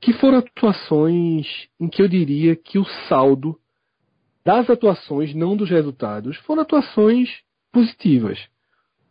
que 0.00 0.12
foram 0.14 0.38
atuações 0.38 1.46
em 1.80 1.88
que 1.88 2.02
eu 2.02 2.08
diria 2.08 2.54
que 2.54 2.78
o 2.78 2.84
saldo 3.08 3.58
das 4.44 4.70
atuações, 4.70 5.34
não 5.34 5.56
dos 5.56 5.68
resultados, 5.68 6.36
foram 6.38 6.62
atuações 6.62 7.40
positivas. 7.72 8.38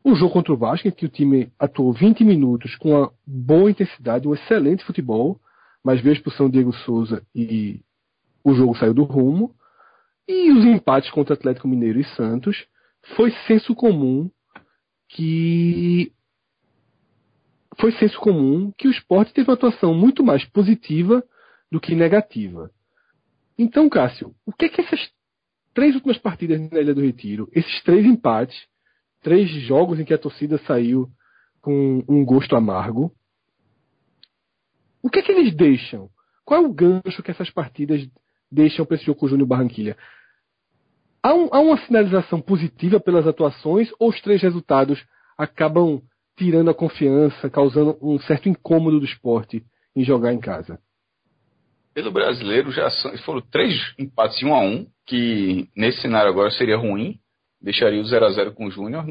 O 0.04 0.16
jogo 0.16 0.34
contra 0.34 0.54
o 0.54 0.58
Vasco, 0.58 0.88
em 0.88 0.92
que 0.92 1.06
o 1.06 1.10
time 1.10 1.52
atuou 1.60 1.92
20 1.92 2.24
minutos 2.24 2.76
com 2.76 2.92
uma 2.92 3.12
boa 3.26 3.70
intensidade, 3.70 4.28
um 4.28 4.34
excelente 4.34 4.86
futebol, 4.86 5.40
mas 5.84 6.00
veio 6.00 6.14
a 6.14 6.18
expulsão 6.18 6.50
Diego 6.50 6.72
Souza 6.72 7.26
e 7.34 7.82
o 8.44 8.54
jogo 8.54 8.78
saiu 8.78 8.94
do 8.94 9.04
rumo. 9.04 9.54
E 10.28 10.52
os 10.52 10.64
empates 10.66 11.12
contra 11.12 11.34
Atlético 11.34 11.68
Mineiro 11.68 12.00
e 12.00 12.04
Santos 12.16 12.66
foi 13.16 13.32
senso 13.48 13.76
comum 13.76 14.30
que 15.10 16.12
foi 17.80 17.92
senso 17.94 18.20
comum 18.20 18.72
que 18.78 18.88
o 18.88 18.92
esporte 18.92 19.34
teve 19.34 19.50
uma 19.50 19.56
atuação 19.56 19.94
muito 19.94 20.24
mais 20.24 20.46
positiva 20.46 21.24
do 21.72 21.80
que 21.80 21.94
negativa. 21.94 22.72
Então, 23.58 23.90
Cássio, 23.90 24.34
o 24.46 24.52
que, 24.52 24.66
é 24.66 24.70
que 24.70 24.82
essas 24.82 25.00
três 25.74 25.94
últimas 25.94 26.18
partidas 26.18 26.60
na 26.72 26.80
Ilha 26.80 26.94
do 26.94 27.02
Retiro, 27.02 27.50
esses 27.54 27.84
três 27.84 28.06
empates, 28.06 28.58
três 29.22 29.50
jogos 29.50 30.00
em 30.00 30.06
que 30.06 30.14
a 30.14 30.18
torcida 30.18 30.58
saiu 30.60 31.10
com 31.62 32.04
um 32.08 32.24
gosto 32.24 32.56
amargo. 32.56 33.12
O 35.02 35.10
que 35.10 35.20
é 35.20 35.22
que 35.22 35.32
eles 35.32 35.56
deixam? 35.56 36.10
Qual 36.46 36.64
é 36.64 36.68
o 36.68 36.74
gancho 36.74 37.24
que 37.24 37.32
essas 37.32 37.50
partidas 37.50 38.08
deixam 38.52 38.86
para 38.86 38.96
esse 38.96 39.06
jogo 39.06 39.20
com 39.20 39.26
o 39.26 39.30
Júnior 39.30 39.48
Barranquilha? 39.48 39.98
Há, 41.26 41.34
um, 41.34 41.50
há 41.52 41.60
uma 41.60 41.78
sinalização 41.80 42.40
positiva 42.40 43.00
pelas 43.00 43.26
atuações 43.26 43.90
ou 44.00 44.10
os 44.10 44.22
três 44.22 44.44
resultados 44.44 45.04
acabam 45.36 46.00
tirando 46.38 46.70
a 46.70 46.74
confiança, 46.76 47.50
causando 47.50 47.98
um 48.00 48.20
certo 48.20 48.48
incômodo 48.48 49.00
do 49.00 49.08
esporte 49.08 49.64
em 49.96 50.04
jogar 50.04 50.32
em 50.34 50.40
casa? 50.40 50.78
Pelo 51.96 52.12
brasileiro 52.12 52.72
já 52.72 52.92
são, 52.92 53.18
foram 53.20 53.42
três 53.42 53.74
empates 53.98 54.40
em 54.44 54.46
1 54.46 54.54
a 54.54 54.60
1 54.60 54.88
que 55.08 55.68
nesse 55.76 56.00
cenário 56.00 56.30
agora 56.30 56.52
seria 56.52 56.78
ruim, 56.78 57.18
deixaria 57.60 58.00
o 58.00 58.06
0 58.06 58.24
a 58.24 58.30
0 58.30 58.54
com 58.54 58.68
o 58.68 58.72
Júnior. 58.72 59.04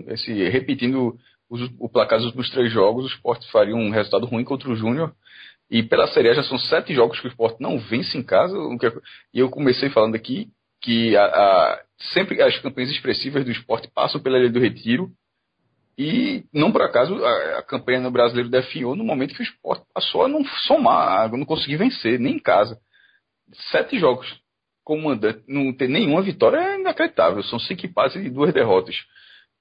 Repetindo 0.52 1.16
os, 1.50 1.68
o 1.80 1.88
placar 1.88 2.18
dos 2.18 2.26
últimos 2.26 2.48
três 2.50 2.72
jogos, 2.72 3.06
o 3.06 3.08
Sport 3.16 3.44
faria 3.50 3.74
um 3.74 3.90
resultado 3.90 4.24
ruim 4.26 4.44
contra 4.44 4.70
o 4.70 4.76
Júnior. 4.76 5.12
E 5.68 5.82
pela 5.82 6.06
Série 6.06 6.28
A 6.28 6.34
já 6.34 6.44
são 6.44 6.58
sete 6.60 6.94
jogos 6.94 7.18
que 7.18 7.26
o 7.26 7.30
esporte 7.30 7.60
não 7.60 7.76
vence 7.76 8.16
em 8.16 8.22
casa. 8.22 8.56
E 9.32 9.40
eu 9.40 9.50
comecei 9.50 9.90
falando 9.90 10.14
aqui 10.14 10.52
que 10.80 11.16
a, 11.16 11.24
a, 11.24 11.83
sempre 11.98 12.40
as 12.42 12.58
campanhas 12.58 12.90
expressivas 12.90 13.44
do 13.44 13.50
esporte 13.50 13.90
passam 13.94 14.20
pela 14.20 14.38
Ilha 14.38 14.50
do 14.50 14.60
Retiro. 14.60 15.10
E 15.96 16.44
não 16.52 16.72
por 16.72 16.82
acaso 16.82 17.14
a, 17.24 17.58
a 17.58 17.62
campanha 17.62 18.00
no 18.00 18.10
brasileiro 18.10 18.50
definhou 18.50 18.96
no 18.96 19.04
momento 19.04 19.34
que 19.34 19.40
o 19.40 19.44
esporte 19.44 19.84
passou 19.94 20.24
a 20.24 20.28
não 20.28 20.44
somar, 20.66 21.24
a 21.24 21.28
não 21.28 21.44
conseguir 21.44 21.76
vencer, 21.76 22.18
nem 22.18 22.34
em 22.34 22.40
casa. 22.40 22.78
Sete 23.70 23.98
jogos 23.98 24.26
como 24.82 25.04
mandante, 25.04 25.42
não 25.48 25.72
ter 25.72 25.88
nenhuma 25.88 26.22
vitória 26.22 26.58
é 26.58 26.80
inacreditável. 26.80 27.42
São 27.44 27.58
cinco 27.58 27.86
empates 27.86 28.16
e 28.16 28.28
duas 28.28 28.52
derrotas. 28.52 28.96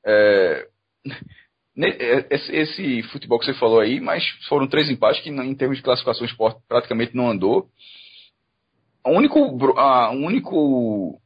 É, 0.06 0.68
é, 1.78 2.28
esse, 2.30 2.56
esse, 2.56 3.04
futebol 3.04 3.40
que 3.40 3.46
você 3.46 3.54
falou 3.54 3.80
aí, 3.80 4.00
mas 4.00 4.28
foram 4.50 4.68
três 4.68 4.90
empates 4.90 5.22
que, 5.22 5.30
em 5.30 5.56
termos 5.56 5.78
de 5.78 5.84
classificação, 5.84 6.26
esporte 6.26 6.60
praticamente 6.68 7.16
não 7.16 7.30
andou. 7.30 7.70
O 9.06 9.12
único, 9.12 9.78
a, 9.78 10.12
único 10.12 11.22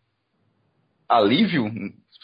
alívio, 1.08 1.72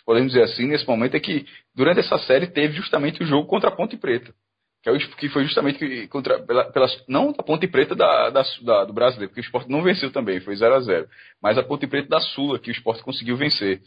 podemos 0.05 0.33
dizer 0.33 0.43
assim, 0.43 0.67
nesse 0.67 0.87
momento, 0.87 1.15
é 1.15 1.19
que 1.19 1.45
durante 1.75 1.99
essa 1.99 2.17
série 2.19 2.47
teve 2.47 2.75
justamente 2.75 3.23
o 3.23 3.25
jogo 3.25 3.47
contra 3.47 3.69
a 3.69 3.75
Ponte 3.75 3.97
Preta. 3.97 4.33
Que, 4.81 4.89
é 4.89 4.91
o, 4.91 4.97
que 4.97 5.29
foi 5.29 5.45
justamente 5.45 6.07
contra, 6.09 6.39
pela, 6.43 6.69
pela, 6.71 6.87
não 7.07 7.29
a 7.37 7.43
Ponte 7.43 7.67
Preta 7.67 7.95
da, 7.95 8.29
da, 8.29 8.43
da, 8.61 8.85
do 8.85 8.93
brasileiro, 8.93 9.29
porque 9.29 9.41
o 9.41 9.45
esporte 9.45 9.69
não 9.69 9.81
venceu 9.81 10.11
também, 10.11 10.41
foi 10.41 10.55
0 10.55 10.75
a 10.75 10.79
0 10.81 11.07
mas 11.41 11.57
a 11.57 11.63
Ponte 11.63 11.87
Preta 11.87 12.09
da 12.09 12.19
Sula, 12.19 12.59
que 12.59 12.69
o 12.69 12.73
esporte 12.73 13.01
conseguiu 13.01 13.37
vencer. 13.37 13.81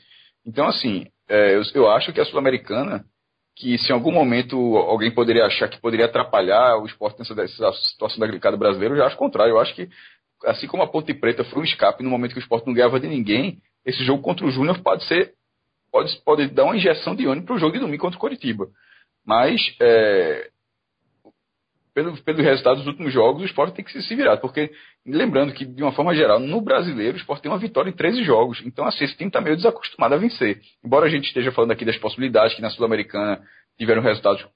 Então, 0.44 0.66
assim, 0.66 1.06
é, 1.28 1.56
eu, 1.56 1.62
eu 1.74 1.90
acho 1.90 2.12
que 2.12 2.20
a 2.20 2.24
Sul-Americana 2.24 3.04
que 3.56 3.78
se 3.78 3.90
em 3.90 3.94
algum 3.94 4.12
momento 4.12 4.76
alguém 4.76 5.10
poderia 5.10 5.46
achar 5.46 5.66
que 5.68 5.80
poderia 5.80 6.04
atrapalhar 6.04 6.76
o 6.76 6.84
esporte 6.84 7.18
nessa, 7.18 7.34
nessa 7.34 7.72
situação 7.72 8.18
da 8.20 8.26
glicada 8.26 8.56
brasileira, 8.56 8.94
eu 8.94 8.98
já 8.98 9.06
acho 9.06 9.16
o 9.16 9.18
contrário. 9.18 9.52
Eu 9.52 9.58
acho 9.58 9.74
que, 9.74 9.88
assim 10.44 10.66
como 10.66 10.82
a 10.82 10.86
Ponte 10.86 11.14
Preta 11.14 11.42
foi 11.44 11.62
um 11.62 11.64
escape 11.64 12.04
no 12.04 12.10
momento 12.10 12.32
que 12.32 12.38
o 12.38 12.40
esporte 12.40 12.66
não 12.66 12.74
ganhava 12.74 13.00
de 13.00 13.08
ninguém, 13.08 13.62
esse 13.86 14.04
jogo 14.04 14.22
contra 14.22 14.44
o 14.44 14.50
Júnior 14.50 14.80
pode 14.82 15.04
ser. 15.04 15.32
Pode, 15.90 16.14
pode 16.24 16.48
dar 16.48 16.64
uma 16.64 16.76
injeção 16.76 17.14
de 17.14 17.26
ânimo 17.26 17.46
para 17.46 17.54
o 17.54 17.58
jogo 17.58 17.72
de 17.72 17.78
domingo 17.78 18.02
contra 18.02 18.18
o 18.18 18.20
Coritiba. 18.20 18.66
Mas 19.24 19.60
é, 19.80 20.50
pelo, 21.96 22.14
pelo 22.22 22.42
resultado 22.42 22.76
dos 22.76 22.86
últimos 22.86 23.10
jogos, 23.10 23.40
o 23.40 23.46
esporte 23.46 23.74
tem 23.74 23.82
que 23.82 24.02
se 24.02 24.14
virar. 24.14 24.36
Porque, 24.36 24.70
lembrando 25.06 25.54
que, 25.54 25.64
de 25.64 25.82
uma 25.82 25.92
forma 25.92 26.14
geral, 26.14 26.38
no 26.38 26.60
brasileiro, 26.60 27.14
o 27.14 27.16
esporte 27.16 27.40
tem 27.40 27.50
uma 27.50 27.56
vitória 27.56 27.88
em 27.88 27.94
13 27.94 28.22
jogos. 28.22 28.60
Então, 28.66 28.84
assim, 28.84 29.04
esse 29.04 29.16
time 29.16 29.30
está 29.30 29.40
meio 29.40 29.56
desacostumado 29.56 30.14
a 30.14 30.18
vencer. 30.18 30.60
Embora 30.84 31.06
a 31.06 31.08
gente 31.08 31.24
esteja 31.24 31.50
falando 31.52 31.70
aqui 31.70 31.86
das 31.86 31.96
possibilidades 31.96 32.54
que 32.54 32.60
na 32.60 32.68
Sul-Americana 32.68 33.40
tiveram 33.78 34.02
resultados 34.02 34.46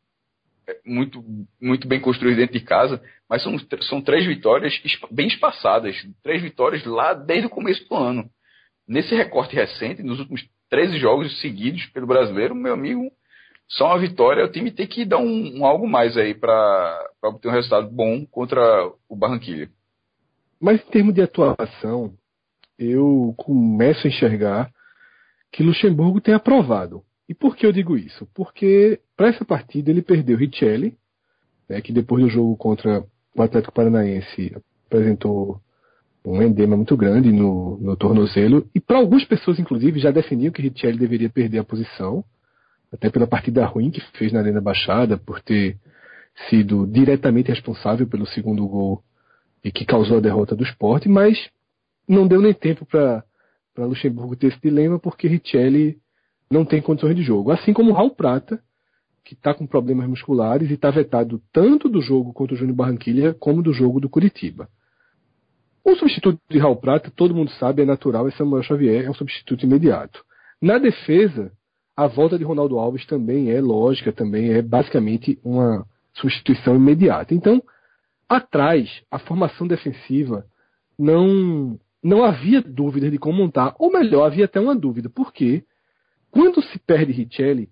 é, 0.68 0.76
muito, 0.84 1.24
muito 1.58 1.88
bem 1.88 1.98
construídos 1.98 2.36
dentro 2.36 2.58
de 2.58 2.64
casa, 2.64 3.02
mas 3.26 3.42
são, 3.42 3.56
são 3.88 4.02
três 4.02 4.26
vitórias 4.26 4.78
bem 5.10 5.26
espaçadas. 5.26 5.96
Três 6.22 6.42
vitórias 6.42 6.84
lá 6.84 7.14
desde 7.14 7.46
o 7.46 7.50
começo 7.50 7.88
do 7.88 7.96
ano. 7.96 8.30
Nesse 8.90 9.14
recorte 9.14 9.54
recente, 9.54 10.02
nos 10.02 10.18
últimos 10.18 10.44
13 10.68 10.98
jogos 10.98 11.40
seguidos 11.40 11.86
pelo 11.86 12.08
brasileiro, 12.08 12.56
meu 12.56 12.74
amigo, 12.74 13.08
só 13.68 13.86
uma 13.86 14.00
vitória, 14.00 14.44
o 14.44 14.50
time 14.50 14.72
tem 14.72 14.84
que 14.84 15.04
dar 15.04 15.18
um, 15.18 15.58
um 15.60 15.64
algo 15.64 15.88
mais 15.88 16.16
aí 16.16 16.34
para 16.34 17.00
obter 17.22 17.46
um 17.46 17.52
resultado 17.52 17.88
bom 17.88 18.26
contra 18.26 18.60
o 19.08 19.14
Barranquilla. 19.14 19.68
Mas 20.60 20.80
em 20.80 20.90
termos 20.90 21.14
de 21.14 21.22
atuação, 21.22 22.12
eu 22.76 23.32
começo 23.36 24.08
a 24.08 24.10
enxergar 24.10 24.72
que 25.52 25.62
Luxemburgo 25.62 26.20
tem 26.20 26.34
aprovado. 26.34 27.04
E 27.28 27.32
por 27.32 27.54
que 27.54 27.64
eu 27.64 27.70
digo 27.70 27.96
isso? 27.96 28.26
Porque 28.34 28.98
para 29.16 29.28
essa 29.28 29.44
partida 29.44 29.92
ele 29.92 30.02
perdeu 30.02 30.36
Richelli, 30.36 30.98
né, 31.68 31.80
que 31.80 31.92
depois 31.92 32.24
do 32.24 32.28
jogo 32.28 32.56
contra 32.56 33.04
o 33.36 33.40
Atlético 33.40 33.72
Paranaense 33.72 34.52
apresentou 34.84 35.60
um 36.24 36.42
endema 36.42 36.76
muito 36.76 36.96
grande 36.96 37.32
no, 37.32 37.78
no 37.80 37.96
tornozelo. 37.96 38.68
E 38.74 38.80
para 38.80 38.98
algumas 38.98 39.24
pessoas, 39.24 39.58
inclusive, 39.58 39.98
já 39.98 40.10
definiam 40.10 40.52
que 40.52 40.62
Richelli 40.62 40.98
deveria 40.98 41.30
perder 41.30 41.58
a 41.58 41.64
posição 41.64 42.24
até 42.92 43.08
pela 43.08 43.26
partida 43.26 43.64
ruim 43.64 43.90
que 43.90 44.00
fez 44.18 44.32
na 44.32 44.40
Arena 44.40 44.60
Baixada, 44.60 45.16
por 45.16 45.40
ter 45.40 45.78
sido 46.48 46.86
diretamente 46.86 47.50
responsável 47.50 48.06
pelo 48.06 48.26
segundo 48.26 48.66
gol 48.66 49.02
e 49.64 49.70
que 49.70 49.84
causou 49.84 50.18
a 50.18 50.20
derrota 50.20 50.56
do 50.56 50.64
esporte, 50.64 51.08
mas 51.08 51.38
não 52.08 52.26
deu 52.26 52.40
nem 52.40 52.52
tempo 52.52 52.84
para 52.86 53.24
Luxemburgo 53.76 54.36
ter 54.36 54.48
esse 54.48 54.60
dilema, 54.60 54.98
porque 54.98 55.28
Richelli 55.28 55.98
não 56.50 56.64
tem 56.64 56.82
condições 56.82 57.14
de 57.14 57.22
jogo. 57.22 57.52
Assim 57.52 57.72
como 57.72 57.92
Raul 57.92 58.10
Prata, 58.10 58.60
que 59.24 59.34
está 59.34 59.54
com 59.54 59.66
problemas 59.66 60.08
musculares 60.08 60.70
e 60.70 60.74
está 60.74 60.90
vetado 60.90 61.40
tanto 61.52 61.88
do 61.88 62.00
jogo 62.00 62.32
contra 62.32 62.54
o 62.54 62.58
Júnior 62.58 62.76
Barranquilha 62.76 63.34
como 63.34 63.62
do 63.62 63.72
jogo 63.72 64.00
do 64.00 64.08
Curitiba. 64.08 64.68
O 65.84 65.96
substituto 65.96 66.40
de 66.48 66.58
Raul 66.58 66.76
Prata, 66.76 67.10
todo 67.14 67.34
mundo 67.34 67.50
sabe, 67.52 67.82
é 67.82 67.84
natural, 67.84 68.28
é 68.28 68.30
Samuel 68.32 68.62
Xavier, 68.62 69.06
é 69.06 69.10
um 69.10 69.14
substituto 69.14 69.64
imediato. 69.64 70.22
Na 70.60 70.78
defesa, 70.78 71.52
a 71.96 72.06
volta 72.06 72.38
de 72.38 72.44
Ronaldo 72.44 72.78
Alves 72.78 73.06
também 73.06 73.50
é 73.50 73.60
lógica, 73.60 74.12
também 74.12 74.52
é 74.52 74.62
basicamente 74.62 75.38
uma 75.42 75.86
substituição 76.14 76.76
imediata. 76.76 77.34
Então, 77.34 77.62
atrás, 78.28 79.02
a 79.10 79.18
formação 79.18 79.66
defensiva 79.66 80.46
não 80.98 81.78
não 82.02 82.24
havia 82.24 82.62
dúvida 82.62 83.10
de 83.10 83.18
como 83.18 83.36
montar, 83.36 83.74
ou 83.78 83.92
melhor, 83.92 84.24
havia 84.24 84.46
até 84.46 84.58
uma 84.58 84.74
dúvida, 84.74 85.10
porque 85.10 85.64
quando 86.30 86.62
se 86.62 86.78
perde 86.78 87.12
Richelli, 87.12 87.68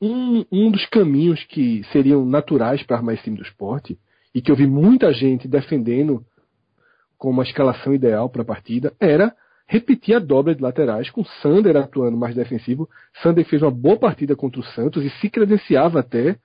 um, 0.00 0.44
um 0.52 0.70
dos 0.70 0.84
caminhos 0.86 1.42
que 1.44 1.82
seriam 1.90 2.26
naturais 2.26 2.82
para 2.82 2.98
armar 2.98 3.14
esse 3.14 3.24
time 3.24 3.38
do 3.38 3.42
esporte, 3.42 3.98
e 4.34 4.42
que 4.42 4.50
eu 4.50 4.56
vi 4.56 4.66
muita 4.66 5.12
gente 5.12 5.48
defendendo 5.48 6.22
como 7.22 7.40
a 7.40 7.44
escalação 7.44 7.94
ideal 7.94 8.28
para 8.28 8.42
a 8.42 8.44
partida, 8.44 8.92
era 8.98 9.32
repetir 9.68 10.16
a 10.16 10.18
dobra 10.18 10.56
de 10.56 10.60
laterais, 10.60 11.08
com 11.08 11.24
Sander 11.40 11.76
atuando 11.76 12.16
mais 12.16 12.34
defensivo. 12.34 12.90
Sander 13.22 13.44
fez 13.44 13.62
uma 13.62 13.70
boa 13.70 13.96
partida 13.96 14.34
contra 14.34 14.60
o 14.60 14.64
Santos 14.64 15.04
e 15.04 15.10
se 15.20 15.30
credenciava 15.30 16.00
até 16.00 16.36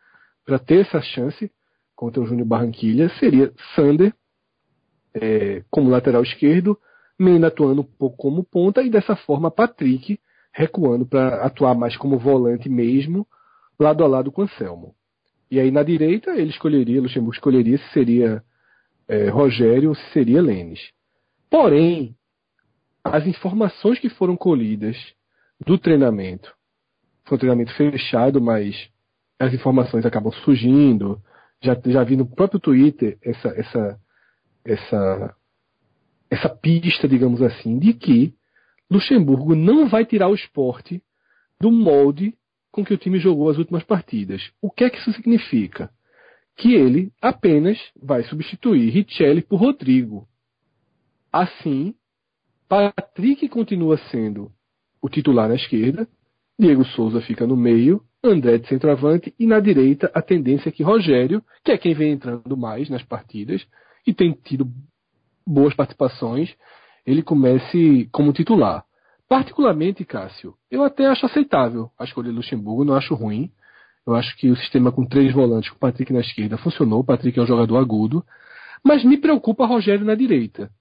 para 0.46 0.60
ter 0.60 0.82
essa 0.82 1.02
chance 1.02 1.52
contra 1.96 2.22
o 2.22 2.28
Júnior 2.28 2.48
Barranquilha. 2.48 3.10
Seria 3.18 3.52
Sander 3.76 4.14
é, 5.16 5.64
como 5.72 5.90
lateral 5.90 6.22
esquerdo, 6.22 6.78
Mena 7.18 7.48
atuando 7.48 7.82
um 7.82 7.84
pouco 7.84 8.16
como 8.16 8.44
ponta 8.44 8.84
e 8.84 8.90
dessa 8.92 9.16
forma 9.16 9.50
Patrick 9.50 10.20
recuando 10.54 11.08
para 11.08 11.44
atuar 11.44 11.74
mais 11.74 11.98
como 11.98 12.20
volante 12.20 12.70
mesmo, 12.70 13.26
lado 13.80 14.04
a 14.04 14.08
lado 14.08 14.32
com 14.32 14.44
Anselmo. 14.44 14.94
E 15.50 15.60
aí 15.60 15.72
na 15.72 15.82
direita 15.82 16.36
ele 16.36 16.52
escolheria, 16.52 17.02
Luxemburgo 17.02 17.34
escolheria 17.34 17.80
se 17.80 17.94
seria 17.94 18.44
é, 19.08 19.30
Rogério 19.30 19.90
ou 19.90 19.96
se 19.96 20.12
seria 20.12 20.42
Lênis. 20.42 20.92
Porém, 21.50 22.16
as 23.04 23.26
informações 23.26 24.00
que 24.00 24.10
foram 24.10 24.36
colhidas 24.36 24.98
do 25.66 25.78
treinamento, 25.78 26.54
foi 27.26 27.36
um 27.36 27.40
treinamento 27.40 27.74
fechado, 27.74 28.42
mas 28.42 28.90
as 29.40 29.54
informações 29.54 30.06
acabam 30.06 30.32
surgindo. 30.44 31.22
Já, 31.62 31.78
já 31.86 32.04
vi 32.04 32.16
no 32.16 32.26
próprio 32.26 32.60
Twitter 32.60 33.18
essa, 33.22 33.50
essa, 33.50 34.00
essa, 34.64 35.36
essa 36.30 36.50
pista, 36.50 37.08
digamos 37.08 37.42
assim, 37.42 37.80
de 37.80 37.94
que 37.94 38.36
Luxemburgo 38.90 39.56
não 39.56 39.88
vai 39.88 40.06
tirar 40.06 40.30
o 40.30 40.36
esporte 40.36 41.02
do 41.60 41.72
molde 41.72 42.34
com 42.72 42.86
que 42.86 42.94
o 42.94 42.98
time 42.98 43.20
jogou 43.20 43.50
as 43.50 43.58
últimas 43.58 43.84
partidas. 43.84 44.52
O 44.62 44.70
que 44.70 44.84
é 44.84 44.90
que 44.90 44.98
isso 44.98 45.12
significa? 45.14 45.90
Que 46.58 46.74
ele 46.74 47.12
apenas 47.22 47.78
vai 48.02 48.24
substituir 48.24 48.90
Richelli 48.90 49.42
por 49.42 49.62
Rodrigo. 49.62 50.28
Assim, 51.32 51.94
Patrick 52.68 53.48
continua 53.48 53.98
sendo 54.10 54.52
o 55.02 55.08
titular 55.08 55.48
na 55.48 55.56
esquerda, 55.56 56.08
Diego 56.60 56.84
Souza 56.84 57.22
fica 57.22 57.46
no 57.46 57.56
meio, 57.56 58.02
André 58.24 58.58
de 58.58 58.68
centroavante 58.68 59.34
e 59.40 59.46
na 59.46 59.60
direita 59.60 60.12
a 60.14 60.22
tendência 60.22 60.70
é 60.70 60.72
que 60.72 60.84
Rogério, 60.84 61.44
que 61.64 61.72
é 61.72 61.78
quem 61.78 61.94
vem 61.94 62.12
entrando 62.12 62.58
mais 62.58 62.90
nas 62.90 63.04
partidas 63.04 63.66
e 64.06 64.14
tem 64.14 64.32
tido 64.32 64.68
boas 65.46 65.74
participações, 65.76 66.54
ele 67.06 67.22
comece 67.22 68.10
como 68.12 68.34
titular. 68.34 68.84
Particularmente, 69.30 70.04
Cássio, 70.04 70.56
eu 70.72 70.84
até 70.84 71.06
acho 71.06 71.26
aceitável 71.26 71.92
a 71.98 72.06
escolha 72.06 72.30
de 72.30 72.36
Luxemburgo, 72.36 72.84
não 72.84 72.96
acho 72.96 73.14
ruim. 73.14 73.52
Eu 74.08 74.16
acho 74.16 74.38
que 74.38 74.50
o 74.50 74.56
sistema 74.56 74.90
com 74.90 75.06
três 75.06 75.34
volantes, 75.34 75.70
com 75.70 75.76
o 75.76 75.80
Patrick 75.80 76.14
na 76.14 76.22
esquerda, 76.22 76.58
funcionou. 76.58 77.02
O 77.02 77.04
Patrick 77.04 77.38
é 77.38 77.42
um 77.42 77.46
jogador 77.46 77.78
agudo. 77.78 78.24
Mas 78.82 79.04
me 79.04 79.18
preocupa 79.18 79.66
Rogério 79.66 80.06
na 80.06 80.16
direita. 80.16 80.72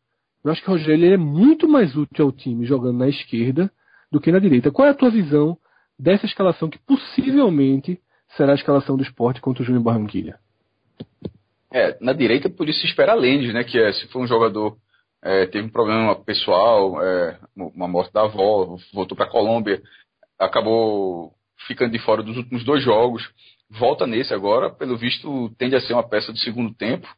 Eu 0.45 0.53
acho 0.53 0.62
que 0.62 0.68
o 0.68 0.74
Rogério 0.74 1.12
é 1.12 1.16
muito 1.16 1.68
mais 1.68 1.97
útil 1.97 2.27
ao 2.27 2.33
time 2.33 2.64
jogando 2.64 2.99
na 2.99 3.09
esquerda 3.09 3.68
do 4.12 4.20
que 4.20 4.31
na 4.31 4.39
direita. 4.39 4.70
Qual 4.70 4.87
é 4.87 4.93
a 4.93 4.95
tua 4.95 5.11
visão 5.11 5.59
dessa 5.99 6.24
escalação 6.24 6.70
que 6.70 6.79
possivelmente 6.79 7.99
será 8.37 8.53
a 8.53 8.55
escalação 8.55 8.97
do 8.97 9.03
esporte 9.03 9.41
contra 9.41 9.64
o 9.64 9.66
Júnior 9.66 9.83
Barranquilha? 9.83 10.39
É, 11.72 11.97
na 12.01 12.12
direita 12.12 12.49
por 12.49 12.68
isso 12.68 12.87
espera 12.87 13.14
Lendes, 13.14 13.53
né? 13.53 13.64
Que 13.64 13.77
é, 13.77 13.93
se 13.93 14.07
for 14.07 14.22
um 14.22 14.27
jogador 14.27 14.77
é, 15.20 15.47
teve 15.47 15.66
um 15.66 15.70
problema 15.70 16.14
pessoal, 16.14 17.03
é, 17.03 17.39
uma 17.57 17.89
morte 17.89 18.12
da 18.12 18.22
avó, 18.22 18.77
voltou 18.95 19.16
para 19.16 19.27
a 19.27 19.31
Colômbia, 19.31 19.83
acabou 20.39 21.33
ficando 21.66 21.92
de 21.92 21.98
fora 21.98 22.22
dos 22.22 22.36
últimos 22.36 22.64
dois 22.64 22.82
jogos, 22.82 23.28
volta 23.70 24.07
nesse 24.07 24.32
agora, 24.32 24.70
pelo 24.70 24.96
visto 24.96 25.50
tende 25.59 25.76
a 25.76 25.80
ser 25.80 25.92
uma 25.92 26.09
peça 26.09 26.32
de 26.32 26.40
segundo 26.40 26.74
tempo 26.74 27.09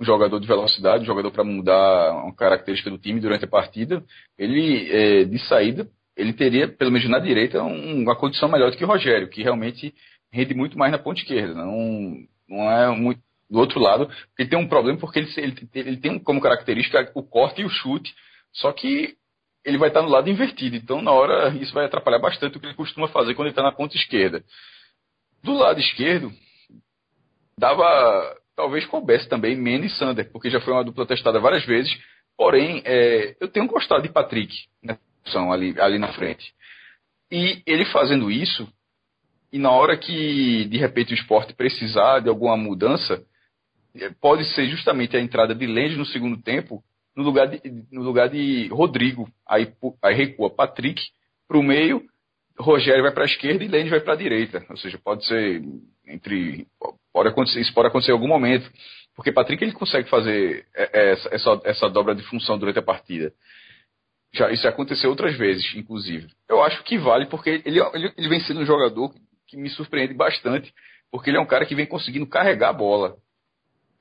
um 0.00 0.04
jogador 0.04 0.40
de 0.40 0.46
velocidade, 0.46 1.02
um 1.02 1.06
jogador 1.06 1.30
para 1.30 1.44
mudar 1.44 2.24
uma 2.24 2.34
característica 2.34 2.90
do 2.90 2.96
time 2.96 3.20
durante 3.20 3.44
a 3.44 3.48
partida. 3.48 4.02
Ele, 4.38 4.90
é, 4.90 5.24
de 5.24 5.38
saída, 5.46 5.86
ele 6.16 6.32
teria, 6.32 6.66
pelo 6.66 6.90
menos 6.90 7.08
na 7.08 7.18
direita, 7.18 7.62
um, 7.62 8.02
uma 8.02 8.16
condição 8.16 8.48
melhor 8.48 8.70
do 8.70 8.78
que 8.78 8.84
o 8.84 8.88
Rogério, 8.88 9.28
que 9.28 9.42
realmente 9.42 9.94
rende 10.32 10.54
muito 10.54 10.78
mais 10.78 10.90
na 10.90 10.98
ponta 10.98 11.20
esquerda. 11.20 11.54
Não, 11.54 12.16
não 12.48 12.70
é 12.70 12.96
muito. 12.96 13.20
Do 13.50 13.58
outro 13.58 13.80
lado, 13.80 14.08
ele 14.38 14.48
tem 14.48 14.58
um 14.58 14.68
problema 14.68 14.96
porque 14.96 15.18
ele, 15.18 15.28
ele, 15.36 15.68
ele 15.74 15.96
tem 15.96 16.18
como 16.20 16.40
característica 16.40 17.10
o 17.16 17.22
corte 17.22 17.62
e 17.62 17.64
o 17.64 17.68
chute, 17.68 18.14
só 18.52 18.72
que 18.72 19.16
ele 19.64 19.78
vai 19.78 19.88
estar 19.88 20.02
no 20.02 20.08
lado 20.08 20.30
invertido. 20.30 20.76
Então, 20.76 21.02
na 21.02 21.12
hora, 21.12 21.54
isso 21.56 21.72
vai 21.72 21.84
atrapalhar 21.84 22.18
bastante 22.18 22.56
o 22.56 22.60
que 22.60 22.66
ele 22.66 22.74
costuma 22.74 23.08
fazer 23.08 23.34
quando 23.34 23.46
ele 23.46 23.52
está 23.52 23.62
na 23.62 23.72
ponta 23.72 23.96
esquerda. 23.96 24.42
Do 25.42 25.54
lado 25.54 25.80
esquerdo, 25.80 26.32
dava. 27.56 28.36
Talvez 28.56 28.84
coubesse 28.86 29.26
também 29.28 29.56
Mene 29.56 29.86
e 29.86 29.90
Sander, 29.90 30.30
porque 30.30 30.50
já 30.50 30.60
foi 30.60 30.74
uma 30.74 30.84
dupla 30.84 31.06
testada 31.06 31.40
várias 31.40 31.64
vezes. 31.64 31.90
Porém, 32.36 32.82
é, 32.84 33.36
eu 33.40 33.48
tenho 33.48 33.66
gostado 33.66 34.02
de 34.02 34.10
Patrick 34.10 34.54
nessa 34.82 35.00
opção 35.22 35.52
ali, 35.52 35.78
ali 35.80 35.98
na 35.98 36.12
frente. 36.12 36.52
E 37.30 37.62
ele 37.66 37.84
fazendo 37.86 38.30
isso, 38.30 38.68
e 39.52 39.58
na 39.58 39.70
hora 39.70 39.96
que 39.96 40.66
de 40.66 40.76
repente 40.76 41.12
o 41.12 41.14
esporte 41.14 41.54
precisar 41.54 42.20
de 42.20 42.28
alguma 42.28 42.56
mudança, 42.56 43.24
é, 43.94 44.10
pode 44.20 44.44
ser 44.54 44.66
justamente 44.68 45.16
a 45.16 45.20
entrada 45.20 45.54
de 45.54 45.66
Lendes 45.66 45.96
no 45.96 46.06
segundo 46.06 46.40
tempo, 46.42 46.82
no 47.16 47.22
lugar 47.22 47.48
de, 47.48 47.60
no 47.90 48.02
lugar 48.02 48.28
de 48.28 48.68
Rodrigo. 48.68 49.28
Aí, 49.48 49.72
aí 50.02 50.14
recua 50.14 50.50
Patrick 50.50 51.02
para 51.48 51.58
o 51.58 51.62
meio, 51.62 52.02
Rogério 52.58 53.02
vai 53.02 53.12
para 53.12 53.24
a 53.24 53.26
esquerda 53.26 53.64
e 53.64 53.68
Lendes 53.68 53.90
vai 53.90 54.00
para 54.00 54.12
a 54.12 54.16
direita. 54.16 54.64
Ou 54.68 54.76
seja, 54.76 54.98
pode 54.98 55.26
ser 55.26 55.62
entre. 56.06 56.66
Pode 57.12 57.28
acontecer, 57.28 57.60
isso 57.60 57.74
pode 57.74 57.88
acontecer 57.88 58.12
em 58.12 58.14
algum 58.14 58.28
momento. 58.28 58.70
Porque 59.16 59.32
Patrick 59.32 59.62
ele 59.62 59.72
consegue 59.72 60.08
fazer 60.08 60.66
é, 60.74 60.90
é, 60.92 61.12
essa, 61.12 61.34
essa, 61.34 61.60
essa 61.64 61.88
dobra 61.90 62.14
de 62.14 62.22
função 62.22 62.58
durante 62.58 62.78
a 62.78 62.82
partida. 62.82 63.32
Já, 64.32 64.50
isso 64.50 64.66
aconteceu 64.68 65.10
outras 65.10 65.36
vezes, 65.36 65.74
inclusive. 65.74 66.28
Eu 66.48 66.62
acho 66.62 66.82
que 66.84 66.96
vale, 66.98 67.26
porque 67.26 67.50
ele, 67.64 67.80
ele, 67.80 68.12
ele 68.16 68.28
vem 68.28 68.40
sendo 68.40 68.60
um 68.60 68.66
jogador 68.66 69.12
que 69.48 69.56
me 69.56 69.68
surpreende 69.68 70.14
bastante, 70.14 70.72
porque 71.10 71.30
ele 71.30 71.36
é 71.36 71.40
um 71.40 71.46
cara 71.46 71.66
que 71.66 71.74
vem 71.74 71.86
conseguindo 71.86 72.26
carregar 72.26 72.68
a 72.68 72.72
bola. 72.72 73.16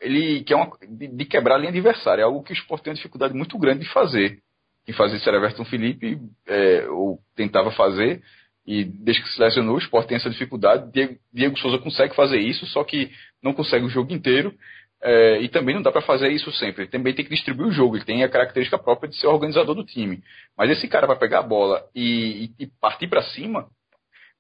Ele 0.02 0.44
que 0.44 0.54
é 0.54 0.56
uma, 0.56 0.72
de, 0.82 1.08
de 1.08 1.26
quebrar 1.26 1.56
a 1.56 1.58
linha 1.58 1.70
adversária, 1.70 2.22
é 2.22 2.26
algo 2.26 2.44
que 2.44 2.54
o 2.54 2.56
Sport 2.56 2.84
tem 2.84 2.92
uma 2.92 2.98
dificuldade 2.98 3.34
muito 3.34 3.58
grande 3.58 3.82
de 3.82 3.92
fazer. 3.92 4.40
Quem 4.86 4.96
fazia 4.96 5.18
isso 5.18 5.30
era 5.30 5.38
Everton 5.38 5.66
Felipe, 5.66 6.20
é, 6.48 6.88
ou 6.90 7.20
tentava 7.36 7.72
fazer, 7.72 8.24
e 8.66 8.84
desde 8.84 9.24
que 9.24 9.30
se 9.30 9.42
lesionou, 9.42 9.76
o 9.76 9.80
Sport 9.80 10.08
tem 10.08 10.18
essa 10.18 10.30
dificuldade. 10.30 10.92
Diego, 10.92 11.18
Diego 11.34 11.58
Souza 11.58 11.80
consegue 11.80 12.16
fazer 12.16 12.38
isso, 12.38 12.66
só 12.68 12.84
que 12.84 13.12
não 13.42 13.54
consegue 13.54 13.86
o 13.86 13.90
jogo 13.90 14.14
inteiro. 14.14 14.54
É, 15.02 15.40
e 15.42 15.48
também 15.48 15.74
não 15.74 15.82
dá 15.82 15.92
para 15.92 16.02
fazer 16.02 16.30
isso 16.30 16.52
sempre. 16.52 16.84
Ele 16.84 16.92
também 16.92 17.14
tem 17.14 17.24
que 17.24 17.32
distribuir 17.34 17.70
o 17.70 17.72
jogo. 17.72 17.96
Ele 17.96 18.06
tem 18.06 18.24
a 18.24 18.30
característica 18.30 18.78
própria 18.78 19.10
de 19.10 19.18
ser 19.18 19.28
organizador 19.28 19.74
do 19.74 19.86
time. 19.86 20.22
Mas 20.58 20.70
esse 20.70 20.88
cara 20.88 21.08
vai 21.08 21.18
pegar 21.18 21.40
a 21.40 21.44
bola 21.44 21.84
e, 21.96 22.52
e, 22.60 22.68
partir 22.80 23.08
para 23.08 23.24
cima, 23.24 23.68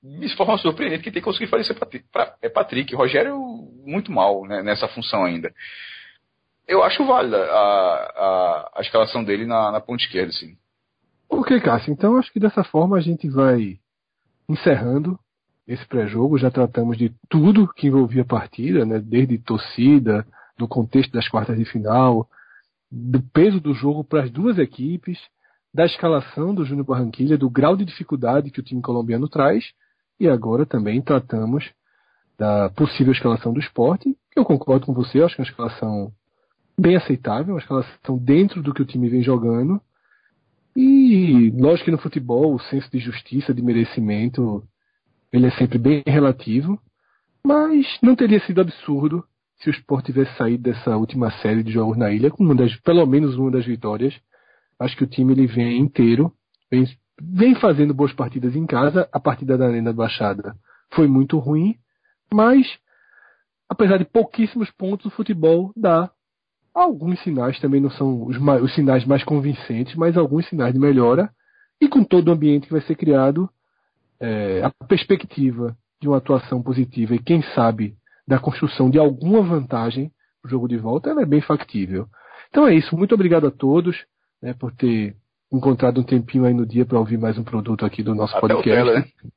de 0.03 0.35
forma 0.35 0.57
surpreendente, 0.57 1.03
que 1.03 1.11
tem 1.11 1.21
que 1.21 1.25
conseguir 1.25 1.47
fazer 1.47 1.63
isso 1.63 1.75
é 2.41 2.49
Patrick. 2.49 2.93
Rogério, 2.93 3.35
muito 3.89 4.11
mal 4.11 4.45
né, 4.45 4.61
nessa 4.61 4.87
função 4.87 5.25
ainda. 5.25 5.51
Eu 6.67 6.83
acho 6.83 7.05
válida 7.05 7.37
a, 7.37 7.55
a, 7.55 8.71
a 8.75 8.81
escalação 8.81 9.23
dele 9.23 9.45
na, 9.45 9.71
na 9.71 9.81
ponta 9.81 10.03
esquerda, 10.03 10.31
sim. 10.31 10.55
Ok, 11.29 11.59
Cássio. 11.61 11.91
Então 11.91 12.17
acho 12.17 12.31
que 12.31 12.39
dessa 12.39 12.63
forma 12.63 12.97
a 12.97 13.01
gente 13.01 13.27
vai 13.27 13.79
encerrando 14.47 15.19
esse 15.67 15.85
pré-jogo. 15.87 16.37
Já 16.37 16.51
tratamos 16.51 16.97
de 16.97 17.11
tudo 17.27 17.71
que 17.73 17.87
envolvia 17.87 18.21
a 18.23 18.25
partida, 18.25 18.85
né? 18.85 18.99
desde 18.99 19.37
torcida, 19.39 20.25
do 20.57 20.67
contexto 20.67 21.11
das 21.11 21.27
quartas 21.27 21.57
de 21.57 21.65
final, 21.65 22.27
do 22.91 23.21
peso 23.21 23.59
do 23.59 23.73
jogo 23.73 24.03
para 24.03 24.23
as 24.23 24.31
duas 24.31 24.57
equipes, 24.57 25.19
da 25.73 25.85
escalação 25.85 26.53
do 26.53 26.65
Júnior 26.65 26.85
Barranquilha, 26.85 27.37
do 27.37 27.49
grau 27.49 27.77
de 27.77 27.85
dificuldade 27.85 28.51
que 28.51 28.59
o 28.59 28.63
time 28.63 28.81
colombiano 28.81 29.29
traz, 29.29 29.71
e 30.19 30.27
agora 30.27 30.65
também 30.65 31.01
tratamos 31.01 31.71
da 32.39 32.69
possível 32.69 33.11
escalação 33.11 33.51
do 33.51 33.59
esporte. 33.59 34.15
Eu 34.33 34.45
concordo 34.45 34.85
com 34.85 34.93
você, 34.93 35.21
acho 35.21 35.35
que 35.35 35.41
é 35.41 35.43
uma 35.43 35.49
escalação 35.49 36.11
bem 36.79 36.95
aceitável, 36.95 37.53
uma 37.53 37.59
escalação 37.59 38.17
dentro 38.17 38.63
do 38.63 38.73
que 38.73 38.81
o 38.81 38.85
time 38.85 39.09
vem 39.09 39.21
jogando. 39.21 39.81
E 40.73 41.51
lógico 41.51 41.85
que 41.85 41.91
no 41.91 41.97
futebol 41.97 42.55
o 42.55 42.59
senso 42.59 42.89
de 42.89 42.99
justiça, 42.99 43.53
de 43.53 43.61
merecimento, 43.61 44.63
ele 45.33 45.47
é 45.47 45.51
sempre 45.51 45.77
bem 45.77 46.01
relativo, 46.07 46.79
mas 47.45 47.85
não 48.01 48.15
teria 48.15 48.39
sido 48.45 48.61
absurdo 48.61 49.25
se 49.57 49.69
o 49.69 49.71
Sport 49.71 50.05
tivesse 50.05 50.37
saído 50.37 50.63
dessa 50.63 50.95
última 50.95 51.29
série 51.41 51.61
de 51.61 51.73
jogos 51.73 51.97
na 51.97 52.09
ilha 52.09 52.31
com 52.31 52.41
uma 52.45 52.55
das, 52.55 52.73
pelo 52.77 53.05
menos 53.05 53.35
uma 53.35 53.51
das 53.51 53.65
vitórias. 53.65 54.13
Acho 54.79 54.95
que 54.95 55.03
o 55.03 55.07
time 55.07 55.33
ele 55.33 55.45
vem 55.45 55.77
inteiro, 55.77 56.31
vem, 56.71 56.85
vem 57.21 57.55
fazendo 57.55 57.93
boas 57.93 58.13
partidas 58.13 58.55
em 58.55 58.65
casa. 58.65 59.09
A 59.11 59.19
partida 59.19 59.57
da 59.57 59.67
Arena 59.67 59.91
Baixada 59.91 60.55
foi 60.93 61.07
muito 61.09 61.37
ruim, 61.37 61.75
mas 62.33 62.67
apesar 63.69 63.97
de 63.97 64.05
pouquíssimos 64.05 64.71
pontos, 64.71 65.05
o 65.05 65.11
futebol 65.11 65.71
dá 65.77 66.09
alguns 66.73 67.21
sinais, 67.21 67.59
também 67.59 67.79
não 67.79 67.89
são 67.91 68.25
os, 68.25 68.37
os 68.37 68.73
sinais 68.73 69.05
mais 69.05 69.23
convincentes, 69.23 69.95
mas 69.95 70.17
alguns 70.17 70.47
sinais 70.47 70.73
de 70.73 70.79
melhora. 70.79 71.29
E 71.79 71.87
com 71.87 72.03
todo 72.03 72.27
o 72.27 72.31
ambiente 72.31 72.67
que 72.67 72.73
vai 72.73 72.81
ser 72.81 72.95
criado, 72.95 73.49
é, 74.19 74.61
a 74.63 74.71
perspectiva 74.85 75.77
de 76.01 76.07
uma 76.07 76.17
atuação 76.17 76.61
positiva 76.61 77.15
e 77.15 77.19
quem 77.19 77.41
sabe 77.53 77.95
da 78.27 78.39
construção 78.39 78.89
de 78.89 78.99
alguma 78.99 79.41
vantagem 79.41 80.11
no 80.43 80.49
jogo 80.49 80.67
de 80.67 80.77
volta, 80.77 81.09
ela 81.09 81.21
é 81.21 81.25
bem 81.25 81.41
factível. 81.41 82.07
Então 82.49 82.67
é 82.67 82.73
isso. 82.73 82.95
Muito 82.97 83.13
obrigado 83.13 83.47
a 83.47 83.51
todos 83.51 83.97
né, 84.41 84.53
por 84.53 84.73
ter 84.73 85.15
encontrado 85.51 85.99
um 85.99 86.03
tempinho 86.03 86.45
aí 86.45 86.53
no 86.53 86.65
dia 86.65 86.85
para 86.85 86.99
ouvir 86.99 87.17
mais 87.17 87.37
um 87.37 87.43
produto 87.43 87.85
aqui 87.85 88.03
do 88.03 88.13
nosso 88.13 88.35
Até 88.35 88.47
podcast. 88.47 88.85
Tele, 88.85 88.99
né? 88.99 89.31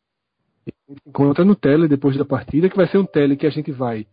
Encontra 1.06 1.44
no 1.44 1.54
tele 1.54 1.88
depois 1.88 2.16
da 2.16 2.24
partida, 2.24 2.68
que 2.68 2.76
vai 2.76 2.86
ser 2.86 2.98
um 2.98 3.06
tele 3.06 3.36
que 3.36 3.46
a 3.46 3.50
gente 3.50 3.72
vai 3.72 4.06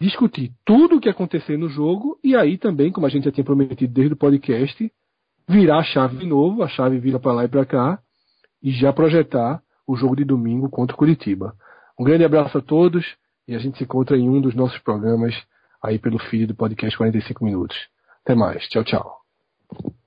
discutir 0.00 0.52
tudo 0.64 0.96
o 0.96 1.00
que 1.00 1.08
acontecer 1.08 1.56
no 1.56 1.68
jogo 1.68 2.18
e 2.22 2.36
aí 2.36 2.58
também, 2.58 2.92
como 2.92 3.06
a 3.06 3.10
gente 3.10 3.24
já 3.24 3.32
tinha 3.32 3.44
prometido 3.44 3.92
desde 3.92 4.14
o 4.14 4.16
podcast, 4.16 4.92
virar 5.48 5.78
a 5.78 5.84
chave 5.84 6.18
de 6.18 6.26
novo, 6.26 6.62
a 6.62 6.68
chave 6.68 6.98
vira 6.98 7.18
para 7.18 7.32
lá 7.32 7.44
e 7.44 7.48
para 7.48 7.64
cá 7.64 7.98
e 8.62 8.70
já 8.72 8.92
projetar 8.92 9.62
o 9.86 9.96
jogo 9.96 10.16
de 10.16 10.24
domingo 10.24 10.68
contra 10.68 10.94
o 10.94 10.98
Curitiba. 10.98 11.54
Um 11.98 12.04
grande 12.04 12.24
abraço 12.24 12.58
a 12.58 12.62
todos 12.62 13.04
e 13.46 13.54
a 13.54 13.58
gente 13.58 13.78
se 13.78 13.84
encontra 13.84 14.16
em 14.16 14.28
um 14.28 14.40
dos 14.40 14.54
nossos 14.54 14.78
programas 14.78 15.34
aí 15.82 15.98
pelo 15.98 16.18
feed 16.18 16.46
do 16.46 16.54
podcast 16.54 16.96
45 16.96 17.44
minutos. 17.44 17.76
Até 18.24 18.34
mais. 18.34 18.66
Tchau, 18.68 18.84
tchau. 18.84 20.03